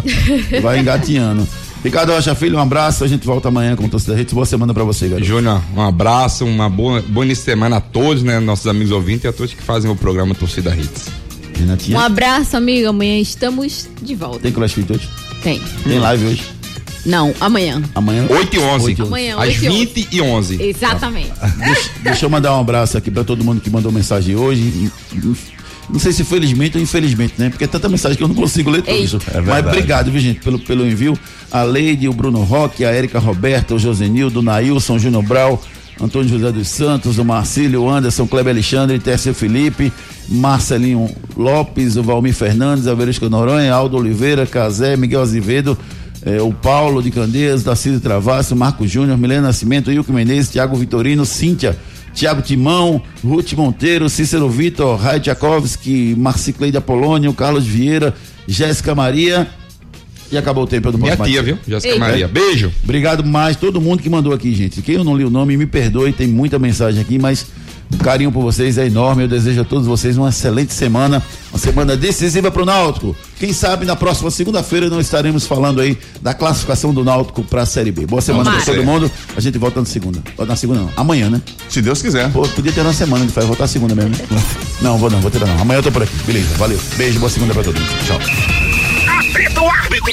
Vai 0.60 0.78
engatinhando. 0.78 1.48
Ricardo 1.82 2.12
Rocha 2.12 2.34
Filho, 2.34 2.58
um 2.58 2.60
abraço. 2.60 3.02
A 3.02 3.08
gente 3.08 3.26
volta 3.26 3.48
amanhã 3.48 3.74
com 3.74 3.84
o 3.84 3.88
Torcida 3.88 4.14
Rede. 4.14 4.34
Boa 4.34 4.46
semana 4.46 4.72
pra 4.72 4.84
você, 4.84 5.08
garoto. 5.08 5.26
Júnior, 5.26 5.60
um 5.74 5.80
abraço, 5.80 6.44
uma 6.44 6.68
boa, 6.68 7.02
boa 7.02 7.24
início 7.24 7.44
de 7.44 7.50
semana 7.50 7.78
a 7.78 7.80
todos, 7.80 8.22
né? 8.22 8.38
Nossos 8.38 8.66
amigos 8.66 8.92
ouvintes 8.92 9.24
e 9.24 9.28
a 9.28 9.32
todos 9.32 9.54
que 9.54 9.62
fazem 9.62 9.90
o 9.90 9.96
programa 9.96 10.34
Torcida 10.34 10.76
Hits. 10.76 11.06
Um 11.90 11.98
abraço, 11.98 12.56
amigo. 12.56 12.88
Amanhã 12.88 13.18
estamos 13.18 13.88
de 14.00 14.14
volta. 14.14 14.40
Tem 14.40 14.52
CrossFit 14.52 14.92
hoje? 14.92 15.08
Tem. 15.42 15.60
Tem 15.84 15.98
live 15.98 16.26
hoje? 16.26 16.42
Não, 17.04 17.34
amanhã. 17.40 17.82
Amanhã? 17.94 18.26
8 18.30 18.56
e 18.56 18.58
11. 18.60 18.84
8 18.86 18.98
e 18.98 19.02
11. 19.02 19.08
Amanhã, 19.08 19.36
Às 19.36 19.48
8 19.48 19.64
e 19.64 19.68
11. 19.68 19.86
20 19.86 20.12
e 20.12 20.22
11. 20.22 20.62
Exatamente. 20.62 21.32
Deixa, 21.58 21.90
deixa 22.02 22.26
eu 22.26 22.30
mandar 22.30 22.56
um 22.56 22.60
abraço 22.60 22.96
aqui 22.96 23.10
pra 23.10 23.24
todo 23.24 23.44
mundo 23.44 23.60
que 23.60 23.68
mandou 23.68 23.90
mensagem 23.90 24.36
hoje. 24.36 24.90
Não 25.90 25.98
sei 25.98 26.12
se 26.12 26.22
felizmente 26.22 26.76
ou 26.76 26.82
infelizmente, 26.82 27.34
né? 27.36 27.50
Porque 27.50 27.64
é 27.64 27.66
tanta 27.66 27.88
mensagem 27.88 28.16
que 28.16 28.22
eu 28.22 28.28
não 28.28 28.34
consigo 28.34 28.70
ler 28.70 28.82
tudo. 28.82 28.94
Eita. 28.94 29.38
É 29.38 29.40
Mas 29.40 29.66
obrigado, 29.66 30.10
viu, 30.12 30.20
gente, 30.20 30.40
pelo, 30.40 30.58
pelo 30.60 30.86
envio. 30.86 31.18
A 31.50 31.64
Leide, 31.64 32.08
o 32.08 32.12
Bruno 32.12 32.42
Roque, 32.44 32.84
a 32.84 32.90
Érica 32.90 33.18
Roberta, 33.18 33.74
o 33.74 33.78
Josenildo, 33.78 34.38
o 34.38 34.42
Nailson, 34.42 34.94
o 34.94 34.98
Júnior 34.98 35.22
Brau, 35.24 35.62
Antônio 36.00 36.28
José 36.28 36.50
dos 36.50 36.68
Santos, 36.68 37.18
o 37.18 37.24
Marcílio, 37.24 37.82
o 37.82 37.90
Anderson, 37.90 38.26
Kleber 38.26 38.52
Alexandre, 38.52 38.98
Tércio 38.98 39.34
Felipe, 39.34 39.92
Marcelinho 40.28 41.08
Lopes, 41.36 41.96
o 41.96 42.02
Valmir 42.02 42.34
Fernandes, 42.34 42.86
Averisco 42.86 43.28
Noronha, 43.28 43.72
Aldo 43.72 43.96
Oliveira, 43.96 44.46
Casé, 44.46 44.96
Miguel 44.96 45.22
Azevedo, 45.22 45.76
eh, 46.24 46.40
o 46.40 46.52
Paulo 46.52 47.02
de 47.02 47.10
Candeias, 47.10 47.62
Tarcísio 47.62 48.00
Travasso, 48.00 48.56
Marco 48.56 48.86
Júnior, 48.86 49.18
Milena 49.18 49.48
Nascimento, 49.48 49.92
Ilco 49.92 50.12
Menezes, 50.12 50.50
Tiago 50.50 50.76
Vitorino, 50.76 51.24
Cíntia, 51.24 51.76
Tiago 52.14 52.42
Timão, 52.42 53.00
Ruth 53.24 53.52
Monteiro, 53.54 54.08
Cícero 54.08 54.48
Vitor, 54.48 54.98
Rai 54.98 55.20
Tchaikovsky, 55.20 56.14
Marcicleide 56.16 56.76
Apolônio, 56.76 57.32
Carlos 57.32 57.64
Vieira, 57.64 58.14
Jéssica 58.46 58.94
Maria. 58.94 59.48
E 60.32 60.38
acabou 60.38 60.64
o 60.64 60.66
tempo 60.66 60.88
eu 60.88 60.92
não 60.92 60.98
Minha 60.98 61.14
mais 61.14 61.30
tia, 61.30 61.42
viu? 61.42 61.58
Jéssica 61.68 61.98
Maria. 61.98 62.26
Beijo. 62.26 62.72
Obrigado 62.82 63.22
mais 63.22 63.54
todo 63.54 63.80
mundo 63.82 64.02
que 64.02 64.08
mandou 64.08 64.32
aqui, 64.32 64.54
gente. 64.54 64.80
Quem 64.80 64.94
eu 64.94 65.04
não 65.04 65.14
li 65.14 65.24
o 65.24 65.30
nome, 65.30 65.56
me 65.58 65.66
perdoe, 65.66 66.10
tem 66.10 66.26
muita 66.26 66.58
mensagem 66.58 67.02
aqui, 67.02 67.18
mas 67.18 67.46
o 67.92 67.98
carinho 67.98 68.32
por 68.32 68.40
vocês 68.40 68.78
é 68.78 68.86
enorme. 68.86 69.24
Eu 69.24 69.28
desejo 69.28 69.60
a 69.60 69.64
todos 69.64 69.86
vocês 69.86 70.16
uma 70.16 70.30
excelente 70.30 70.72
semana, 70.72 71.22
uma 71.52 71.58
semana 71.58 71.94
decisiva 71.98 72.50
para 72.50 72.62
o 72.62 72.64
Náutico. 72.64 73.14
Quem 73.38 73.52
sabe 73.52 73.84
na 73.84 73.94
próxima 73.94 74.30
segunda-feira 74.30 74.88
não 74.88 75.00
estaremos 75.00 75.46
falando 75.46 75.82
aí 75.82 75.98
da 76.22 76.32
classificação 76.32 76.94
do 76.94 77.04
Náutico 77.04 77.44
para 77.44 77.60
a 77.60 77.66
Série 77.66 77.92
B. 77.92 78.06
Boa 78.06 78.22
semana 78.22 78.52
para 78.52 78.62
todo 78.62 78.82
mundo. 78.82 79.10
A 79.36 79.40
gente 79.40 79.58
volta 79.58 79.80
na 79.80 79.86
segunda. 79.86 80.22
Na 80.38 80.56
segunda 80.56 80.80
não, 80.80 80.90
amanhã, 80.96 81.28
né? 81.28 81.42
Se 81.68 81.82
Deus 81.82 82.00
quiser. 82.00 82.32
Pô, 82.32 82.48
podia 82.48 82.72
ter 82.72 82.82
na 82.82 82.94
semana, 82.94 83.26
que 83.26 83.32
vai 83.32 83.44
voltar 83.44 83.66
segunda 83.66 83.94
mesmo. 83.94 84.10
né? 84.10 84.42
Não, 84.80 84.96
vou 84.98 85.08
não, 85.08 85.20
vou 85.20 85.30
ter 85.30 85.38
não. 85.38 85.60
Amanhã 85.60 85.78
eu 85.78 85.82
tô 85.82 85.92
por 85.92 86.02
aqui. 86.02 86.12
Beleza, 86.26 86.56
valeu. 86.56 86.80
Beijo, 86.96 87.20
boa 87.20 87.30
segunda 87.30 87.54
para 87.54 87.62
todo 87.62 87.78
mundo. 87.78 87.88
Tchau. 88.04 88.61
Apita 89.32 89.62
o 89.62 89.70
árbitro. 89.70 90.12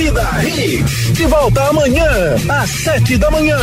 Torcida 0.00 0.24
Hits. 0.42 1.12
De 1.12 1.26
volta 1.26 1.62
amanhã, 1.68 2.08
às 2.48 2.70
sete 2.70 3.18
da 3.18 3.30
manhã. 3.30 3.58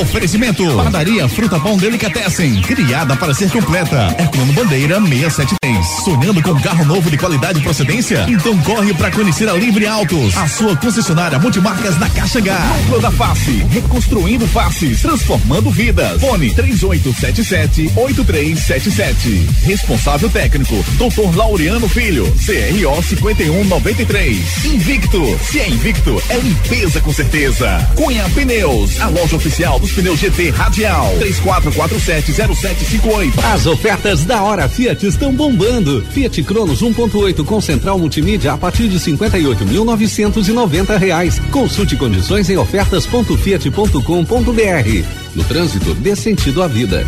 Oferecimento. 0.00 0.64
Padaria 0.76 1.28
Fruta 1.28 1.60
Pão 1.60 1.76
Delicatessen. 1.76 2.60
Criada 2.62 3.14
para 3.14 3.32
ser 3.32 3.48
completa. 3.50 4.12
Herculano 4.18 4.52
Bandeira 4.52 5.00
673. 5.00 5.86
Sonhando 6.04 6.42
com 6.42 6.60
carro 6.60 6.84
novo 6.84 7.08
de 7.08 7.16
qualidade 7.16 7.60
e 7.60 7.62
procedência? 7.62 8.26
Então 8.28 8.58
corre 8.58 8.92
para 8.94 9.12
conhecer 9.12 9.48
a 9.48 9.52
Livre 9.52 9.86
Autos. 9.86 10.36
A 10.36 10.48
sua 10.48 10.76
concessionária 10.76 11.38
multimarcas 11.38 11.96
na 12.00 12.10
Caixa 12.10 12.40
H. 12.40 12.58
Núcleo 12.80 13.00
da 13.00 13.12
Face, 13.12 13.64
reconstruindo 13.70 14.48
faces, 14.48 15.02
transformando 15.02 15.70
vidas. 15.70 16.20
Fone 16.20 16.52
3877-8377. 16.52 19.48
Responsável 19.62 20.28
técnico, 20.30 20.84
Dr. 20.96 21.36
Laureano 21.36 21.88
Filho, 21.88 22.24
CRO 22.44 23.00
5193. 23.02 24.64
Invicto, 24.64 25.38
se 25.60 25.60
é 25.60 25.68
invicto, 25.68 26.22
é 26.30 26.38
limpeza 26.38 27.00
com 27.00 27.12
certeza. 27.12 27.86
Cunha 27.94 28.26
Pneus, 28.30 28.98
a 29.00 29.08
loja 29.08 29.36
oficial 29.36 29.78
dos 29.78 29.92
pneus 29.92 30.18
GT 30.18 30.48
Radial. 30.50 31.14
34470758. 31.20 33.32
As 33.52 33.66
ofertas 33.66 34.24
da 34.24 34.42
hora 34.42 34.66
Fiat 34.68 35.06
estão 35.06 35.32
bombando. 35.34 36.02
Fiat 36.12 36.42
Cronos 36.44 36.82
1.8 36.82 37.44
com 37.44 37.60
central 37.60 37.98
multimídia 37.98 38.54
a 38.54 38.56
partir 38.56 38.88
de 38.88 38.98
58.990 38.98 40.96
reais. 40.96 41.38
Consulte 41.50 41.94
condições 41.96 42.48
em 42.48 42.56
ofertas.fiat.com.br. 42.56 45.04
No 45.34 45.44
trânsito, 45.44 45.92
dê 45.94 46.16
sentido 46.16 46.62
à 46.62 46.68
vida. 46.68 47.06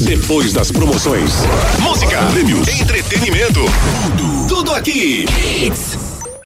Depois 0.00 0.52
das 0.52 0.70
promoções. 0.70 1.32
Música, 1.80 2.22
prêmios, 2.32 2.68
entretenimento. 2.68 3.60
Tudo, 4.16 4.27
tudo 4.68 4.74
aqui. 4.74 5.24
Hits. 5.62 6.17